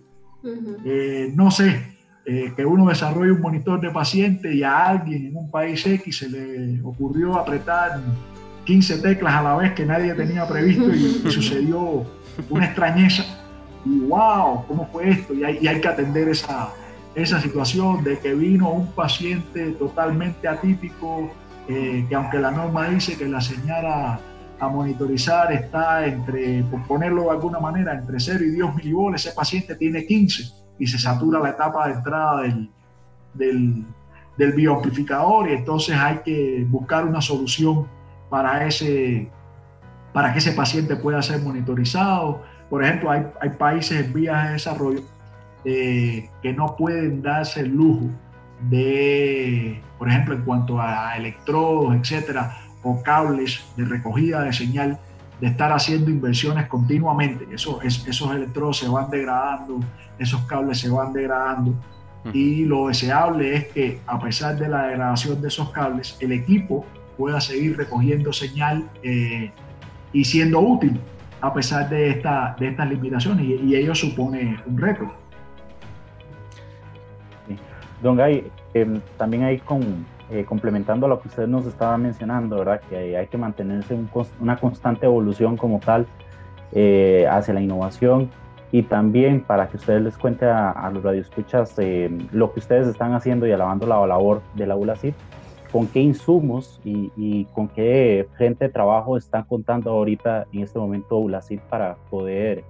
Eh, 0.84 1.32
no 1.34 1.50
sé, 1.50 1.96
que 2.24 2.66
uno 2.66 2.88
desarrolle 2.88 3.32
un 3.32 3.42
monitor 3.42 3.80
de 3.80 3.90
paciente 3.90 4.54
y 4.54 4.64
a 4.64 4.88
alguien 4.88 5.28
en 5.28 5.38
un 5.38 5.50
país 5.50 5.86
X 5.86 6.20
se 6.20 6.30
le 6.30 6.82
ocurrió 6.84 7.36
apretar 7.36 8.00
15 8.66 8.98
teclas 8.98 9.36
a 9.36 9.44
la 9.44 9.56
vez 9.56 9.74
que 9.74 9.86
nadie 9.86 10.14
tenía 10.14 10.48
previsto 10.48 10.94
y, 10.94 11.32
sucedió 11.32 12.04
una 12.50 12.66
extrañeza. 12.66 13.24
Y 13.86 14.00
wow, 14.00 14.66
¿cómo 14.68 14.90
fue 14.92 15.12
esto? 15.12 15.34
Y 15.34 15.44
hay, 15.44 15.68
hay, 15.68 15.80
que 15.80 15.88
atender 15.88 16.28
esa, 16.28 16.70
esa 17.16 17.40
situación 17.40 18.04
de 18.04 18.20
que 18.20 18.34
vino 18.36 18.70
un 18.70 18.92
paciente 18.92 19.72
totalmente 19.72 20.48
atípico, 20.48 21.32
eh, 21.68 22.06
que 22.08 22.16
aunque 22.16 22.38
la 22.40 22.52
norma 22.52 22.90
dice 22.90 23.18
que 23.18 23.28
la 23.28 23.42
señal 23.42 23.86
a, 23.86 24.20
monitorizar 24.68 25.54
está 25.54 26.08
entre, 26.08 26.64
por 26.64 26.82
ponerlo 26.88 27.26
de 27.26 27.30
alguna 27.30 27.60
manera, 27.60 27.94
entre 27.94 28.20
0 28.20 28.46
y 28.46 28.50
10 28.50 28.74
milivolts, 28.74 29.24
ese 29.24 29.36
paciente 29.36 29.76
tiene 29.76 30.08
15 30.08 30.44
y 30.80 30.88
se 30.88 30.98
satura 30.98 31.40
la 31.40 31.52
etapa 31.52 31.88
de 31.88 31.94
entrada 31.94 32.42
del, 32.42 32.72
del, 33.36 33.86
del 34.40 34.54
bioamplificador 34.54 35.50
y 35.50 35.54
entonces 35.54 35.96
hay 35.96 36.18
que 36.26 36.66
buscar 36.68 37.06
una 37.06 37.22
solución 37.22 37.86
para, 38.28 38.66
ese, 38.66 39.30
para 40.14 40.34
que 40.34 40.40
ese 40.40 40.54
paciente 40.54 40.96
pueda 40.96 41.22
ser 41.22 41.44
monitorizado. 41.44 42.42
Por 42.68 42.84
ejemplo, 42.84 43.12
hay, 43.12 43.28
hay 43.40 43.50
países 43.52 44.04
en 44.04 44.14
vías 44.14 44.48
de 44.48 44.54
desarrollo 44.54 45.02
eh, 45.66 46.30
que 46.42 46.54
no 46.54 46.76
pueden 46.76 47.22
darse 47.22 47.62
el 47.62 47.70
lujo 47.70 48.10
de, 48.70 49.82
por 49.98 50.10
ejemplo, 50.10 50.36
en 50.36 50.44
cuanto 50.44 50.80
a 50.80 51.18
electrodos, 51.18 51.96
etcétera, 51.96 52.58
o 52.84 53.02
cables 53.02 53.66
de 53.76 53.86
recogida 53.86 54.44
de 54.44 54.54
señal, 54.54 55.00
de 55.42 55.48
estar 55.48 55.72
haciendo 55.72 56.12
inversiones 56.12 56.68
continuamente. 56.68 57.48
Eso, 57.52 57.82
es, 57.82 58.08
esos 58.08 58.34
electrodos 58.34 58.78
se 58.78 58.88
van 58.88 59.10
degradando, 59.10 59.80
esos 60.20 60.42
cables 60.44 60.80
se 60.80 60.90
van 60.90 61.12
degradando. 61.14 61.74
Y 62.34 62.66
lo 62.66 62.88
deseable 62.88 63.56
es 63.56 63.68
que, 63.68 64.00
a 64.08 64.20
pesar 64.20 64.58
de 64.58 64.68
la 64.68 64.88
degradación 64.88 65.42
de 65.42 65.48
esos 65.48 65.70
cables, 65.72 66.18
el 66.20 66.32
equipo 66.32 66.86
pueda 67.18 67.42
seguir 67.42 67.78
recogiendo 67.78 68.34
señal 68.34 68.90
eh, 69.04 69.52
y 70.12 70.26
siendo 70.26 70.60
útil 70.60 71.00
a 71.42 71.54
pesar 71.54 71.90
de, 71.90 72.10
esta, 72.10 72.56
de 72.60 72.70
estas 72.70 72.90
limitaciones 72.90 73.46
y, 73.46 73.76
ello 73.76 73.94
supone 73.94 74.58
un 74.66 74.78
reto. 74.78 75.14
Don 78.02 78.18
Gay, 78.18 78.50
em, 78.74 79.00
también 79.18 79.44
hay 79.44 79.60
con, 79.60 80.06
eh, 80.30 80.46
complementando 80.46 81.08
lo 81.08 81.20
que 81.22 81.28
usted 81.28 81.48
nos 81.48 81.66
estaba 81.66 81.98
mencionando, 81.98 82.58
¿verdad? 82.58 82.82
que 82.90 83.18
hay, 83.18 83.28
que 83.28 83.38
mantenerse 83.38 83.98
una 84.40 84.58
constante 84.58 85.06
evolución 85.06 85.58
como 85.58 85.80
tal 85.80 86.06
eh, 86.72 87.28
hacia 87.30 87.54
la 87.54 87.62
innovación 87.62 88.30
y 88.72 88.84
también 88.84 89.42
para 89.42 89.70
que 89.70 89.78
ustedes 89.78 90.02
les 90.02 90.18
cuente 90.18 90.46
a, 90.46 90.90
los 90.94 91.04
radioescuchas 91.04 91.78
em, 91.78 92.28
lo 92.32 92.52
que 92.52 92.60
ustedes 92.60 92.88
están 92.88 93.14
haciendo 93.14 93.48
y 93.48 93.52
alabando 93.52 93.88
la 93.88 94.06
labor 94.06 94.42
de 94.56 94.68
la 94.68 94.76
ULACIT 94.76 95.16
con 95.72 95.88
qué 95.88 96.00
insumos 96.00 96.80
y, 96.84 97.46
con 97.54 97.68
qué 97.68 98.28
gente 98.38 98.66
de 98.66 98.72
trabajo 98.72 99.18
están 99.18 99.44
contando 99.44 99.92
ahorita 99.92 100.48
en 100.54 100.62
este 100.62 100.80
momento 100.80 101.18
ULACIT 101.18 101.60
para 101.62 101.96
poder 102.10 102.64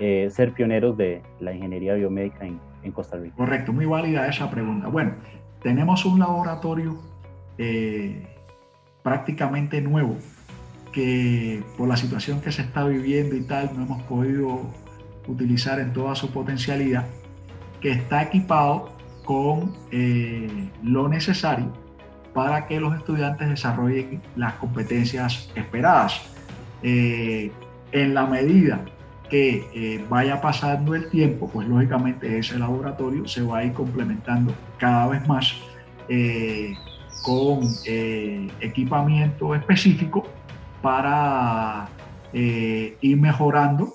eh, 0.00 0.28
ser 0.30 0.52
pioneros 0.52 0.96
de 0.96 1.22
la 1.40 1.52
ingeniería 1.52 1.94
biomédica 1.94 2.44
en, 2.44 2.60
Costa 2.90 3.16
Rica. 3.16 3.36
Correcto, 3.36 3.72
muy 3.72 3.86
válida 3.86 4.26
esa 4.26 4.50
pregunta. 4.50 4.88
Bueno, 4.88 5.14
tenemos 5.62 6.04
un 6.04 6.18
laboratorio 6.18 6.98
eh, 7.58 8.26
prácticamente 9.02 9.80
nuevo 9.80 10.16
que 10.92 11.62
por 11.78 11.88
la 11.88 11.96
situación 11.96 12.40
que 12.40 12.50
se 12.50 12.62
está 12.62 12.84
viviendo 12.84 13.36
y 13.36 13.42
tal 13.42 13.70
no 13.76 13.84
hemos 13.84 14.02
podido 14.02 14.62
utilizar 15.28 15.78
en 15.78 15.92
toda 15.92 16.14
su 16.14 16.30
potencialidad, 16.30 17.06
que 17.80 17.92
está 17.92 18.22
equipado 18.22 18.92
con 19.24 19.74
eh, 19.90 20.68
lo 20.82 21.08
necesario 21.08 21.72
para 22.34 22.66
que 22.66 22.80
los 22.80 22.94
estudiantes 22.96 23.48
desarrollen 23.48 24.20
las 24.36 24.54
competencias 24.54 25.50
esperadas. 25.54 26.22
Eh, 26.82 27.52
en 27.92 28.14
la 28.14 28.26
medida 28.26 28.84
que 29.32 29.66
eh, 29.72 30.04
vaya 30.10 30.42
pasando 30.42 30.94
el 30.94 31.08
tiempo, 31.08 31.48
pues 31.48 31.66
lógicamente 31.66 32.36
ese 32.38 32.58
laboratorio 32.58 33.26
se 33.26 33.40
va 33.40 33.58
a 33.58 33.64
ir 33.64 33.72
complementando 33.72 34.52
cada 34.78 35.08
vez 35.08 35.26
más 35.26 35.54
eh, 36.06 36.74
con 37.24 37.60
equipamiento 38.60 39.54
específico 39.54 40.26
para 40.82 41.88
ir 42.32 43.16
mejorando, 43.16 43.94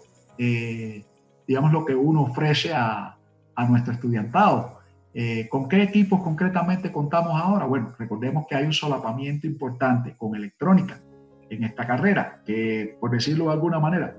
digamos, 1.48 1.72
lo 1.72 1.86
que 1.86 1.94
uno 1.94 2.24
ofrece 2.24 2.74
a, 2.74 3.16
a 3.56 3.68
nuestro 3.68 3.94
estudiantado. 3.94 4.80
Eh, 5.14 5.48
¿Con 5.50 5.70
qué 5.70 5.84
equipos 5.84 6.22
concretamente 6.24 6.92
contamos 6.92 7.40
ahora? 7.40 7.66
Bueno, 7.66 7.94
recordemos 8.00 8.48
que 8.48 8.56
hay 8.56 8.66
un 8.66 8.74
solapamiento 8.74 9.46
importante 9.46 10.16
con 10.18 10.36
electrónica 10.36 11.00
en 11.50 11.64
esta 11.64 11.86
carrera, 11.86 12.42
que 12.44 12.98
por 13.00 13.12
decirlo 13.12 13.46
de 13.46 13.54
alguna 13.54 13.80
manera, 13.80 14.16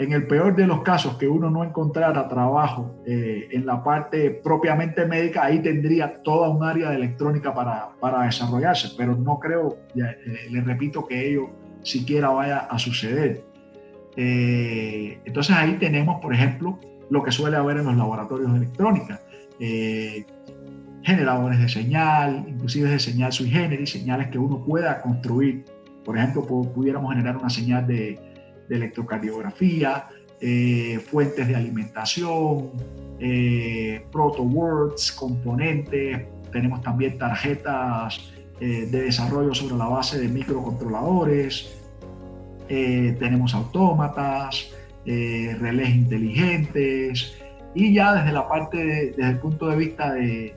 en 0.00 0.12
el 0.12 0.26
peor 0.26 0.56
de 0.56 0.66
los 0.66 0.82
casos 0.82 1.16
que 1.18 1.28
uno 1.28 1.50
no 1.50 1.62
encontrara 1.62 2.26
trabajo 2.26 3.02
eh, 3.06 3.48
en 3.50 3.66
la 3.66 3.84
parte 3.84 4.30
propiamente 4.30 5.04
médica, 5.04 5.44
ahí 5.44 5.60
tendría 5.60 6.22
toda 6.22 6.48
un 6.48 6.64
área 6.64 6.90
de 6.90 6.96
electrónica 6.96 7.52
para, 7.52 7.90
para 8.00 8.22
desarrollarse, 8.22 8.94
pero 8.96 9.14
no 9.14 9.38
creo, 9.38 9.76
ya, 9.94 10.10
eh, 10.10 10.48
le 10.50 10.62
repito, 10.62 11.06
que 11.06 11.28
ello 11.28 11.50
siquiera 11.82 12.30
vaya 12.30 12.58
a 12.60 12.78
suceder. 12.78 13.44
entonces 14.16 15.54
ahí 15.54 15.76
tenemos, 15.78 16.20
por 16.20 16.34
ejemplo, 16.34 16.78
lo 17.10 17.22
que 17.22 17.30
suele 17.30 17.56
haber 17.56 17.76
en 17.78 17.84
los 17.86 17.96
laboratorios 17.96 18.52
de 18.52 18.58
electrónica 18.58 19.20
eh, 19.60 20.24
generadores 21.02 21.58
de 21.58 21.68
señal, 21.68 22.46
inclusive 22.48 22.90
de 22.90 22.98
señal 22.98 23.32
sui 23.32 23.50
generis, 23.50 23.90
señales 23.90 24.28
que 24.28 24.38
uno 24.38 24.64
pueda 24.64 25.00
construir. 25.02 25.64
Por 26.04 26.16
ejemplo, 26.16 26.46
pudiéramos 26.46 27.12
generar 27.12 27.36
una 27.36 27.50
señal 27.50 27.86
de, 27.86 28.18
electrocardiografía, 28.76 30.08
eh, 30.40 30.98
fuentes 31.10 31.46
de 31.46 31.56
alimentación, 31.56 32.70
eh, 33.18 34.04
proto-words, 34.10 35.12
componentes, 35.12 36.26
tenemos 36.52 36.82
también 36.82 37.18
tarjetas 37.18 38.32
de 38.60 38.86
desarrollo 38.86 39.54
sobre 39.54 39.74
la 39.76 39.86
base 39.86 40.18
de 40.20 40.28
microcontroladores, 40.28 41.78
tenemos 42.68 43.54
autómatas, 43.54 44.70
relés 45.06 45.88
inteligentes. 45.88 47.38
Y 47.74 47.94
ya 47.94 48.12
desde 48.16 48.32
la 48.32 48.46
parte, 48.46 49.14
desde 49.16 49.30
el 49.30 49.38
punto 49.38 49.68
de 49.68 49.76
vista 49.76 50.12
de, 50.12 50.54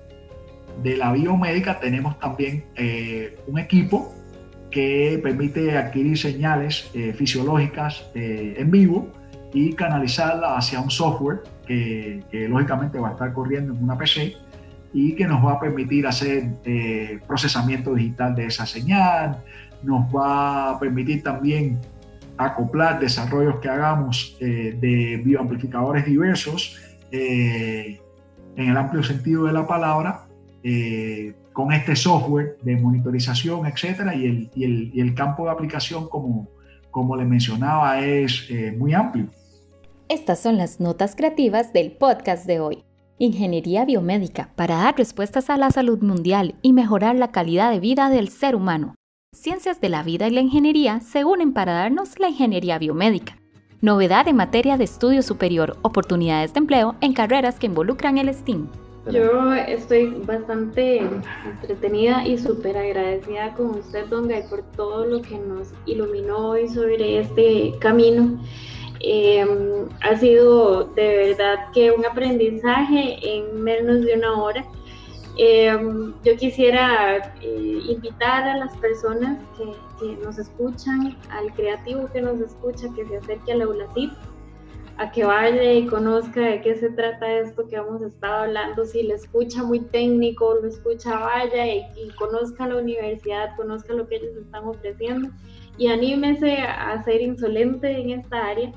de 0.84 0.98
la 0.98 1.14
biomédica 1.14 1.80
tenemos 1.80 2.20
también 2.20 2.66
un 3.48 3.58
equipo 3.58 4.14
que 4.74 5.20
permite 5.22 5.78
adquirir 5.78 6.18
señales 6.18 6.90
fisiológicas 7.16 8.10
en 8.16 8.72
vivo 8.72 9.08
y 9.54 9.74
canalizarla 9.74 10.58
hacia 10.58 10.82
un 10.82 10.90
software 10.90 11.44
que, 11.66 12.24
lógicamente 12.50 13.00
va 13.00 13.10
a 13.10 13.12
estar 13.12 13.34
corriendo 13.34 13.74
en 13.74 13.84
una 13.84 13.98
PC 13.98 14.36
y 14.94 15.16
que 15.16 15.28
nos 15.28 15.46
va 15.46 15.54
a 15.54 15.60
permitir 15.60 16.06
hacer 16.08 16.50
eh, 16.66 17.20
procesamiento 17.28 17.94
digital 17.94 18.36
de 18.36 18.46
esa 18.46 18.66
señal, 18.66 19.44
nos 19.82 20.06
va 20.16 20.72
a 20.72 20.80
permitir 20.80 21.24
también 21.24 21.80
acoplar 22.38 23.00
desarrollos 23.00 23.60
que 23.60 23.70
hagamos 23.70 24.38
eh, 24.40 24.76
de 24.80 25.22
bioamplificadores 25.24 26.06
diversos 26.06 26.80
eh, 27.12 28.00
en 28.56 28.70
el 28.70 28.78
amplio 28.78 29.04
sentido 29.04 29.46
de 29.46 29.54
la 29.54 29.68
palabra 29.68 30.26
con 31.52 31.72
este 31.72 31.96
software 31.96 32.58
de 32.62 32.78
monitorización, 32.78 33.66
etcétera, 33.66 34.16
y 34.16 34.26
el, 34.26 34.50
y 34.56 34.64
el, 34.64 34.92
y 34.94 35.02
el 35.02 35.14
campo 35.14 35.46
de 35.46 35.52
aplicación, 35.52 36.08
como, 36.08 36.50
como 36.90 37.16
le 37.16 37.26
mencionaba, 37.26 38.00
es 38.00 38.50
muy 38.78 38.94
amplio. 38.94 39.28
Estas 40.10 40.40
son 40.40 40.58
las 40.58 40.80
notas 40.80 41.16
creativas 41.16 41.74
del 41.74 41.92
podcast 41.92 42.46
de 42.46 42.60
hoy. 42.60 42.84
Ingeniería 43.20 43.86
biomédica 43.86 44.50
para 44.56 44.76
dar 44.76 44.98
respuestas 44.98 45.50
a 45.50 45.58
la 45.58 45.72
salud 45.72 46.02
mundial 46.02 46.56
y 46.62 46.74
mejorar 46.74 47.16
la 47.16 47.32
calidad 47.32 47.72
de 47.72 47.80
vida 47.80 48.10
del 48.10 48.30
ser 48.30 48.56
humano. 48.56 48.96
Ciencias 49.34 49.82
de 49.82 49.90
la 49.90 50.04
vida 50.04 50.28
y 50.28 50.32
la 50.32 50.42
ingeniería 50.42 51.00
se 51.00 51.26
unen 51.26 51.54
para 51.54 51.74
darnos 51.74 52.20
la 52.20 52.30
ingeniería 52.30 52.78
biomédica. 52.78 53.38
Novedad 53.82 54.28
en 54.28 54.36
materia 54.36 54.78
de 54.78 54.84
estudio 54.84 55.24
superior, 55.24 55.78
oportunidades 55.82 56.54
de 56.54 56.60
empleo 56.60 56.96
en 57.02 57.14
carreras 57.14 57.60
que 57.60 57.68
involucran 57.68 58.18
el 58.18 58.34
STEAM. 58.34 58.70
Yo 59.12 59.54
estoy 59.54 60.22
bastante 60.26 61.02
entretenida 61.46 62.26
y 62.26 62.38
súper 62.38 62.78
agradecida 62.78 63.54
con 63.54 63.72
usted, 63.72 64.06
Don 64.06 64.30
Gay, 64.30 64.44
por 64.50 64.64
todo 64.78 65.06
lo 65.06 65.22
que 65.22 65.38
nos 65.38 65.74
iluminó 65.86 66.52
hoy 66.52 66.70
sobre 66.70 67.20
este 67.20 67.74
camino. 67.80 68.40
Em, 69.02 69.90
ha 70.02 70.16
sido 70.16 70.86
de 70.96 71.36
verdad 71.36 71.72
que 71.74 71.92
un 71.92 72.06
aprendizaje 72.06 73.18
en 73.22 73.62
menos 73.62 74.06
de 74.06 74.14
una 74.16 74.42
hora. 74.42 74.66
Em, 75.38 76.14
yo 76.24 76.38
quisiera 76.38 77.34
eh, 77.42 77.82
invitar 77.90 78.48
a 78.48 78.58
las 78.58 78.78
personas 78.78 79.38
que, 79.58 79.66
nos 80.24 80.38
escuchan, 80.38 81.18
al 81.30 81.54
creativo 81.54 82.10
que 82.12 82.22
nos 82.22 82.40
escucha, 82.40 82.88
que 82.94 83.06
se 83.06 83.18
acerque 83.18 83.54
a 83.54 83.56
la 83.56 83.68
ULACIP, 83.68 84.12
a 84.98 85.12
que 85.12 85.24
vaya 85.24 85.74
y 85.74 85.88
conozca 85.88 86.42
de 86.42 86.62
qué 86.62 86.76
se 86.76 86.90
trata 86.90 87.40
esto 87.40 87.68
que 87.68 87.76
hemos 87.76 88.02
estado 88.02 88.44
hablando. 88.44 88.86
Si 88.86 89.04
le 89.04 89.16
escucha 89.16 89.64
muy 89.64 89.80
técnico, 89.80 90.56
lo 90.62 90.68
escucha, 90.68 91.20
vaya 91.20 91.68
y, 91.68 91.86
y 91.96 92.10
conozca 92.18 92.68
la 92.68 92.78
universidad, 92.78 93.56
conozca 93.56 93.94
lo 93.94 94.08
que 94.08 94.18
ellos 94.18 94.36
están 94.38 94.66
ofreciendo 94.66 95.30
y 95.78 95.88
anímese 95.88 96.58
a 96.58 97.02
ser 97.04 97.22
insolente 97.22 97.90
en 97.90 98.12
esta 98.12 98.46
área 98.46 98.72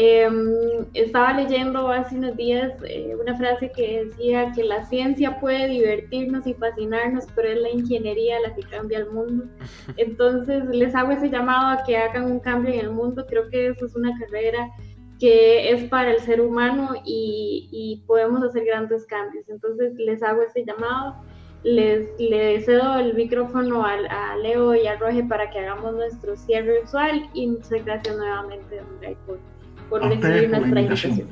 Em, 0.00 0.86
estaba 0.94 1.32
leyendo 1.32 1.88
hace 1.88 2.14
unos 2.14 2.36
días 2.36 2.72
eh, 2.84 3.16
una 3.20 3.36
frase 3.36 3.72
que 3.72 4.04
decía 4.04 4.52
que 4.54 4.62
la 4.62 4.84
ciencia 4.86 5.40
puede 5.40 5.66
divertirnos 5.66 6.46
y 6.46 6.54
fascinarnos, 6.54 7.24
pero 7.34 7.48
es 7.48 7.60
la 7.60 7.70
ingeniería 7.70 8.38
la 8.38 8.54
que 8.54 8.62
cambia 8.62 8.98
el 8.98 9.10
mundo. 9.10 9.46
Entonces 9.96 10.64
les 10.66 10.94
hago 10.94 11.10
ese 11.10 11.28
llamado 11.30 11.76
a 11.76 11.82
que 11.82 11.96
hagan 11.96 12.30
un 12.30 12.38
cambio 12.38 12.74
en 12.74 12.78
el 12.78 12.90
mundo. 12.92 13.26
Creo 13.26 13.48
que 13.48 13.66
eso 13.66 13.86
es 13.86 13.96
una 13.96 14.16
carrera 14.20 14.70
que 15.18 15.70
es 15.70 15.84
para 15.84 16.12
el 16.12 16.20
ser 16.20 16.40
humano 16.40 16.94
y, 17.04 18.02
podemos 18.06 18.42
hacer 18.42 18.64
grandes 18.64 19.04
cambios. 19.06 19.48
Entonces 19.48 19.94
les 19.96 20.22
hago 20.22 20.42
ese 20.42 20.64
llamado. 20.64 21.16
Les, 21.64 22.08
le 22.20 22.60
cedo 22.62 23.00
el 23.00 23.14
micrófono 23.14 23.84
a, 23.84 23.94
a, 23.94 24.36
Leo 24.36 24.76
y 24.76 24.86
a 24.86 24.96
Roge 24.96 25.24
para 25.24 25.50
que 25.50 25.58
hagamos 25.58 25.92
nuestro 25.92 26.36
cierre 26.36 26.84
usual 26.84 27.28
y 27.34 27.48
muchas 27.48 27.84
gracias 27.84 28.16
nuevamente, 28.16 28.76
don 28.76 29.16
por 29.26 29.38
por 29.88 30.02
recibir 30.02 30.50
nuestra 30.50 30.80
invitación. 30.80 31.28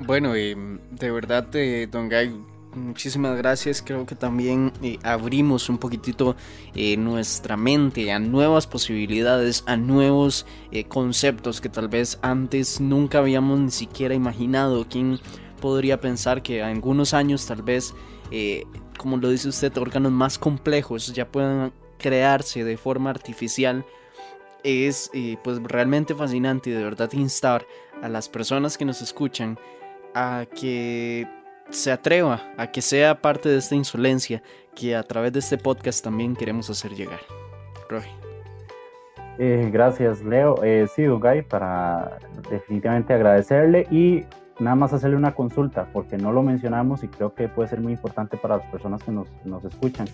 Bueno, 0.00 0.32
de 0.32 1.10
verdad, 1.10 1.46
eh, 1.54 1.86
Don 1.90 2.08
Gay, 2.08 2.34
muchísimas 2.76 3.36
gracias. 3.36 3.82
Creo 3.82 4.06
que 4.06 4.14
también 4.14 4.72
eh, 4.82 4.98
abrimos 5.02 5.68
un 5.68 5.78
poquitito 5.78 6.36
eh, 6.74 6.96
nuestra 6.96 7.56
mente 7.56 8.12
a 8.12 8.18
nuevas 8.18 8.66
posibilidades, 8.66 9.64
a 9.66 9.76
nuevos 9.76 10.46
conceptos 10.88 11.60
que 11.60 11.68
tal 11.68 11.88
vez 11.88 12.18
antes 12.22 12.80
nunca 12.80 13.18
habíamos 13.18 13.60
ni 13.60 13.70
siquiera 13.70 14.14
imaginado. 14.14 14.86
¿Quién 14.88 15.20
podría 15.60 16.00
pensar 16.00 16.42
que 16.42 16.60
en 16.60 16.66
algunos 16.66 17.14
años 17.14 17.46
tal 17.46 17.62
vez, 17.62 17.94
como 18.98 19.16
lo 19.16 19.30
dice 19.30 19.48
usted, 19.48 19.76
órganos 19.78 20.10
más 20.10 20.38
complejos 20.38 21.12
ya 21.14 21.30
puedan 21.30 21.72
crearse 21.98 22.64
de 22.64 22.76
forma 22.76 23.10
artificial? 23.10 23.84
es 24.64 25.10
eh, 25.12 25.36
pues 25.44 25.62
realmente 25.62 26.14
fascinante 26.14 26.70
y 26.70 26.72
de 26.72 26.82
verdad 26.82 27.12
instar 27.12 27.66
a 28.02 28.08
las 28.08 28.28
personas 28.28 28.76
que 28.76 28.84
nos 28.84 29.02
escuchan 29.02 29.58
a 30.14 30.46
que 30.58 31.28
se 31.70 31.92
atreva, 31.92 32.42
a 32.56 32.68
que 32.68 32.82
sea 32.82 33.20
parte 33.20 33.48
de 33.48 33.58
esta 33.58 33.74
insolencia 33.74 34.42
que 34.74 34.94
a 34.96 35.02
través 35.02 35.32
de 35.32 35.38
este 35.40 35.58
podcast 35.58 36.02
también 36.02 36.36
queremos 36.36 36.68
hacer 36.70 36.92
llegar. 36.92 37.20
Roy. 37.88 38.04
Eh, 39.38 39.68
gracias, 39.72 40.22
Leo. 40.22 40.62
Eh, 40.62 40.86
sí, 40.94 41.02
Dugay, 41.02 41.42
para 41.42 42.18
definitivamente 42.50 43.12
agradecerle 43.12 43.86
y 43.90 44.24
nada 44.60 44.76
más 44.76 44.92
hacerle 44.92 45.16
una 45.16 45.34
consulta, 45.34 45.88
porque 45.92 46.16
no 46.16 46.32
lo 46.32 46.42
mencionamos 46.42 47.02
y 47.02 47.08
creo 47.08 47.34
que 47.34 47.48
puede 47.48 47.68
ser 47.68 47.80
muy 47.80 47.92
importante 47.92 48.36
para 48.36 48.58
las 48.58 48.66
personas 48.66 49.02
que 49.02 49.10
nos, 49.10 49.28
nos 49.44 49.64
escuchan. 49.64 50.06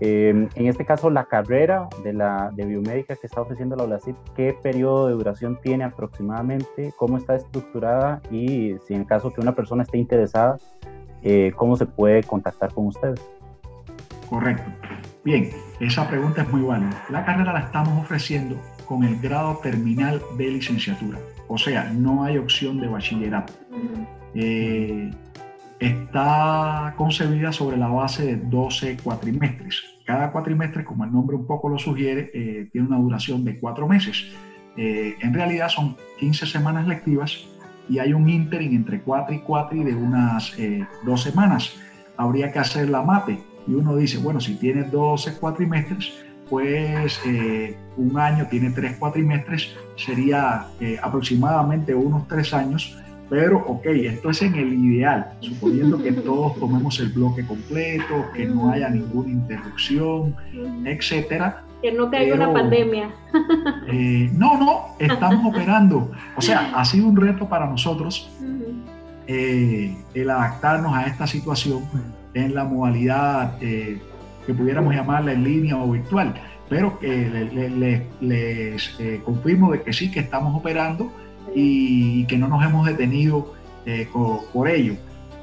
Em, 0.00 0.48
en 0.54 0.66
este 0.66 0.86
caso, 0.86 1.10
la 1.10 1.26
carrera 1.26 1.88
de, 2.02 2.14
la, 2.14 2.50
de 2.54 2.64
biomédica 2.64 3.16
que 3.16 3.26
está 3.26 3.42
ofreciendo 3.42 3.76
la 3.76 3.84
ULACIP, 3.84 4.16
¿qué 4.34 4.56
periodo 4.62 5.08
de 5.08 5.12
duración 5.12 5.58
tiene 5.62 5.84
aproximadamente? 5.84 6.92
¿Cómo 6.96 7.18
está 7.18 7.36
estructurada? 7.36 8.22
Y 8.30 8.76
si 8.86 8.94
en 8.94 9.04
caso 9.04 9.30
que 9.30 9.42
una 9.42 9.54
persona 9.54 9.82
esté 9.82 9.98
interesada, 9.98 10.56
eh, 11.22 11.52
¿cómo 11.54 11.76
se 11.76 11.84
puede 11.84 12.22
contactar 12.22 12.72
con 12.72 12.86
ustedes? 12.86 13.20
Correcto. 14.30 14.70
Bien, 15.22 15.50
esa 15.80 16.08
pregunta 16.08 16.42
es 16.42 16.48
muy 16.50 16.62
buena. 16.62 16.90
La 17.10 17.24
carrera 17.26 17.52
la 17.52 17.60
estamos 17.60 18.02
ofreciendo 18.02 18.56
con 18.86 19.04
el 19.04 19.20
grado 19.20 19.58
terminal 19.62 20.22
de 20.38 20.48
licenciatura. 20.48 21.18
O 21.46 21.58
sea, 21.58 21.90
no 21.92 22.24
hay 22.24 22.38
opción 22.38 22.80
de 22.80 22.88
bachillerato. 22.88 23.52
Eh, 24.34 25.10
está 25.80 26.94
concebida 26.96 27.52
sobre 27.52 27.78
la 27.78 27.88
base 27.88 28.26
de 28.26 28.36
12 28.36 28.98
cuatrimestres. 29.02 29.82
Cada 30.04 30.30
cuatrimestre, 30.30 30.84
como 30.84 31.04
el 31.04 31.12
nombre 31.12 31.36
un 31.36 31.46
poco 31.46 31.68
lo 31.70 31.78
sugiere, 31.78 32.30
eh, 32.34 32.68
tiene 32.70 32.86
una 32.86 32.98
duración 32.98 33.44
de 33.44 33.58
cuatro 33.58 33.88
meses. 33.88 34.26
Eh, 34.76 35.16
en 35.20 35.32
realidad 35.32 35.68
son 35.68 35.96
15 36.18 36.46
semanas 36.46 36.86
lectivas 36.86 37.46
y 37.88 37.98
hay 37.98 38.12
un 38.12 38.28
interim 38.28 38.76
entre 38.76 39.00
4 39.00 39.34
y 39.34 39.38
4 39.40 39.76
y 39.78 39.84
de 39.84 39.94
unas 39.94 40.58
eh, 40.58 40.86
dos 41.04 41.22
semanas. 41.22 41.74
Habría 42.16 42.52
que 42.52 42.58
hacer 42.58 42.90
la 42.90 43.02
mate 43.02 43.38
y 43.66 43.72
uno 43.72 43.96
dice, 43.96 44.18
bueno, 44.18 44.40
si 44.40 44.56
tiene 44.56 44.84
12 44.84 45.38
cuatrimestres, 45.38 46.12
pues 46.50 47.20
un 47.96 48.18
año 48.18 48.48
tiene 48.50 48.70
tres 48.70 48.96
cuatrimestres, 48.96 49.72
sería 49.94 50.66
aproximadamente 51.00 51.94
unos 51.94 52.26
tres 52.26 52.52
años 52.52 53.00
pero, 53.30 53.58
ok, 53.58 53.86
esto 53.86 54.30
es 54.30 54.42
en 54.42 54.56
el 54.56 54.74
ideal, 54.74 55.34
suponiendo 55.38 56.02
que 56.02 56.10
todos 56.26 56.58
tomemos 56.58 56.98
el 56.98 57.10
bloque 57.10 57.46
completo, 57.46 58.26
que 58.34 58.44
no 58.44 58.70
haya 58.70 58.90
ninguna 58.90 59.30
interrupción, 59.30 60.34
etcétera. 60.84 61.62
Que 61.80 61.92
no 61.92 62.10
caiga 62.10 62.34
una 62.34 62.52
pandemia. 62.52 63.08
Eh, 63.86 64.28
no, 64.34 64.58
no, 64.58 64.96
estamos 64.98 65.46
operando. 65.54 66.10
O 66.36 66.42
sea, 66.42 66.72
ha 66.74 66.84
sido 66.84 67.06
un 67.06 67.16
reto 67.16 67.48
para 67.48 67.66
nosotros 67.66 68.28
eh, 69.28 69.96
el 70.12 70.28
adaptarnos 70.28 70.92
a 70.92 71.06
esta 71.06 71.28
situación 71.28 71.84
en 72.34 72.54
la 72.54 72.64
modalidad 72.64 73.56
eh, 73.60 74.02
que 74.44 74.52
pudiéramos 74.52 74.92
llamarla 74.92 75.32
en 75.32 75.44
línea 75.44 75.76
o 75.76 75.92
virtual. 75.92 76.34
Pero 76.68 76.98
les 77.00 78.96
confirmo 79.24 79.72
de 79.72 79.82
que 79.82 79.92
sí, 79.92 80.10
que 80.10 80.20
estamos 80.20 80.54
operando 80.56 81.10
y 81.54 82.24
que 82.26 82.36
no 82.38 82.48
nos 82.48 82.64
hemos 82.64 82.86
detenido 82.86 83.54
eh, 83.86 84.08
por, 84.52 84.68
ello. 84.68 84.94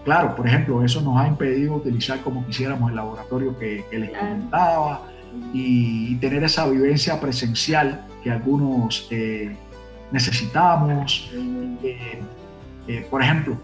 Claro, 0.06 0.36
por 0.36 0.48
ejemplo, 0.48 0.84
eso 0.84 1.02
nos 1.02 1.18
ha 1.20 1.28
impedido 1.28 1.76
utilizar 1.76 2.22
como 2.22 2.46
quisiéramos 2.46 2.90
el 2.90 2.96
laboratorio 2.96 3.58
que, 3.58 3.84
les 3.92 4.10
comentaba 4.12 5.04
y, 5.54 6.16
tener 6.16 6.44
esa 6.44 6.68
vivencia 6.68 7.20
presencial 7.20 8.06
que 8.24 8.32
algunos 8.32 9.08
eh, 9.12 9.56
necesitamos. 10.12 11.32
Eh, 11.84 13.06
por 13.10 13.22
ejemplo, 13.22 13.58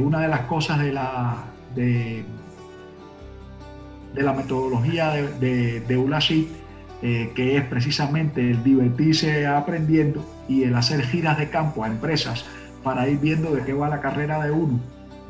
una 0.00 0.20
de 0.20 0.28
las 0.28 0.40
cosas 0.42 0.78
de 0.80 0.92
la, 0.92 1.44
de, 1.74 2.22
de 4.14 4.22
la 4.22 4.32
metodología 4.32 5.10
de, 5.10 5.80
de, 5.80 5.82
eh, 7.02 7.32
que 7.34 7.56
es 7.56 7.64
precisamente 7.64 8.50
el 8.50 8.62
divertirse 8.62 9.46
aprendiendo 9.46 10.24
y 10.48 10.64
el 10.64 10.74
hacer 10.74 11.02
giras 11.02 11.38
de 11.38 11.50
campo 11.50 11.84
a 11.84 11.88
empresas 11.88 12.44
para 12.82 13.08
ir 13.08 13.18
viendo 13.18 13.52
de 13.52 13.64
qué 13.64 13.72
va 13.72 13.88
la 13.88 14.00
carrera 14.00 14.42
de 14.44 14.50
uno 14.50 14.80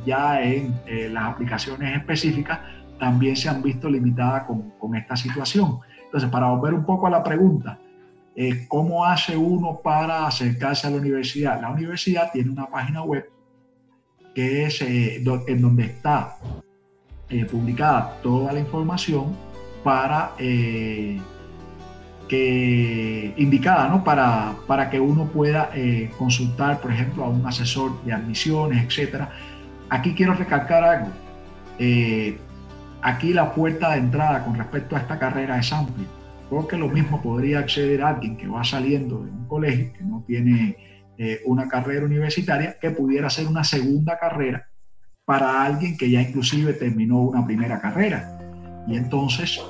ya 0.05 0.43
en 0.43 0.75
eh, 0.87 1.09
las 1.11 1.25
aplicaciones 1.25 1.97
específicas, 1.97 2.61
también 2.99 3.37
se 3.37 3.49
han 3.49 3.63
visto 3.63 3.89
limitadas 3.89 4.45
con, 4.45 4.71
con, 4.79 4.95
esta 4.95 5.17
situación. 5.17 5.79
Entonces, 6.05 6.31
para 6.31 6.49
volver 6.49 6.75
un 6.75 6.85
poco 6.85 7.07
a 7.07 7.11
la 7.11 7.23
pregunta, 7.23 7.79
eh, 8.35 8.67
¿cómo 8.69 9.05
hace 9.05 9.37
uno 9.37 9.81
para 9.83 10.27
acercarse 10.27 10.87
a 10.87 10.91
la 10.91 10.97
universidad? 10.97 11.61
La 11.61 11.71
universidad 11.71 12.31
tiene 12.33 12.51
una 12.51 12.67
página 12.67 13.03
web 13.03 13.29
que 14.35 14.65
es 14.65 14.81
en 14.81 15.61
donde 15.61 15.85
está 15.85 16.39
publicada 17.51 18.19
toda 18.23 18.53
la 18.53 18.61
información 18.61 19.37
para 19.85 20.33
indicada 22.31 23.89
¿no? 23.89 24.03
para, 24.03 24.55
para 24.67 24.89
que 24.89 24.99
uno 24.99 25.27
pueda 25.27 25.71
eh, 25.75 26.11
consultar, 26.17 26.81
por 26.81 26.93
ejemplo, 26.93 27.25
a 27.25 27.29
un 27.29 27.45
asesor 27.47 28.03
de 28.05 28.13
admisiones, 28.13 28.85
etc. 28.85 29.25
Aquí 29.91 30.15
quiero 30.15 30.35
recalcar 30.35 30.85
algo. 30.85 31.11
Eh, 31.79 32.39
aquí 33.03 33.33
la 33.33 33.53
puerta 33.55 33.93
de 33.93 33.99
entrada 33.99 34.45
con 34.45 34.55
respecto 34.55 34.97
a 34.97 35.01
esta 35.01 35.19
carrera 35.19 35.59
es 35.59 35.73
amplia, 35.73 36.07
porque 36.49 36.77
lo 36.77 36.89
mismo 36.89 37.21
podría 37.21 37.59
acceder 37.59 38.03
a 38.03 38.09
alguien 38.09 38.37
que 38.37 38.47
va 38.47 38.65
saliendo 38.65 39.23
de 39.23 39.31
un 39.31 39.47
colegio, 39.47 39.93
que 39.93 40.05
no 40.05 40.25
tiene 40.27 40.77
eh, 41.19 41.41
una 41.45 41.69
carrera 41.69 42.07
universitaria, 42.07 42.77
que 42.81 42.91
pudiera 42.91 43.27
hacer 43.27 43.47
una 43.47 43.65
segunda 43.65 44.19
carrera 44.19 44.69
para 45.25 45.65
alguien 45.65 45.97
que 45.97 46.11
ya 46.11 46.21
inclusive 46.21 46.73
terminó 46.73 47.21
una 47.21 47.45
primera 47.45 47.81
carrera. 47.81 48.39
Y 48.89 48.97
entonces, 48.97 49.61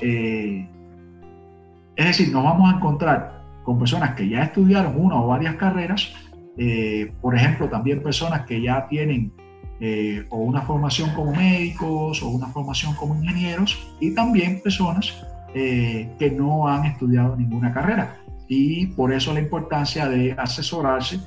es 1.97 2.07
decir, 2.07 2.33
nos 2.33 2.45
vamos 2.45 2.73
a 2.73 2.77
encontrar 2.77 3.43
con 3.65 3.79
personas 3.79 4.15
que 4.15 4.29
ya 4.29 4.45
estudiaron 4.45 4.95
una 4.99 5.17
o 5.17 5.27
varias 5.27 5.57
carreras, 5.57 6.13
eh, 6.57 7.13
por 7.21 7.35
ejemplo, 7.35 7.69
también 7.69 8.03
personas 8.03 8.43
que 8.47 8.61
ya 8.61 8.87
tienen 8.89 9.33
eh, 9.81 10.27
o 10.31 10.39
una 10.39 10.63
formación 10.63 11.11
como 11.11 11.33
médicos 11.33 12.23
o 12.23 12.29
una 12.29 12.47
formación 12.49 12.95
como 12.95 13.17
ingenieros 13.17 13.95
y 14.01 14.15
también 14.15 14.61
personas 14.63 15.25
eh, 15.55 16.11
que 16.19 16.31
no 16.31 16.69
han 16.69 16.85
estudiado 16.85 17.37
ninguna 17.37 17.73
carrera. 17.73 18.19
Y 18.49 18.87
por 18.89 19.13
eso 19.13 19.33
la 19.33 19.41
importancia 19.41 20.09
de 20.09 20.33
asesorarse 20.33 21.21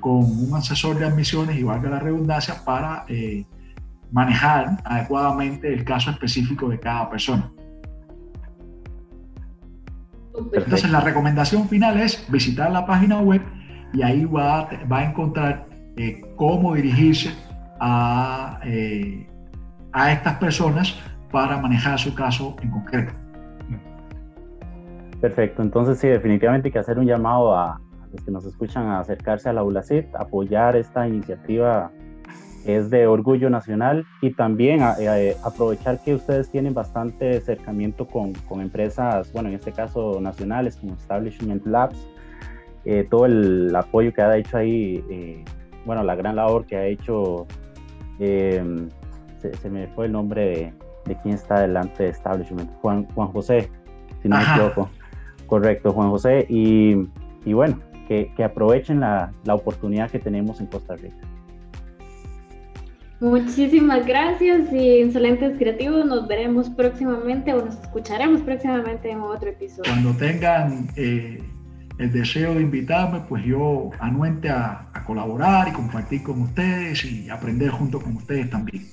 con 0.00 0.16
un 0.16 0.50
asesor 0.54 0.98
de 0.98 1.06
admisiones 1.06 1.56
y 1.56 1.62
valga 1.62 1.88
la 1.88 2.00
redundancia 2.00 2.64
para 2.64 3.06
manejar 4.10 4.82
adecuadamente 4.84 5.72
el 5.72 5.84
caso 5.84 6.10
específico 6.10 6.68
de 6.68 6.80
cada 6.80 7.08
persona. 7.08 7.52
Entonces 10.52 10.90
la 10.90 11.00
recomendación 11.00 11.68
final 11.68 12.00
es 12.00 12.24
visitar 12.30 12.70
la 12.70 12.86
página 12.86 13.20
web 13.20 13.42
y 13.92 14.02
ahí 14.02 14.24
va, 14.24 14.68
va 14.90 14.98
a 14.98 15.04
encontrar 15.04 15.66
eh, 15.96 16.20
cómo 16.36 16.74
dirigirse 16.74 17.30
a, 17.80 18.60
eh, 18.64 19.26
a 19.92 20.12
estas 20.12 20.36
personas 20.36 20.98
para 21.30 21.58
manejar 21.58 21.98
su 21.98 22.14
caso 22.14 22.56
en 22.62 22.70
concreto. 22.70 23.12
Perfecto, 25.20 25.62
entonces 25.62 25.98
sí, 25.98 26.06
definitivamente 26.06 26.68
hay 26.68 26.72
que 26.72 26.78
hacer 26.78 26.98
un 26.98 27.06
llamado 27.06 27.56
a, 27.56 27.80
los 28.12 28.22
que 28.22 28.30
nos 28.30 28.44
escuchan 28.44 28.86
a 28.86 29.00
acercarse 29.00 29.48
a 29.48 29.52
la 29.52 29.62
ULACIT, 29.62 30.14
apoyar 30.14 30.76
esta 30.76 31.08
iniciativa 31.08 31.90
es 32.66 32.90
de 32.90 33.06
orgullo 33.06 33.50
nacional 33.50 34.04
y 34.20 34.32
también 34.32 34.80
eh, 35.00 35.36
aprovechar 35.44 36.02
que 36.02 36.14
ustedes 36.14 36.50
tienen 36.50 36.74
bastante 36.74 37.38
acercamiento 37.38 38.06
con, 38.06 38.34
con, 38.34 38.60
empresas, 38.60 39.32
bueno, 39.32 39.48
en 39.48 39.54
este 39.54 39.72
caso 39.72 40.20
nacionales 40.20 40.76
como 40.76 40.94
Establishment 40.94 41.66
Labs, 41.66 41.98
eh, 42.84 43.06
todo 43.08 43.26
el 43.26 43.74
apoyo 43.74 44.12
que 44.12 44.22
ha 44.22 44.36
hecho 44.36 44.58
ahí, 44.58 45.02
eh, 45.10 45.44
bueno, 45.84 46.02
la 46.02 46.14
gran 46.14 46.36
labor 46.36 46.66
que 46.66 46.76
ha 46.76 46.86
hecho, 46.86 47.46
se, 48.18 48.62
me 49.70 49.86
fue 49.88 50.06
el 50.06 50.12
nombre 50.12 50.44
de, 50.44 50.72
de 51.06 51.16
quién 51.22 51.34
está 51.34 51.60
delante 51.60 52.04
de 52.04 52.08
Establishment, 52.10 52.70
Juan, 52.80 53.06
Juan 53.14 53.28
José, 53.28 53.70
si 54.22 54.28
no 54.28 54.36
me 54.36 54.42
equivoco. 54.42 54.90
Correcto, 55.46 55.92
Juan 55.92 56.10
José, 56.10 56.44
y, 56.50 57.08
y 57.46 57.52
bueno, 57.54 57.78
que, 58.06 58.30
que 58.36 58.44
aprovechen 58.44 59.00
la, 59.00 59.32
la 59.44 59.54
oportunidad 59.54 60.10
que 60.10 60.18
tenemos 60.18 60.60
en 60.60 60.66
Costa 60.66 60.94
Rica. 60.96 61.16
Muchísimas 63.20 64.06
gracias 64.06 64.72
y 64.72 65.00
insolentes 65.00 65.58
creativos. 65.58 66.06
Nos 66.06 66.28
veremos 66.28 66.70
próximamente 66.70 67.52
o 67.52 67.64
nos 67.64 67.74
escucharemos 67.74 68.42
próximamente 68.42 69.10
en 69.10 69.20
otro 69.20 69.48
episodio. 69.48 69.90
Cuando 69.90 70.12
tengan 70.12 70.88
eh, 70.94 71.42
el 71.98 72.12
deseo 72.12 72.54
de 72.54 72.62
invitarme, 72.62 73.22
pues 73.28 73.44
yo 73.44 73.90
anuente 73.98 74.48
a, 74.48 74.88
a 74.94 75.04
colaborar 75.04 75.66
y 75.66 75.72
compartir 75.72 76.22
con 76.22 76.42
ustedes 76.42 77.04
y 77.04 77.28
aprender 77.28 77.70
junto 77.70 78.00
con 78.00 78.16
ustedes 78.16 78.48
también. 78.50 78.86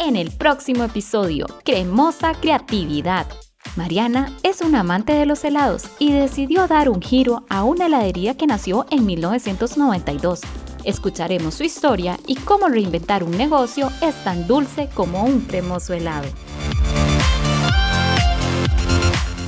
En 0.00 0.16
el 0.16 0.32
próximo 0.32 0.82
episodio, 0.82 1.46
Cremosa 1.64 2.32
Creatividad 2.34 3.28
Mariana 3.76 4.32
es 4.42 4.60
una 4.60 4.80
amante 4.80 5.14
de 5.14 5.24
los 5.24 5.44
helados 5.44 5.84
y 5.98 6.12
decidió 6.12 6.66
dar 6.66 6.90
un 6.90 7.00
giro 7.00 7.44
a 7.48 7.64
una 7.64 7.86
heladería 7.86 8.36
que 8.36 8.46
nació 8.46 8.84
en 8.90 9.06
1992. 9.06 10.40
Escucharemos 10.84 11.54
su 11.54 11.64
historia 11.64 12.18
y 12.26 12.34
cómo 12.36 12.68
reinventar 12.68 13.24
un 13.24 13.34
negocio 13.36 13.90
es 14.02 14.14
tan 14.24 14.46
dulce 14.46 14.90
como 14.94 15.24
un 15.24 15.40
cremoso 15.40 15.94
helado. 15.94 16.28